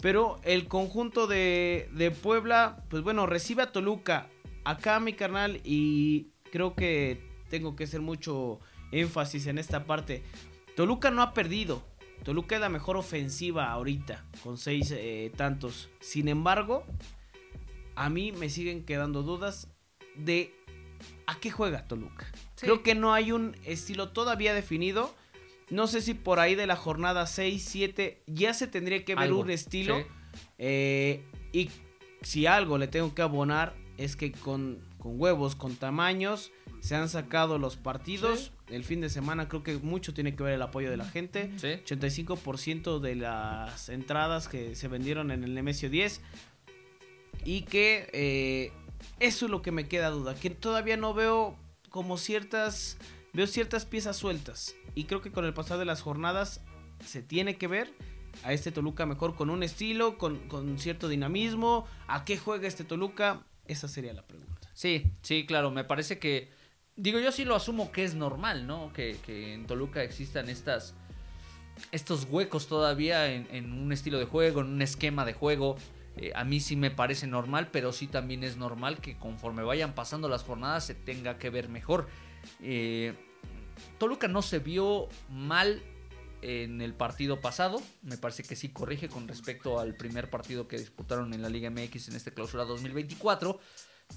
Pero 0.00 0.40
el 0.42 0.66
conjunto 0.66 1.26
de, 1.26 1.88
de 1.92 2.10
Puebla, 2.10 2.82
pues 2.88 3.02
bueno, 3.02 3.26
recibe 3.26 3.62
a 3.62 3.72
Toluca. 3.72 4.28
Acá 4.64 4.98
mi 5.00 5.12
carnal 5.12 5.60
y 5.64 6.30
creo 6.50 6.74
que 6.74 7.20
tengo 7.50 7.76
que 7.76 7.84
hacer 7.84 8.00
mucho 8.00 8.58
énfasis 8.90 9.46
en 9.46 9.58
esta 9.58 9.84
parte. 9.84 10.22
Toluca 10.76 11.10
no 11.10 11.22
ha 11.22 11.34
perdido. 11.34 11.82
Toluca 12.22 12.54
es 12.54 12.60
la 12.60 12.68
mejor 12.68 12.96
ofensiva 12.96 13.70
ahorita, 13.70 14.24
con 14.42 14.56
seis 14.56 14.90
eh, 14.90 15.30
tantos. 15.36 15.90
Sin 16.00 16.28
embargo, 16.28 16.84
a 17.94 18.08
mí 18.08 18.32
me 18.32 18.48
siguen 18.48 18.84
quedando 18.84 19.22
dudas 19.22 19.68
de 20.16 20.54
a 21.26 21.38
qué 21.38 21.50
juega 21.50 21.86
Toluca. 21.86 22.26
Sí. 22.56 22.66
Creo 22.66 22.82
que 22.82 22.94
no 22.94 23.12
hay 23.12 23.32
un 23.32 23.56
estilo 23.64 24.10
todavía 24.10 24.54
definido. 24.54 25.14
No 25.70 25.86
sé 25.86 26.00
si 26.00 26.14
por 26.14 26.40
ahí 26.40 26.54
de 26.54 26.66
la 26.66 26.76
jornada 26.76 27.26
6, 27.26 27.62
7 27.62 28.22
ya 28.26 28.54
se 28.54 28.66
tendría 28.66 29.04
que 29.04 29.14
ver 29.14 29.24
Algo, 29.24 29.40
un 29.40 29.50
estilo. 29.50 29.98
sí. 29.98 30.04
Eh, 30.58 31.24
y 31.52 31.70
si 32.22 32.46
algo 32.46 32.78
le 32.78 32.88
tengo 32.88 33.14
que 33.14 33.22
abonar 33.22 33.74
es 33.96 34.16
que 34.16 34.32
con, 34.32 34.80
con 35.04 35.20
huevos, 35.20 35.54
con 35.54 35.76
tamaños, 35.76 36.50
se 36.80 36.96
han 36.96 37.10
sacado 37.10 37.58
los 37.58 37.76
partidos. 37.76 38.52
El 38.70 38.84
fin 38.84 39.02
de 39.02 39.10
semana 39.10 39.50
creo 39.50 39.62
que 39.62 39.76
mucho 39.76 40.14
tiene 40.14 40.34
que 40.34 40.42
ver 40.42 40.54
el 40.54 40.62
apoyo 40.62 40.90
de 40.90 40.96
la 40.96 41.04
gente. 41.04 41.52
Sí. 41.58 41.94
85% 41.94 43.00
de 43.00 43.14
las 43.14 43.90
entradas 43.90 44.48
que 44.48 44.74
se 44.74 44.88
vendieron 44.88 45.30
en 45.30 45.44
el 45.44 45.52
Nemesio 45.52 45.90
10. 45.90 46.22
Y 47.44 47.62
que 47.64 48.08
eh, 48.14 48.72
eso 49.20 49.44
es 49.44 49.50
lo 49.50 49.60
que 49.60 49.72
me 49.72 49.88
queda 49.88 50.08
duda. 50.08 50.34
Que 50.34 50.48
todavía 50.48 50.96
no 50.96 51.12
veo 51.12 51.54
como 51.90 52.16
ciertas. 52.16 52.96
Veo 53.34 53.46
ciertas 53.46 53.84
piezas 53.84 54.16
sueltas. 54.16 54.74
Y 54.94 55.04
creo 55.04 55.20
que 55.20 55.30
con 55.30 55.44
el 55.44 55.52
pasar 55.52 55.76
de 55.76 55.84
las 55.84 56.00
jornadas 56.00 56.62
se 57.04 57.20
tiene 57.20 57.56
que 57.58 57.66
ver 57.66 57.92
a 58.42 58.54
este 58.54 58.72
Toluca 58.72 59.04
mejor 59.04 59.34
con 59.34 59.50
un 59.50 59.62
estilo, 59.62 60.16
con, 60.16 60.48
con 60.48 60.78
cierto 60.78 61.08
dinamismo. 61.08 61.84
¿A 62.06 62.24
qué 62.24 62.38
juega 62.38 62.66
este 62.66 62.84
Toluca? 62.84 63.44
Esa 63.66 63.86
sería 63.86 64.14
la 64.14 64.22
pregunta. 64.22 64.53
Sí, 64.74 65.12
sí, 65.22 65.46
claro, 65.46 65.70
me 65.70 65.84
parece 65.84 66.18
que, 66.18 66.50
digo, 66.96 67.20
yo 67.20 67.32
sí 67.32 67.44
lo 67.44 67.54
asumo 67.54 67.92
que 67.92 68.04
es 68.04 68.14
normal, 68.14 68.66
¿no? 68.66 68.92
Que, 68.92 69.16
que 69.24 69.54
en 69.54 69.66
Toluca 69.66 70.02
existan 70.02 70.50
estas, 70.50 70.94
estos 71.92 72.26
huecos 72.30 72.66
todavía 72.66 73.32
en, 73.32 73.72
un 73.72 73.92
estilo 73.92 74.18
de 74.18 74.24
juego, 74.26 74.60
en 74.60 74.66
un 74.66 74.82
esquema 74.82 75.24
de 75.24 75.32
juego. 75.32 75.76
Eh, 76.16 76.32
a 76.34 76.44
mí 76.44 76.60
sí 76.60 76.76
me 76.76 76.90
parece 76.90 77.26
normal, 77.26 77.68
pero 77.72 77.92
sí 77.92 78.06
también 78.06 78.44
es 78.44 78.56
normal 78.56 79.00
que 79.00 79.16
conforme 79.16 79.62
vayan 79.62 79.94
pasando 79.94 80.28
las 80.28 80.42
jornadas 80.42 80.86
se 80.86 80.94
tenga 80.94 81.38
que 81.38 81.50
ver 81.50 81.68
mejor. 81.68 82.08
Eh, 82.60 83.14
Toluca 83.98 84.28
no 84.28 84.42
se 84.42 84.58
vio 84.58 85.08
mal 85.30 85.82
en 86.42 86.80
el 86.80 86.94
partido 86.94 87.40
pasado. 87.40 87.82
Me 88.02 88.18
parece 88.18 88.42
que 88.42 88.54
sí 88.54 88.68
corrige 88.68 89.08
con 89.08 89.26
respecto 89.26 89.80
al 89.80 89.94
primer 89.94 90.30
partido 90.30 90.68
que 90.68 90.78
disputaron 90.78 91.32
en 91.32 91.42
la 91.42 91.48
Liga 91.48 91.70
MX 91.70 92.08
en 92.08 92.16
este 92.16 92.32
clausura 92.32 92.64
2024. 92.64 93.58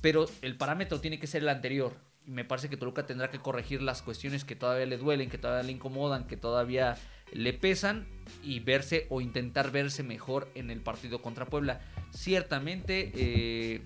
Pero 0.01 0.25
el 0.41 0.57
parámetro 0.57 0.99
tiene 0.99 1.19
que 1.19 1.27
ser 1.27 1.43
el 1.43 1.49
anterior. 1.49 1.93
Y 2.25 2.31
me 2.31 2.43
parece 2.43 2.69
que 2.69 2.77
Toluca 2.77 3.05
tendrá 3.05 3.29
que 3.29 3.39
corregir 3.39 3.81
las 3.81 4.01
cuestiones 4.01 4.43
que 4.43 4.55
todavía 4.55 4.85
le 4.85 4.97
duelen, 4.97 5.29
que 5.29 5.37
todavía 5.37 5.63
le 5.63 5.71
incomodan, 5.71 6.27
que 6.27 6.37
todavía 6.37 6.97
le 7.31 7.53
pesan 7.53 8.07
y 8.43 8.59
verse 8.59 9.07
o 9.09 9.21
intentar 9.21 9.71
verse 9.71 10.03
mejor 10.03 10.49
en 10.55 10.69
el 10.69 10.81
partido 10.81 11.21
contra 11.21 11.45
Puebla. 11.45 11.81
Ciertamente 12.11 13.11
eh, 13.15 13.81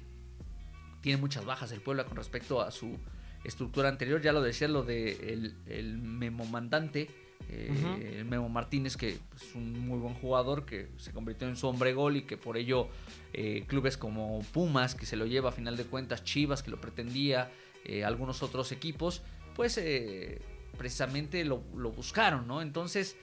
tiene 1.02 1.20
muchas 1.20 1.46
bajas 1.46 1.72
el 1.72 1.82
Puebla 1.82 2.06
con 2.06 2.18
respecto 2.18 2.62
a 2.62 2.72
su 2.72 2.98
estructura 3.44 3.90
anterior. 3.90 4.22
Ya 4.22 4.34
lo 4.34 4.42
decía 4.42 4.68
lo 4.68 4.84
de 4.84 5.34
el, 5.34 5.56
el 5.68 5.98
memo 5.98 6.46
mandante, 6.46 7.10
eh, 7.50 8.18
el 8.20 8.26
Memo 8.26 8.50
Martínez, 8.50 8.98
que 8.98 9.10
es 9.10 9.56
un 9.56 9.88
muy 9.88 10.00
buen 10.00 10.14
jugador, 10.16 10.66
que 10.66 10.90
se 10.98 11.12
convirtió 11.12 11.48
en 11.48 11.56
su 11.56 11.68
hombre 11.68 11.94
gol 11.94 12.18
y 12.18 12.22
que 12.24 12.38
por 12.38 12.58
ello 12.58 12.88
eh, 13.34 13.66
clubes 13.68 13.98
como 13.98 14.42
Pumas, 14.52 14.96
que 14.96 15.06
se 15.06 15.16
lo 15.16 15.26
lleva 15.26 15.50
a 15.50 15.52
final 15.52 15.78
de 15.78 15.86
cuentas, 15.86 16.24
Chivas, 16.24 16.64
que 16.64 16.72
lo 16.72 16.80
pretendía, 16.80 17.52
eh, 17.86 18.04
algunos 18.04 18.44
otros 18.44 18.72
equipos, 18.72 19.22
pues 19.56 19.78
eh, 19.78 20.42
precisamente 20.78 21.44
lo, 21.46 21.60
buscaron, 21.60 22.48
¿no? 22.48 22.62
Entonces, 22.62 23.18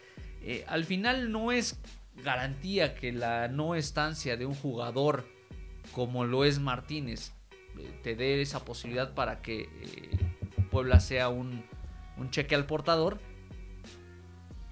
al 0.66 0.84
final 0.84 1.32
no 1.32 1.52
es 1.52 1.78
garantía 2.22 2.94
que 2.94 3.12
la 3.12 3.48
no 3.48 3.74
estancia 3.74 4.36
de 4.36 4.46
un 4.46 4.54
jugador 4.54 5.26
como 5.92 6.24
lo 6.24 6.44
es 6.44 6.58
Martínez 6.58 7.32
te 8.02 8.14
dé 8.14 8.40
esa 8.40 8.64
posibilidad 8.64 9.14
para 9.14 9.40
que 9.40 9.68
Puebla 10.70 11.00
sea 11.00 11.28
un 11.28 11.62
cheque 12.30 12.54
al 12.54 12.66
portador. 12.66 13.18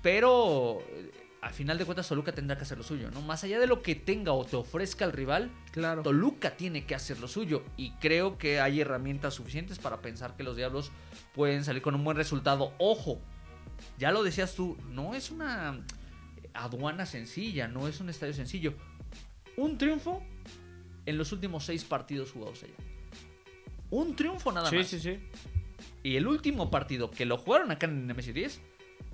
Pero 0.07 0.83
eh, 0.91 1.11
al 1.43 1.53
final 1.53 1.79
de 1.79 1.85
cuentas 1.85 2.07
Toluca 2.07 2.31
tendrá 2.31 2.57
que 2.57 2.63
hacer 2.63 2.79
lo 2.79 2.85
suyo, 2.85 3.11
¿no? 3.11 3.23
Más 3.23 3.43
allá 3.43 3.59
de 3.59 3.67
lo 3.67 3.83
que 3.83 3.97
tenga 3.97 4.31
o 4.31 4.45
te 4.45 4.55
ofrezca 4.55 5.05
el 5.05 5.11
rival, 5.11 5.51
Claro. 5.73 6.05
Toluca 6.05 6.57
tiene 6.57 6.87
que 6.87 6.95
hacer 6.95 7.19
lo 7.19 7.27
suyo. 7.27 7.65
Y 7.77 7.91
creo 7.95 8.39
que 8.39 8.61
hay 8.61 8.81
herramientas 8.81 9.35
suficientes 9.35 9.81
para 9.81 10.01
pensar 10.03 10.37
que 10.37 10.45
los 10.45 10.57
Diablos 10.57 10.93
pueden 11.35 11.65
salir 11.65 11.83
con 11.83 11.97
un 11.97 12.05
buen 12.05 12.17
resultado. 12.17 12.73
Ojo, 12.79 13.21
ya 13.99 14.13
lo 14.13 14.23
decías 14.23 14.55
tú, 14.55 14.77
no 14.91 15.17
es 15.17 15.33
una 15.33 15.85
aduana 16.55 17.05
sencilla, 17.05 17.67
no 17.67 17.89
es 17.89 17.99
un 17.99 18.09
estadio 18.09 18.33
sencillo. 18.33 18.75
Un 19.57 19.77
triunfo 19.77 20.23
en 21.05 21.19
los 21.19 21.33
últimos 21.33 21.65
seis 21.65 21.83
partidos 21.83 22.31
jugados 22.31 22.63
allá. 22.63 22.75
Un 23.91 24.15
triunfo 24.15 24.53
nada 24.53 24.71
Sí, 24.71 24.77
más. 24.77 24.87
sí, 24.87 25.01
sí. 25.01 25.19
Y 26.05 26.15
el 26.15 26.29
último 26.29 26.71
partido 26.71 27.11
que 27.11 27.27
lo 27.27 27.39
jugaron 27.39 27.73
acá 27.73 27.87
en 27.87 28.09
el 28.09 28.17
MS10, 28.17 28.61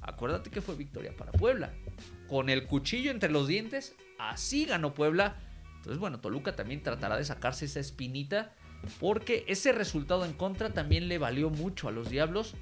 acuérdate 0.02 0.50
que 0.50 0.60
fue 0.60 0.74
victoria 0.74 1.16
para 1.16 1.32
Puebla. 1.32 1.72
Con 2.28 2.50
el 2.50 2.66
cuchillo 2.66 3.10
entre 3.10 3.30
los 3.30 3.48
dientes, 3.48 3.94
así 4.18 4.66
ganó 4.66 4.94
Puebla. 4.94 5.36
Entonces, 5.76 5.98
bueno, 5.98 6.20
Toluca 6.20 6.54
también 6.54 6.82
tratará 6.82 7.16
de 7.16 7.24
sacarse 7.24 7.64
esa 7.64 7.80
espinita. 7.80 8.52
Porque 8.98 9.44
ese 9.46 9.72
resultado 9.72 10.24
en 10.24 10.32
contra 10.32 10.72
también 10.72 11.08
le 11.08 11.18
valió 11.18 11.50
mucho 11.50 11.88
a 11.88 11.92
los 11.92 12.10
Diablos 12.10 12.54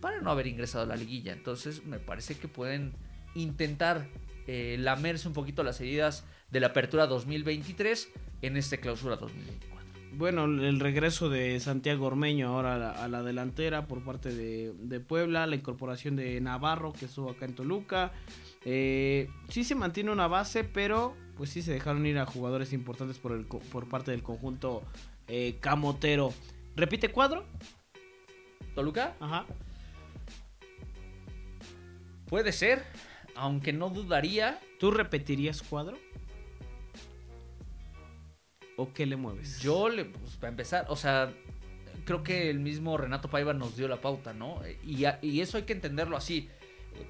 para 0.00 0.20
no 0.20 0.30
haber 0.30 0.46
ingresado 0.46 0.84
a 0.84 0.86
la 0.86 0.96
liguilla. 0.96 1.32
Entonces, 1.32 1.84
me 1.84 1.98
parece 1.98 2.36
que 2.36 2.48
pueden 2.48 2.92
intentar 3.34 4.06
eh, 4.46 4.76
lamerse 4.78 5.28
un 5.28 5.34
poquito 5.34 5.62
las 5.62 5.80
heridas 5.80 6.24
de 6.50 6.60
la 6.60 6.68
apertura 6.68 7.06
2023 7.06 8.08
en 8.42 8.56
este 8.56 8.78
clausura 8.78 9.16
2024. 9.16 9.75
Bueno, 10.16 10.46
el 10.46 10.80
regreso 10.80 11.28
de 11.28 11.60
Santiago 11.60 12.06
Ormeño 12.06 12.48
ahora 12.48 12.76
a 12.76 12.78
la, 12.78 12.90
a 12.90 13.08
la 13.08 13.22
delantera 13.22 13.86
por 13.86 14.02
parte 14.02 14.34
de, 14.34 14.72
de 14.78 14.98
Puebla, 14.98 15.46
la 15.46 15.56
incorporación 15.56 16.16
de 16.16 16.40
Navarro 16.40 16.94
que 16.94 17.04
estuvo 17.04 17.30
acá 17.30 17.44
en 17.44 17.54
Toluca. 17.54 18.12
Eh, 18.64 19.28
sí 19.50 19.62
se 19.62 19.74
mantiene 19.74 20.10
una 20.10 20.26
base, 20.26 20.64
pero 20.64 21.14
pues 21.36 21.50
sí 21.50 21.60
se 21.60 21.72
dejaron 21.72 22.06
ir 22.06 22.18
a 22.18 22.24
jugadores 22.24 22.72
importantes 22.72 23.18
por, 23.18 23.32
el, 23.32 23.44
por 23.44 23.90
parte 23.90 24.10
del 24.10 24.22
conjunto 24.22 24.82
eh, 25.28 25.58
camotero. 25.60 26.32
¿Repite 26.76 27.10
cuadro? 27.10 27.44
¿Toluca? 28.74 29.16
Ajá. 29.20 29.44
Puede 32.26 32.52
ser, 32.52 32.82
aunque 33.34 33.74
no 33.74 33.90
dudaría. 33.90 34.60
¿Tú 34.80 34.90
repetirías 34.90 35.60
cuadro? 35.60 35.98
O 38.76 38.92
qué 38.92 39.06
le 39.06 39.16
mueves? 39.16 39.60
Yo, 39.60 39.88
le, 39.88 40.04
pues, 40.04 40.36
para 40.36 40.50
empezar, 40.50 40.86
o 40.88 40.96
sea, 40.96 41.32
creo 42.04 42.22
que 42.22 42.50
el 42.50 42.60
mismo 42.60 42.96
Renato 42.96 43.28
Paiva 43.28 43.52
nos 43.52 43.76
dio 43.76 43.88
la 43.88 44.00
pauta, 44.00 44.32
¿no? 44.32 44.60
Y, 44.84 45.04
eso 45.40 45.56
hay 45.56 45.64
que 45.64 45.72
entenderlo 45.72 46.16
así, 46.16 46.48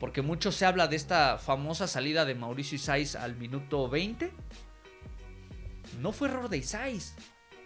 porque 0.01 0.23
mucho 0.23 0.51
se 0.53 0.64
habla 0.67 0.89
de 0.89 0.97
esta 0.97 1.39
famosa 1.39 1.87
salida 1.87 2.25
de 2.25 2.35
Mauricio 2.35 2.77
Isais 2.77 3.14
al 3.14 3.37
minuto 3.37 3.89
20. 3.89 4.33
No 6.01 6.12
fue 6.12 6.29
error 6.29 6.49
de 6.49 6.59
Isais. 6.59 7.14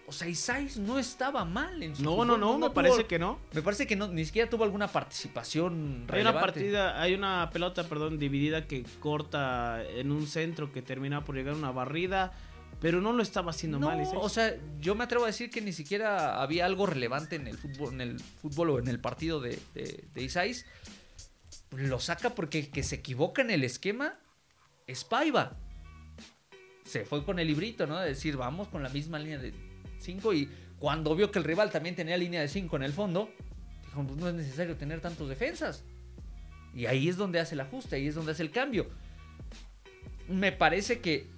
O 0.07 0.13
sea, 0.13 0.27
Isais 0.29 0.77
no 0.77 0.99
estaba 0.99 1.45
mal 1.45 1.81
en 1.85 1.95
su 1.95 2.03
No, 2.03 2.11
fútbol, 2.11 2.27
no, 2.27 2.37
no, 2.37 2.59
me 2.59 2.67
tuvo- 2.67 2.75
parece 2.75 3.07
que 3.07 3.19
no. 3.19 3.39
Me 3.53 3.63
parece 3.63 3.87
que 3.87 3.95
no, 3.95 4.09
ni 4.09 4.25
siquiera 4.25 4.51
tuvo 4.51 4.65
alguna 4.65 4.89
participación 4.89 6.05
Hay 6.11 6.21
una 6.23 6.33
partida, 6.33 7.01
hay 7.01 7.15
una 7.15 7.49
pelota, 7.53 7.85
perdón, 7.85 8.19
dividida 8.19 8.67
que 8.67 8.85
corta 8.99 9.85
en 9.85 10.11
un 10.11 10.27
centro 10.27 10.73
que 10.73 10.83
termina 10.83 11.25
por 11.25 11.37
llegar 11.37 11.55
a 11.55 11.59
una 11.59 11.71
barrida, 11.71 12.33
pero 12.81 13.01
no 13.01 13.13
lo 13.13 13.23
estaba 13.23 13.51
haciendo 13.51 13.79
No, 13.79 13.87
mal. 13.87 14.03
O 14.15 14.29
sea, 14.29 14.57
yo 14.81 14.95
me 14.95 15.05
atrevo 15.05 15.25
a 15.25 15.27
decir 15.27 15.51
que 15.51 15.61
ni 15.61 15.73
siquiera 15.73 16.43
había 16.43 16.65
algo 16.65 16.87
relevante 16.87 17.37
en 17.37 17.47
el 17.47 17.59
fútbol, 17.59 17.95
en 17.95 18.01
el 18.01 18.21
fútbol 18.21 18.71
o 18.71 18.79
en 18.79 18.89
el 18.89 19.01
partido 19.01 19.41
de, 19.41 19.59
de, 19.75 20.09
de 20.15 20.23
Isais. 20.23 20.65
Lo 21.73 22.01
saca 22.01 22.31
porque 22.31 22.61
el 22.61 22.71
que 22.71 22.83
se 22.83 22.97
equivoca 22.97 23.43
en 23.43 23.51
el 23.51 23.65
esquema 23.65 24.19
es 24.87 25.05
Paiva. 25.05 25.57
Se 26.85 27.05
fue 27.05 27.25
con 27.25 27.39
el 27.39 27.47
librito, 27.47 27.87
¿no? 27.87 28.01
De 28.01 28.09
decir, 28.09 28.37
vamos 28.37 28.69
con 28.69 28.83
la 28.83 28.89
misma 28.89 29.19
línea 29.19 29.39
de 29.39 29.53
5 30.01 30.33
y 30.35 30.51
cuando 30.79 31.15
vio 31.15 31.31
que 31.31 31.39
el 31.39 31.45
rival 31.45 31.71
también 31.71 31.95
tenía 31.95 32.17
línea 32.17 32.41
de 32.41 32.49
5 32.49 32.75
en 32.77 32.83
el 32.83 32.93
fondo, 32.93 33.31
dijo, 33.85 34.03
pues 34.05 34.19
no 34.19 34.29
es 34.29 34.35
necesario 34.35 34.77
tener 34.77 35.01
tantos 35.01 35.29
defensas. 35.29 35.85
Y 36.75 36.87
ahí 36.87 37.09
es 37.09 37.17
donde 37.17 37.39
hace 37.39 37.55
el 37.55 37.61
ajuste, 37.61 37.97
ahí 37.97 38.07
es 38.09 38.15
donde 38.15 38.33
hace 38.33 38.43
el 38.43 38.51
cambio. 38.51 38.89
Me 40.29 40.53
parece 40.53 41.01
que 41.01 41.29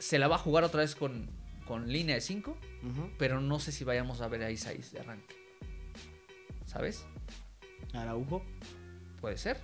se 0.00 0.18
la 0.18 0.26
va 0.26 0.34
a 0.34 0.38
jugar 0.38 0.64
otra 0.64 0.80
vez 0.80 0.96
con, 0.96 1.28
con 1.66 1.92
línea 1.92 2.16
de 2.16 2.20
5, 2.20 2.50
Ujú. 2.50 3.10
pero 3.18 3.40
no 3.40 3.60
sé 3.60 3.70
si 3.70 3.84
vayamos 3.84 4.20
a 4.20 4.26
ver 4.28 4.42
a 4.42 4.50
Isais 4.50 4.90
de 4.92 4.98
arranque. 5.00 5.36
¿Sabes? 6.66 7.06
Araujo. 7.92 8.42
Puede 9.20 9.36
ser. 9.36 9.60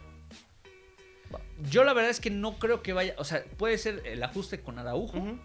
Yo 1.70 1.82
la 1.84 1.92
verdad 1.94 2.10
es 2.10 2.20
que 2.20 2.30
no 2.30 2.58
creo 2.58 2.82
que 2.82 2.92
vaya, 2.92 3.14
o 3.18 3.24
sea, 3.24 3.42
puede 3.56 3.78
ser 3.78 4.02
el 4.04 4.22
ajuste 4.22 4.60
con 4.60 4.78
Araujo 4.78 5.38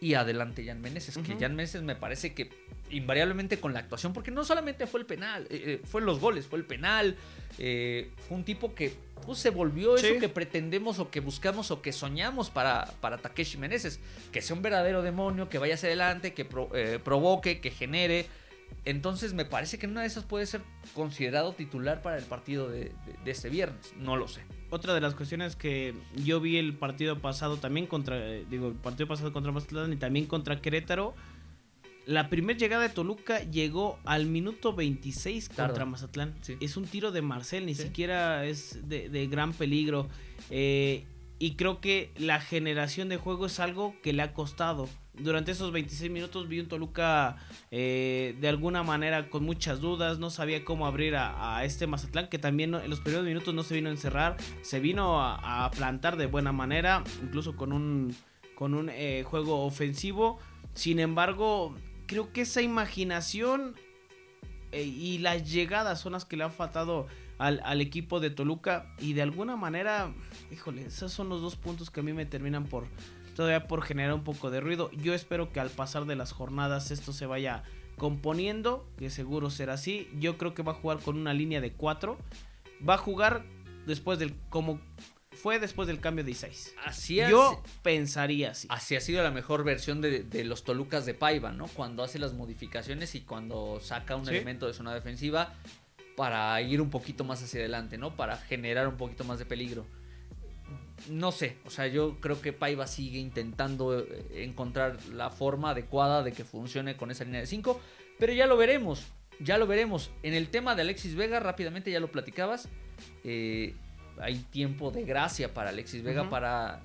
y 0.00 0.14
adelante 0.14 0.64
Jan 0.64 0.80
Meneses, 0.80 1.16
que 1.18 1.32
Ujú. 1.32 1.40
Jan 1.40 1.54
Meneses 1.54 1.82
me 1.82 1.96
parece 1.96 2.32
que 2.34 2.50
invariablemente 2.90 3.58
con 3.58 3.72
la 3.72 3.80
actuación, 3.80 4.12
porque 4.12 4.30
no 4.30 4.44
solamente 4.44 4.86
fue 4.86 5.00
el 5.00 5.06
penal, 5.06 5.46
eh, 5.50 5.62
eh, 5.66 5.80
fue 5.84 6.00
los 6.00 6.20
goles, 6.20 6.46
fue 6.46 6.58
el 6.58 6.64
penal, 6.64 7.16
eh, 7.58 8.10
fue 8.28 8.36
un 8.38 8.44
tipo 8.44 8.74
que 8.74 8.94
pues, 9.22 9.38
se 9.38 9.48
volvió 9.50 9.96
Sí. 9.96 10.06
eso 10.08 10.20
que 10.20 10.28
pretendemos 10.28 10.98
o 10.98 11.10
que 11.10 11.20
buscamos 11.20 11.70
o 11.70 11.80
que 11.80 11.92
soñamos 11.92 12.50
para, 12.50 12.84
para 13.00 13.16
Takeshi 13.18 13.56
Meneses, 13.56 13.98
que 14.30 14.42
sea 14.42 14.54
un 14.54 14.60
verdadero 14.62 15.00
demonio, 15.02 15.48
que 15.48 15.56
vaya 15.58 15.74
hacia 15.74 15.88
adelante, 15.88 16.34
que 16.34 16.44
pro- 16.44 16.68
eh, 16.74 16.98
provoque, 17.02 17.60
que 17.60 17.70
genere. 17.70 18.26
Entonces 18.84 19.32
me 19.34 19.44
parece 19.44 19.78
que 19.78 19.86
en 19.86 19.92
una 19.92 20.00
de 20.00 20.06
esas 20.08 20.24
puede 20.24 20.46
ser 20.46 20.62
considerado 20.94 21.52
titular 21.52 22.02
para 22.02 22.18
el 22.18 22.24
partido 22.24 22.68
de, 22.68 22.84
de- 22.84 22.92
de 23.24 23.30
este 23.30 23.48
viernes, 23.48 23.92
no 23.96 24.16
lo 24.16 24.28
sé. 24.28 24.42
Otra 24.70 24.94
de 24.94 25.00
las 25.00 25.14
cuestiones 25.14 25.54
que 25.56 25.94
yo 26.16 26.40
vi 26.40 26.56
el 26.56 26.74
partido 26.74 27.18
pasado 27.20 27.58
también 27.58 27.86
contra, 27.86 28.16
eh, 28.18 28.44
digo, 28.50 28.68
el 28.68 28.74
partido 28.74 29.06
pasado 29.06 29.32
contra 29.32 29.52
Mazatlán 29.52 29.92
y 29.92 29.96
también 29.96 30.26
contra 30.26 30.60
Querétaro. 30.60 31.14
La 32.06 32.28
primera 32.28 32.58
llegada 32.58 32.82
de 32.82 32.88
Toluca 32.88 33.40
llegó 33.44 33.98
al 34.04 34.26
minuto 34.26 34.72
26 34.74 35.48
contra. 35.50 35.84
Mazatlán. 35.84 36.34
Sí. 36.42 36.56
Es 36.60 36.76
un 36.76 36.84
tiro 36.84 37.12
de 37.12 37.22
Marcel, 37.22 37.64
ni 37.66 37.74
Sí. 37.74 37.84
siquiera 37.84 38.44
es 38.44 38.88
de, 38.88 39.08
de 39.08 39.26
gran 39.28 39.52
peligro. 39.52 40.08
Eh, 40.50 41.04
y 41.38 41.54
creo 41.54 41.80
que 41.80 42.10
la 42.18 42.40
generación 42.40 43.08
de 43.08 43.16
juego 43.16 43.46
es 43.46 43.60
algo 43.60 43.94
que 44.02 44.12
le 44.12 44.22
ha 44.22 44.32
costado. 44.32 44.88
Durante 45.14 45.52
esos 45.52 45.72
26 45.72 46.10
minutos 46.10 46.48
vi 46.48 46.58
un 46.60 46.66
Toluca 46.68 47.36
eh, 47.70 48.34
de 48.40 48.48
alguna 48.48 48.82
manera 48.82 49.28
con 49.28 49.44
muchas 49.44 49.80
dudas, 49.80 50.18
no 50.18 50.30
sabía 50.30 50.64
cómo 50.64 50.86
abrir 50.86 51.14
a, 51.16 51.56
a 51.58 51.64
este 51.64 51.86
Mazatlán, 51.86 52.28
que 52.28 52.38
también 52.38 52.74
en 52.74 52.88
los 52.88 53.00
primeros 53.00 53.26
minutos 53.26 53.54
no 53.54 53.62
se 53.62 53.74
vino 53.74 53.88
a 53.90 53.92
encerrar, 53.92 54.36
se 54.62 54.80
vino 54.80 55.20
a, 55.20 55.64
a 55.66 55.70
plantar 55.70 56.16
de 56.16 56.26
buena 56.26 56.50
manera, 56.52 57.04
incluso 57.22 57.54
con 57.56 57.72
un, 57.72 58.14
con 58.54 58.74
un 58.74 58.88
eh, 58.90 59.22
juego 59.26 59.64
ofensivo. 59.66 60.38
Sin 60.74 60.98
embargo, 61.00 61.74
creo 62.06 62.32
que 62.32 62.42
esa 62.42 62.62
imaginación 62.62 63.74
eh, 64.72 64.82
y 64.82 65.18
las 65.18 65.50
llegadas 65.50 66.00
son 66.00 66.12
las 66.12 66.24
que 66.24 66.36
le 66.36 66.44
han 66.44 66.52
faltado 66.52 67.06
al, 67.38 67.60
al 67.64 67.80
equipo 67.80 68.20
de 68.20 68.30
Toluca. 68.30 68.94
Y 68.98 69.12
de 69.14 69.22
alguna 69.22 69.56
manera, 69.56 70.12
híjole, 70.50 70.86
esos 70.86 71.12
son 71.12 71.28
los 71.28 71.42
dos 71.42 71.56
puntos 71.56 71.90
que 71.90 72.00
a 72.00 72.02
mí 72.02 72.12
me 72.12 72.26
terminan 72.26 72.64
por 72.64 72.86
todavía 73.34 73.66
por 73.66 73.82
generar 73.82 74.14
un 74.14 74.24
poco 74.24 74.50
de 74.50 74.60
ruido. 74.60 74.90
Yo 74.92 75.14
espero 75.14 75.52
que 75.52 75.60
al 75.60 75.70
pasar 75.70 76.04
de 76.04 76.16
las 76.16 76.32
jornadas 76.32 76.90
esto 76.90 77.12
se 77.12 77.26
vaya 77.26 77.62
componiendo, 77.96 78.86
que 78.98 79.10
seguro 79.10 79.50
será 79.50 79.74
así. 79.74 80.08
Yo 80.18 80.38
creo 80.38 80.54
que 80.54 80.62
va 80.62 80.72
a 80.72 80.76
jugar 80.76 80.98
con 80.98 81.16
una 81.16 81.34
línea 81.34 81.60
de 81.60 81.72
4. 81.72 82.18
Va 82.88 82.94
a 82.94 82.98
jugar 82.98 83.44
después 83.86 84.18
del 84.18 84.34
como 84.48 84.80
fue 85.32 85.58
después 85.58 85.88
del 85.88 85.98
cambio 86.00 86.24
de 86.24 86.30
Isais. 86.32 86.74
Así 86.84 87.20
es. 87.20 87.28
Yo 87.30 87.62
pensaría 87.82 88.50
así. 88.52 88.66
Así 88.70 88.96
ha 88.96 89.00
sido 89.00 89.22
la 89.22 89.30
mejor 89.30 89.64
versión 89.64 90.00
de, 90.00 90.22
de 90.22 90.44
los 90.44 90.64
Tolucas 90.64 91.06
de 91.06 91.14
Paiva, 91.14 91.52
¿no? 91.52 91.66
Cuando 91.68 92.02
hace 92.04 92.18
las 92.18 92.32
modificaciones 92.34 93.14
y 93.14 93.22
cuando 93.22 93.80
saca 93.80 94.16
un 94.16 94.24
Sí. 94.26 94.32
elemento 94.34 94.66
de 94.66 94.74
zona 94.74 94.94
defensiva 94.94 95.54
para 96.16 96.60
ir 96.60 96.80
un 96.80 96.90
poquito 96.90 97.24
más 97.24 97.42
hacia 97.42 97.60
adelante, 97.60 97.96
¿no? 97.98 98.14
Para 98.16 98.36
generar 98.36 98.86
un 98.88 98.96
poquito 98.96 99.24
más 99.24 99.38
de 99.38 99.46
peligro. 99.46 99.86
No 101.10 101.32
sé, 101.32 101.56
o 101.64 101.70
sea, 101.70 101.88
yo 101.88 102.20
creo 102.20 102.40
que 102.40 102.52
Paiva 102.52 102.86
sigue 102.86 103.18
intentando 103.18 103.98
eh, 103.98 104.44
encontrar 104.44 104.98
la 105.06 105.30
forma 105.30 105.70
adecuada 105.70 106.22
de 106.22 106.32
que 106.32 106.44
funcione 106.44 106.96
con 106.96 107.10
esa 107.10 107.24
línea 107.24 107.40
de 107.40 107.46
5, 107.46 107.80
pero 108.20 108.32
ya 108.32 108.46
lo 108.46 108.56
veremos, 108.56 109.06
ya 109.40 109.58
lo 109.58 109.66
veremos. 109.66 110.10
En 110.22 110.34
el 110.34 110.48
tema 110.50 110.76
de 110.76 110.82
Alexis 110.82 111.16
Vega, 111.16 111.40
rápidamente 111.40 111.90
ya 111.90 111.98
lo 111.98 112.12
platicabas, 112.12 112.68
eh, 113.24 113.74
hay 114.20 114.36
tiempo 114.50 114.90
de 114.90 115.04
gracia 115.04 115.52
para 115.54 115.70
Alexis 115.70 116.02
Vega 116.02 116.28
para 116.30 116.82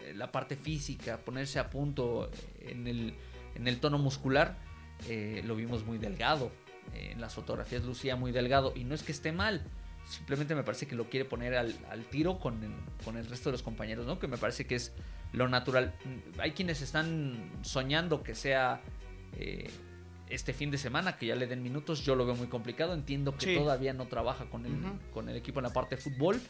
eh, 0.00 0.14
la 0.14 0.30
parte 0.32 0.56
física, 0.56 1.18
ponerse 1.18 1.58
a 1.58 1.70
punto 1.70 2.30
eh, 2.60 2.70
en 2.70 2.86
el, 2.86 3.14
en 3.54 3.68
el 3.68 3.78
tono 3.80 3.98
muscular. 3.98 4.56
Eh, 5.08 5.42
lo 5.46 5.56
vimos 5.56 5.84
muy 5.84 5.98
delgado. 5.98 6.50
eh, 6.94 7.10
en 7.12 7.20
las 7.20 7.34
fotografías 7.34 7.84
lucía 7.84 8.16
muy 8.16 8.32
delgado. 8.32 8.72
Y 8.74 8.84
no 8.84 8.94
es 8.94 9.02
que 9.02 9.12
esté 9.12 9.32
mal. 9.32 9.62
Simplemente 10.08 10.54
me 10.54 10.62
parece 10.62 10.86
que 10.86 10.96
lo 10.96 11.08
quiere 11.08 11.24
poner 11.24 11.54
al, 11.56 11.74
al 11.90 12.04
tiro 12.04 12.38
con 12.38 12.62
el, 12.64 12.72
con 13.04 13.16
el 13.16 13.26
resto 13.26 13.50
de 13.50 13.52
los 13.52 13.62
compañeros, 13.62 14.06
¿no? 14.06 14.18
Que 14.18 14.26
me 14.26 14.38
parece 14.38 14.66
que 14.66 14.74
es 14.74 14.92
lo 15.32 15.48
natural. 15.48 15.94
Hay 16.38 16.52
quienes 16.52 16.82
están 16.82 17.50
soñando 17.62 18.22
que 18.22 18.34
sea 18.34 18.80
este 20.30 20.52
fin 20.52 20.70
de 20.70 20.78
semana, 20.78 21.16
que 21.16 21.26
ya 21.26 21.34
le 21.34 21.46
den 21.46 21.62
minutos. 21.62 22.04
Yo 22.04 22.14
lo 22.14 22.24
veo 22.24 22.34
muy 22.34 22.46
complicado. 22.46 22.94
Entiendo 22.94 23.36
que 23.36 23.46
Sí. 23.46 23.54
todavía 23.56 23.92
no 23.92 24.06
trabaja 24.06 24.46
con 24.46 24.64
el, 24.66 24.72
con 25.12 25.28
el 25.28 25.36
equipo 25.36 25.60
en 25.60 25.64
la 25.64 25.72
parte 25.72 25.96
de 25.96 26.02
fútbol. 26.02 26.40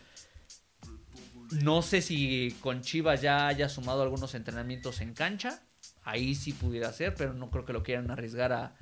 No 1.63 1.83
sé 1.83 2.01
si 2.01 2.55
con 2.61 2.81
Chivas 2.83 3.21
ya 3.23 3.49
haya 3.49 3.69
sumado 3.69 4.03
algunos 4.03 4.35
entrenamientos 4.35 5.01
en 5.01 5.15
cancha. 5.15 5.63
Ahí 6.05 6.35
sí 6.35 6.53
pudiera 6.53 6.93
ser, 6.93 7.15
pero 7.15 7.35
no 7.35 7.51
creo 7.51 7.65
que 7.65 7.73
lo 7.73 7.83
quieran 7.83 8.11
arriesgar 8.11 8.53
a 8.53 8.77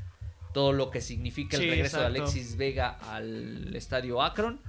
todo 0.53 0.73
lo 0.73 0.91
que 0.91 1.01
significa 1.01 1.57
el 1.57 1.63
Sí, 1.63 1.71
regreso 1.71 1.97
exacto. 1.99 2.13
de 2.13 2.21
Alexis 2.21 2.57
Vega 2.57 2.91
al 3.11 3.75
estadio 3.75 4.23
Akron. 4.23 4.61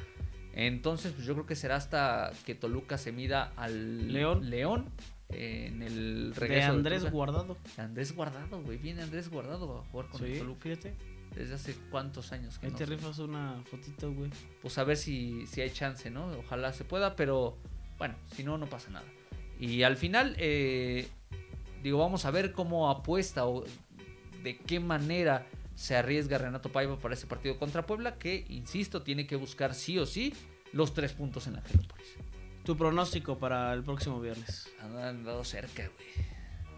Entonces, 0.53 1.11
pues 1.13 1.25
yo 1.25 1.33
creo 1.33 1.45
que 1.45 1.55
será 1.55 1.75
hasta 1.75 2.31
que 2.45 2.55
Toluca 2.55 2.97
se 2.97 3.11
mida 3.11 3.51
al 3.55 4.11
León. 4.11 4.49
León 4.49 4.89
en 5.29 5.81
el 5.83 6.33
de 6.33 6.39
regreso 6.39 6.71
Andrés 6.71 6.99
Toluca. 6.99 7.13
Guardado. 7.13 7.57
Andrés 7.77 8.15
Guardado, 8.15 8.61
güey. 8.61 8.77
Viene 8.77 9.01
Andrés 9.03 9.29
Guardado 9.29 9.79
a 9.79 9.83
jugar 9.91 10.07
con 10.09 10.23
el 10.23 10.33
Sí, 10.33 10.39
Toluca. 10.39 10.61
fíjate. 10.61 10.93
Desde 11.35 11.53
hace 11.53 11.75
cuántos 11.91 12.31
años 12.31 12.57
que 12.57 12.65
Ahí 12.65 12.71
no 12.71 12.77
te 12.77 12.85
rifas 12.87 13.19
una 13.19 13.61
fotito, 13.69 14.11
güey. 14.11 14.31
Pues 14.61 14.77
a 14.79 14.83
ver 14.83 14.97
si, 14.97 15.45
si 15.45 15.61
hay 15.61 15.69
chance, 15.69 16.09
¿no? 16.09 16.27
Ojalá 16.39 16.73
se 16.73 16.83
pueda, 16.83 17.15
pero 17.15 17.55
bueno, 17.99 18.15
si 18.35 18.43
no, 18.43 18.57
no 18.57 18.65
pasa 18.65 18.89
nada. 18.89 19.05
Y 19.59 19.83
al 19.83 19.95
final, 19.97 20.35
eh, 20.39 21.07
digo, 21.83 21.99
vamos 21.99 22.25
a 22.25 22.31
ver 22.31 22.51
cómo 22.51 22.89
apuesta 22.89 23.45
o 23.45 23.63
de 24.43 24.57
qué 24.57 24.79
manera 24.79 25.45
se 25.75 25.95
arriesga 25.95 26.37
Renato 26.39 26.69
Paiva 26.71 26.97
para 26.97 27.13
ese 27.13 27.27
partido 27.27 27.57
contra 27.59 27.85
Puebla, 27.85 28.17
que, 28.17 28.45
insisto, 28.49 29.03
tiene 29.03 29.27
que 29.27 29.35
buscar 29.35 29.75
sí 29.75 29.99
o 29.99 30.05
sí 30.05 30.33
los 30.73 30.93
tres 30.93 31.13
puntos 31.13 31.45
en 31.47 31.57
Angelópolis. 31.57 32.07
Tu 32.69 32.77
pronóstico 32.77 33.39
para 33.39 33.73
el 33.73 33.81
próximo 33.81 34.21
viernes. 34.21 34.71
Han 34.79 34.95
andado 34.95 35.43
cerca, 35.43 35.89
güey. 35.89 36.07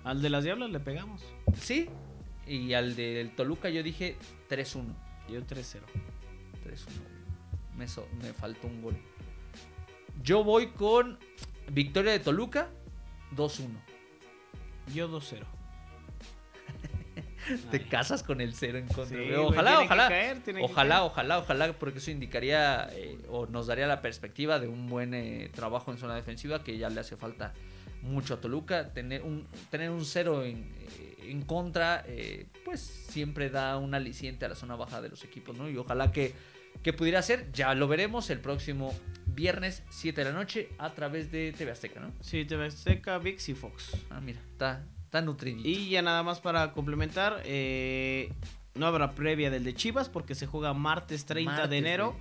Al 0.05 0.21
de 0.21 0.29
las 0.29 0.45
Diablas 0.45 0.69
le 0.69 0.79
pegamos. 0.79 1.21
Sí, 1.59 1.89
y 2.47 2.71
al 2.71 2.95
del 2.95 3.35
Toluca 3.35 3.67
yo 3.69 3.83
dije 3.83 4.15
3-1. 4.49 4.85
Yo 5.27 5.41
3-0. 5.41 5.81
3-1. 6.63 6.85
Me, 7.75 7.89
so- 7.89 8.07
me 8.21 8.31
faltó 8.31 8.67
un 8.67 8.81
gol. 8.81 8.95
Yo 10.23 10.45
voy 10.45 10.67
con 10.67 11.19
victoria 11.73 12.13
de 12.13 12.19
Toluca 12.19 12.69
2-1. 13.35 13.67
Yo 14.95 15.09
2-0. 15.09 15.43
Te 17.71 17.81
casas 17.87 18.23
con 18.23 18.41
el 18.41 18.53
cero 18.53 18.77
en 18.77 18.87
contra. 18.87 19.05
Sí, 19.05 19.15
güey. 19.15 19.27
güey, 19.29 19.45
ojalá, 19.45 19.81
ojalá. 19.81 20.07
caer, 20.07 20.41
ojalá, 20.61 21.03
ojalá, 21.03 21.39
ojalá, 21.39 21.73
porque 21.73 21.99
eso 21.99 22.11
indicaría 22.11 22.89
eh, 22.93 23.17
o 23.29 23.47
nos 23.47 23.67
daría 23.67 23.87
la 23.87 24.01
perspectiva 24.01 24.59
de 24.59 24.67
un 24.67 24.87
buen 24.87 25.13
eh, 25.13 25.49
trabajo 25.53 25.91
en 25.91 25.97
zona 25.97 26.15
defensiva 26.15 26.63
que 26.63 26.77
ya 26.77 26.89
le 26.89 26.99
hace 26.99 27.17
falta 27.17 27.53
mucho 28.01 28.35
a 28.35 28.41
Toluca. 28.41 28.89
Tener 28.93 29.21
un, 29.23 29.47
tener 29.69 29.89
un 29.89 30.05
cero 30.05 30.43
en, 30.43 30.73
eh, 30.99 31.29
en 31.29 31.41
contra, 31.41 32.03
eh, 32.07 32.47
pues 32.65 32.81
siempre 32.81 33.49
da 33.49 33.77
un 33.77 33.93
aliciente 33.93 34.45
a 34.45 34.49
la 34.49 34.55
zona 34.55 34.75
baja 34.75 35.01
de 35.01 35.09
los 35.09 35.23
equipos, 35.23 35.57
¿no? 35.57 35.69
Y 35.69 35.77
ojalá 35.77 36.11
que, 36.11 36.33
que 36.83 36.93
pudiera 36.93 37.21
ser, 37.21 37.51
ya 37.51 37.73
lo 37.75 37.87
veremos 37.87 38.29
el 38.29 38.39
próximo 38.39 38.93
viernes 39.27 39.83
7 39.89 40.23
de 40.23 40.31
la 40.31 40.35
noche 40.35 40.69
a 40.77 40.89
través 40.91 41.31
de 41.31 41.53
TV 41.53 41.71
Azteca, 41.71 41.99
¿no? 41.99 42.11
Sí, 42.21 42.45
TV 42.45 42.65
Azteca, 42.65 43.17
VIX 43.17 43.49
y 43.49 43.53
Fox. 43.53 43.97
Ah, 44.09 44.19
mira, 44.19 44.39
está, 44.51 44.83
está 45.11 45.21
nutridito. 45.21 45.67
Y 45.67 45.89
ya 45.89 46.01
nada 46.01 46.23
más 46.23 46.39
para 46.39 46.71
complementar, 46.71 47.41
eh, 47.43 48.31
no 48.75 48.85
habrá 48.87 49.11
previa 49.11 49.51
del 49.51 49.65
de 49.65 49.73
Chivas 49.73 50.07
porque 50.07 50.35
se 50.35 50.47
juega 50.47 50.73
martes 50.73 51.25
30 51.25 51.51
Martes, 51.51 51.69
de 51.69 51.77
enero. 51.77 52.15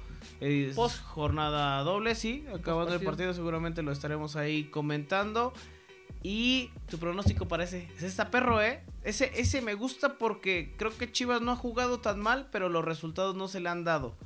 Post- 0.75 1.01
jornada 1.05 1.81
doble, 1.85 2.17
sí. 2.17 2.45
Acabando 2.53 2.93
el 2.93 2.99
partido. 2.99 3.11
partido 3.13 3.35
seguramente 3.35 3.83
lo 3.83 3.93
estaremos 3.93 4.35
ahí 4.35 4.65
comentando. 4.65 5.53
Y 6.25 6.71
tu 6.91 6.99
pronóstico 6.99 7.47
parece, 7.47 7.89
es 7.97 8.03
esta 8.03 8.29
perro, 8.31 8.61
¿eh? 8.61 8.83
Ese, 9.05 9.31
ese 9.41 9.63
me 9.63 9.75
gusta 9.75 10.19
porque 10.19 10.75
creo 10.77 10.91
que 10.99 11.11
Chivas 11.13 11.41
no 11.41 11.53
ha 11.53 11.57
jugado 11.57 12.01
tan 12.01 12.19
mal, 12.19 12.49
pero 12.51 12.69
los 12.69 12.85
resultados 12.85 13.37
no 13.37 13.47
se 13.47 13.61
le 13.61 13.69
han 13.69 13.85
dado. 13.85 14.17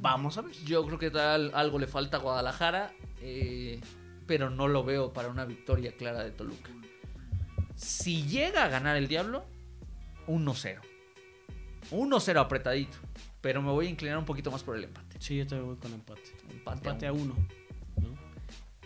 Vamos 0.00 0.38
a 0.38 0.40
ver. 0.40 0.52
Yo 0.64 0.84
creo 0.86 0.98
que 0.98 1.10
tal- 1.10 1.52
algo 1.54 1.78
le 1.78 1.86
falta 1.86 2.16
a 2.16 2.20
Guadalajara, 2.20 2.92
eh, 3.20 3.78
pero 4.26 4.48
no 4.48 4.68
lo 4.68 4.82
veo 4.84 5.12
para 5.12 5.28
una 5.28 5.44
victoria 5.44 5.92
clara 5.92 6.24
de 6.24 6.30
Toluca. 6.30 6.70
Si 7.76 8.22
llega 8.26 8.64
a 8.64 8.68
ganar 8.68 8.96
el 8.96 9.08
Diablo, 9.08 9.44
1-0. 10.26 10.80
1-0 11.90 12.40
apretadito, 12.40 12.96
pero 13.40 13.60
me 13.62 13.70
voy 13.70 13.86
a 13.86 13.90
inclinar 13.90 14.16
un 14.18 14.24
poquito 14.24 14.50
más 14.50 14.62
por 14.62 14.76
el 14.76 14.84
empate. 14.84 15.16
Sí, 15.20 15.36
yo 15.36 15.46
también 15.46 15.66
voy 15.68 15.76
con 15.76 15.92
empate. 15.92 16.22
Empate, 16.50 16.78
Empate 16.78 17.06
a 17.06 17.10
a 17.10 17.12
uno. 17.12 17.34
uno. 17.96 18.08
¿no? 18.08 18.18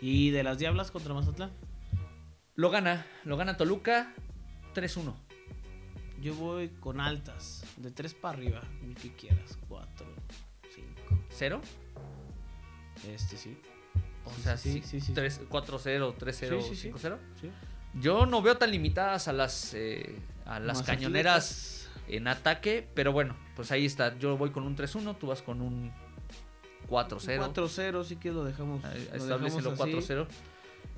Y 0.01 0.31
de 0.31 0.43
las 0.43 0.59
Diablas 0.59 0.91
contra 0.91 1.15
Mazatlán. 1.15 1.53
Lo 2.55 2.71
gana, 2.71 3.07
lo 3.25 3.37
gana 3.37 3.57
Toluca 3.57 4.15
3-1. 4.75 5.15
Yo 6.21 6.35
voy 6.35 6.69
con 6.71 7.01
altas, 7.01 7.65
de 7.77 7.93
3 7.93 8.15
para 8.15 8.37
arriba, 8.37 8.61
el 8.83 8.97
que 8.97 9.15
quieras, 9.15 9.57
4, 9.69 10.07
5. 10.75 11.23
¿0? 11.39 11.61
Este 13.09 13.37
sí. 13.37 13.57
O 14.25 14.43
sea, 14.43 14.57
sí, 14.57 14.73
sí, 14.73 14.83
sí, 14.83 15.01
sí, 15.01 15.07
sí. 15.07 15.13
3, 15.15 15.43
4-0, 15.49 16.17
3-0, 16.17 16.63
Sí, 16.63 16.75
sí, 16.75 16.77
sí. 16.77 16.91
5-0. 16.91 17.19
sí. 17.41 17.51
Yo 17.95 18.27
no 18.27 18.43
veo 18.43 18.57
tan 18.57 18.71
limitadas 18.71 19.29
a 19.29 19.33
las, 19.33 19.75
eh, 19.75 20.15
a 20.47 20.61
las 20.61 20.83
cañoneras 20.83 21.89
en 22.09 22.29
ataque, 22.29 22.87
pero 22.95 23.13
bueno, 23.13 23.37
pues 23.57 23.71
ahí 23.73 23.87
está. 23.87 24.17
Yo 24.19 24.37
voy 24.37 24.51
con 24.51 24.65
un 24.65 24.77
3-1, 24.77 25.17
tú 25.19 25.27
vas 25.27 25.43
con 25.43 25.61
un 25.61 25.93
4-0. 26.89 27.53
4-0, 27.53 28.05
sí 28.05 28.17
que 28.17 28.31
lo 28.33 28.45
dejamos. 28.45 28.83
Establecelo 29.13 29.71
dejamos 29.73 29.81
así. 29.81 30.13
4-0. 30.15 30.27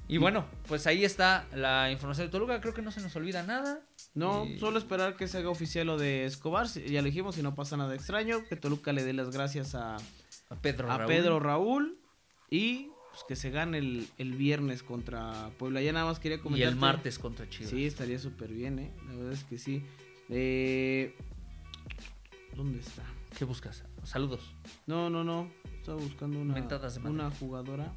Y 0.09 0.19
bueno, 0.19 0.45
pues 0.67 0.89
ahí 0.89 1.05
está 1.05 1.47
la 1.55 1.91
información 1.93 2.27
de 2.27 2.33
Toluca. 2.33 2.61
Creo 2.61 2.75
que 2.75 2.83
no 2.83 2.91
se 2.91 3.01
nos 3.01 3.15
olvida 3.15 3.45
nada. 3.45 3.81
No, 4.15 4.45
Y- 4.45 4.59
solo 4.59 4.79
esperar 4.79 5.15
que 5.17 5.29
se 5.29 5.39
haga 5.39 5.51
oficial 5.51 5.87
lo 5.87 5.99
de 5.99 6.25
Escobar. 6.25 6.67
Ya 6.67 7.01
lo 7.01 7.07
dijimos, 7.07 7.37
si 7.37 7.43
no 7.43 7.55
pasa 7.55 7.77
nada 7.77 7.95
extraño. 7.95 8.43
Que 8.49 8.57
Toluca 8.57 8.93
le 8.93 9.05
dé 9.05 9.13
las 9.13 9.31
gracias 9.31 9.77
a, 9.77 9.97
A 10.49 10.57
Pedro 10.61 10.91
a 10.91 10.99
Raúl. 10.99 11.07
Pedro 11.13 11.39
Raúl. 11.39 11.97
Y 12.51 12.89
pues, 13.21 13.25
que 13.29 13.37
se 13.37 13.51
gane 13.51 13.79
el, 13.79 14.09
el 14.19 14.33
viernes 14.33 14.83
contra 14.83 15.51
Puebla. 15.59 15.83
Ya 15.83 15.93
nada 15.93 16.07
más 16.07 16.19
quería 16.19 16.39
Y 16.39 16.41
comentar. 16.41 16.69
el 16.69 16.77
martes 16.77 17.19
contra 17.19 17.49
Chivas. 17.49 17.71
Sí, 17.71 17.87
estaría 17.87 18.19
súper 18.19 18.51
bien, 18.51 18.79
¿eh? 18.79 18.91
La 19.07 19.15
verdad 19.15 19.33
es 19.33 19.45
que 19.45 19.59
sí. 19.59 19.83
Eh, 20.29 21.15
¿Dónde 22.57 22.81
está? 22.81 23.03
¿Qué 23.39 23.45
buscas? 23.45 23.85
Saludos. 24.05 24.55
No, 24.87 25.11
no, 25.11 25.25
no. 25.25 25.51
Estaba 25.79 25.99
buscando 25.99 26.39
una, 26.39 26.55
de 26.55 27.09
una 27.09 27.31
jugadora 27.31 27.93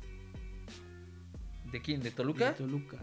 ¿De 1.72 1.82
quién? 1.82 2.02
¿De 2.02 2.10
de 2.10 2.16
Toluca? 2.16 2.54
Toluca. 2.54 2.98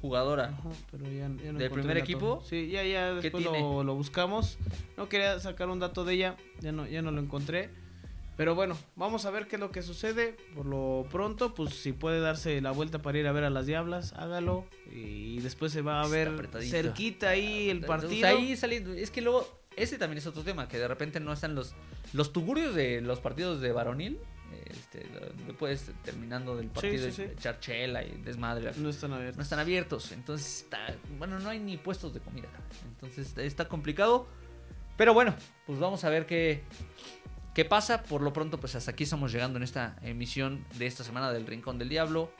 Jugadora. 0.00 0.46
Ajá, 0.46 0.70
pero 0.90 1.04
ya, 1.04 1.28
ya 1.42 1.52
no 1.52 1.58
¿Del 1.58 1.70
primer 1.70 1.98
equipo? 1.98 2.42
Sí, 2.44 2.68
ya, 2.68 2.82
ya 2.84 3.16
¿Qué 3.16 3.22
después 3.22 3.44
lo, 3.44 3.82
lo 3.84 3.94
buscamos. 3.94 4.58
No 4.96 5.08
quería 5.08 5.38
sacar 5.40 5.68
un 5.68 5.78
dato 5.78 6.04
de 6.04 6.14
ella, 6.14 6.36
ya 6.60 6.72
no, 6.72 6.86
ya 6.86 7.02
no 7.02 7.10
lo 7.10 7.20
encontré. 7.20 7.70
Pero 8.36 8.54
bueno, 8.54 8.76
vamos 8.96 9.24
a 9.24 9.30
ver 9.30 9.48
qué 9.48 9.56
es 9.56 9.60
lo 9.60 9.70
que 9.70 9.82
sucede. 9.82 10.36
Por 10.54 10.66
lo 10.66 11.06
pronto, 11.10 11.54
pues 11.54 11.74
si 11.74 11.92
puede 11.92 12.20
darse 12.20 12.60
la 12.60 12.70
vuelta 12.70 13.00
para 13.00 13.18
ir 13.18 13.26
a 13.26 13.32
ver 13.32 13.44
a 13.44 13.50
las 13.50 13.66
Diablas, 13.66 14.12
hágalo. 14.12 14.66
Y 14.92 15.40
después 15.40 15.72
se 15.72 15.80
va 15.80 16.02
a 16.02 16.06
ver 16.06 16.48
cerquita 16.60 17.30
ahí 17.30 17.70
el 17.70 17.80
partido. 17.80 18.28
ahí 18.28 18.54
saliendo. 18.56 18.92
Es 18.92 19.10
que 19.10 19.22
luego, 19.22 19.62
ese 19.74 19.96
también 19.96 20.18
es 20.18 20.26
otro 20.26 20.42
tema, 20.42 20.68
que 20.68 20.78
de 20.78 20.86
repente 20.86 21.18
no 21.18 21.32
están 21.32 21.54
los, 21.54 21.74
los 22.12 22.32
tugurios 22.32 22.74
de 22.74 23.00
los 23.00 23.20
partidos 23.20 23.60
de 23.60 23.72
varonil. 23.72 24.18
Este, 24.66 25.06
puedes 25.58 25.90
terminando 26.04 26.56
del 26.56 26.68
partido 26.68 27.06
sí, 27.06 27.12
sí. 27.12 27.22
echar 27.22 27.58
chela 27.58 28.04
y 28.04 28.10
desmadre. 28.22 28.72
No 28.76 28.90
están 28.90 29.10
no 29.10 29.16
abiertos. 29.16 29.42
están 29.42 29.58
abiertos. 29.58 30.12
Entonces 30.12 30.62
está. 30.62 30.94
Bueno, 31.18 31.38
no 31.38 31.48
hay 31.48 31.58
ni 31.58 31.78
puestos 31.78 32.12
de 32.12 32.20
comida. 32.20 32.48
Entonces 32.86 33.36
está 33.38 33.66
complicado. 33.66 34.26
Pero 34.96 35.14
bueno, 35.14 35.34
pues 35.66 35.78
vamos 35.78 36.04
a 36.04 36.10
ver 36.10 36.24
qué, 36.26 36.62
qué 37.56 37.64
pasa. 37.64 38.02
Por 38.02 38.20
lo 38.20 38.34
pronto, 38.34 38.60
pues 38.60 38.74
hasta 38.74 38.90
aquí 38.90 39.04
estamos 39.04 39.32
llegando 39.32 39.56
en 39.56 39.62
esta 39.62 39.96
emisión 40.02 40.62
de 40.78 40.86
esta 40.86 41.02
semana 41.02 41.32
del 41.32 41.46
Rincón 41.46 41.78
del 41.78 41.88
Diablo. 41.88 42.30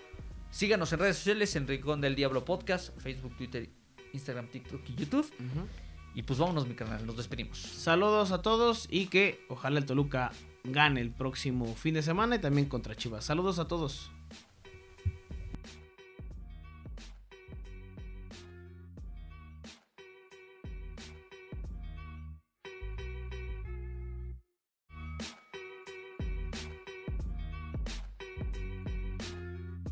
Síganos 0.50 0.92
en 0.92 0.98
redes 0.98 1.16
sociales, 1.16 1.56
en 1.56 1.66
Rincón 1.66 2.02
del 2.02 2.14
Diablo 2.14 2.44
Podcast, 2.44 2.94
Facebook, 3.00 3.34
Twitter, 3.38 3.66
Instagram, 4.12 4.48
TikTok 4.48 4.82
y 4.90 4.94
YouTube. 4.94 5.32
Y 6.14 6.22
pues 6.22 6.38
vámonos, 6.38 6.68
mi 6.68 6.74
carnal, 6.74 7.06
nos 7.06 7.16
despedimos. 7.16 7.58
Saludos 7.58 8.30
a 8.30 8.42
todos 8.42 8.88
y 8.90 9.06
que 9.06 9.42
ojalá 9.48 9.78
el 9.78 9.86
Toluca 9.86 10.32
gane 10.64 11.00
el 11.00 11.10
próximo 11.10 11.74
fin 11.74 11.94
de 11.94 12.02
semana 12.02 12.36
y 12.36 12.38
también 12.38 12.68
contra 12.68 12.94
Chivas. 12.94 13.24
Saludos 13.24 13.58
a 13.58 13.66
todos. 13.66 14.10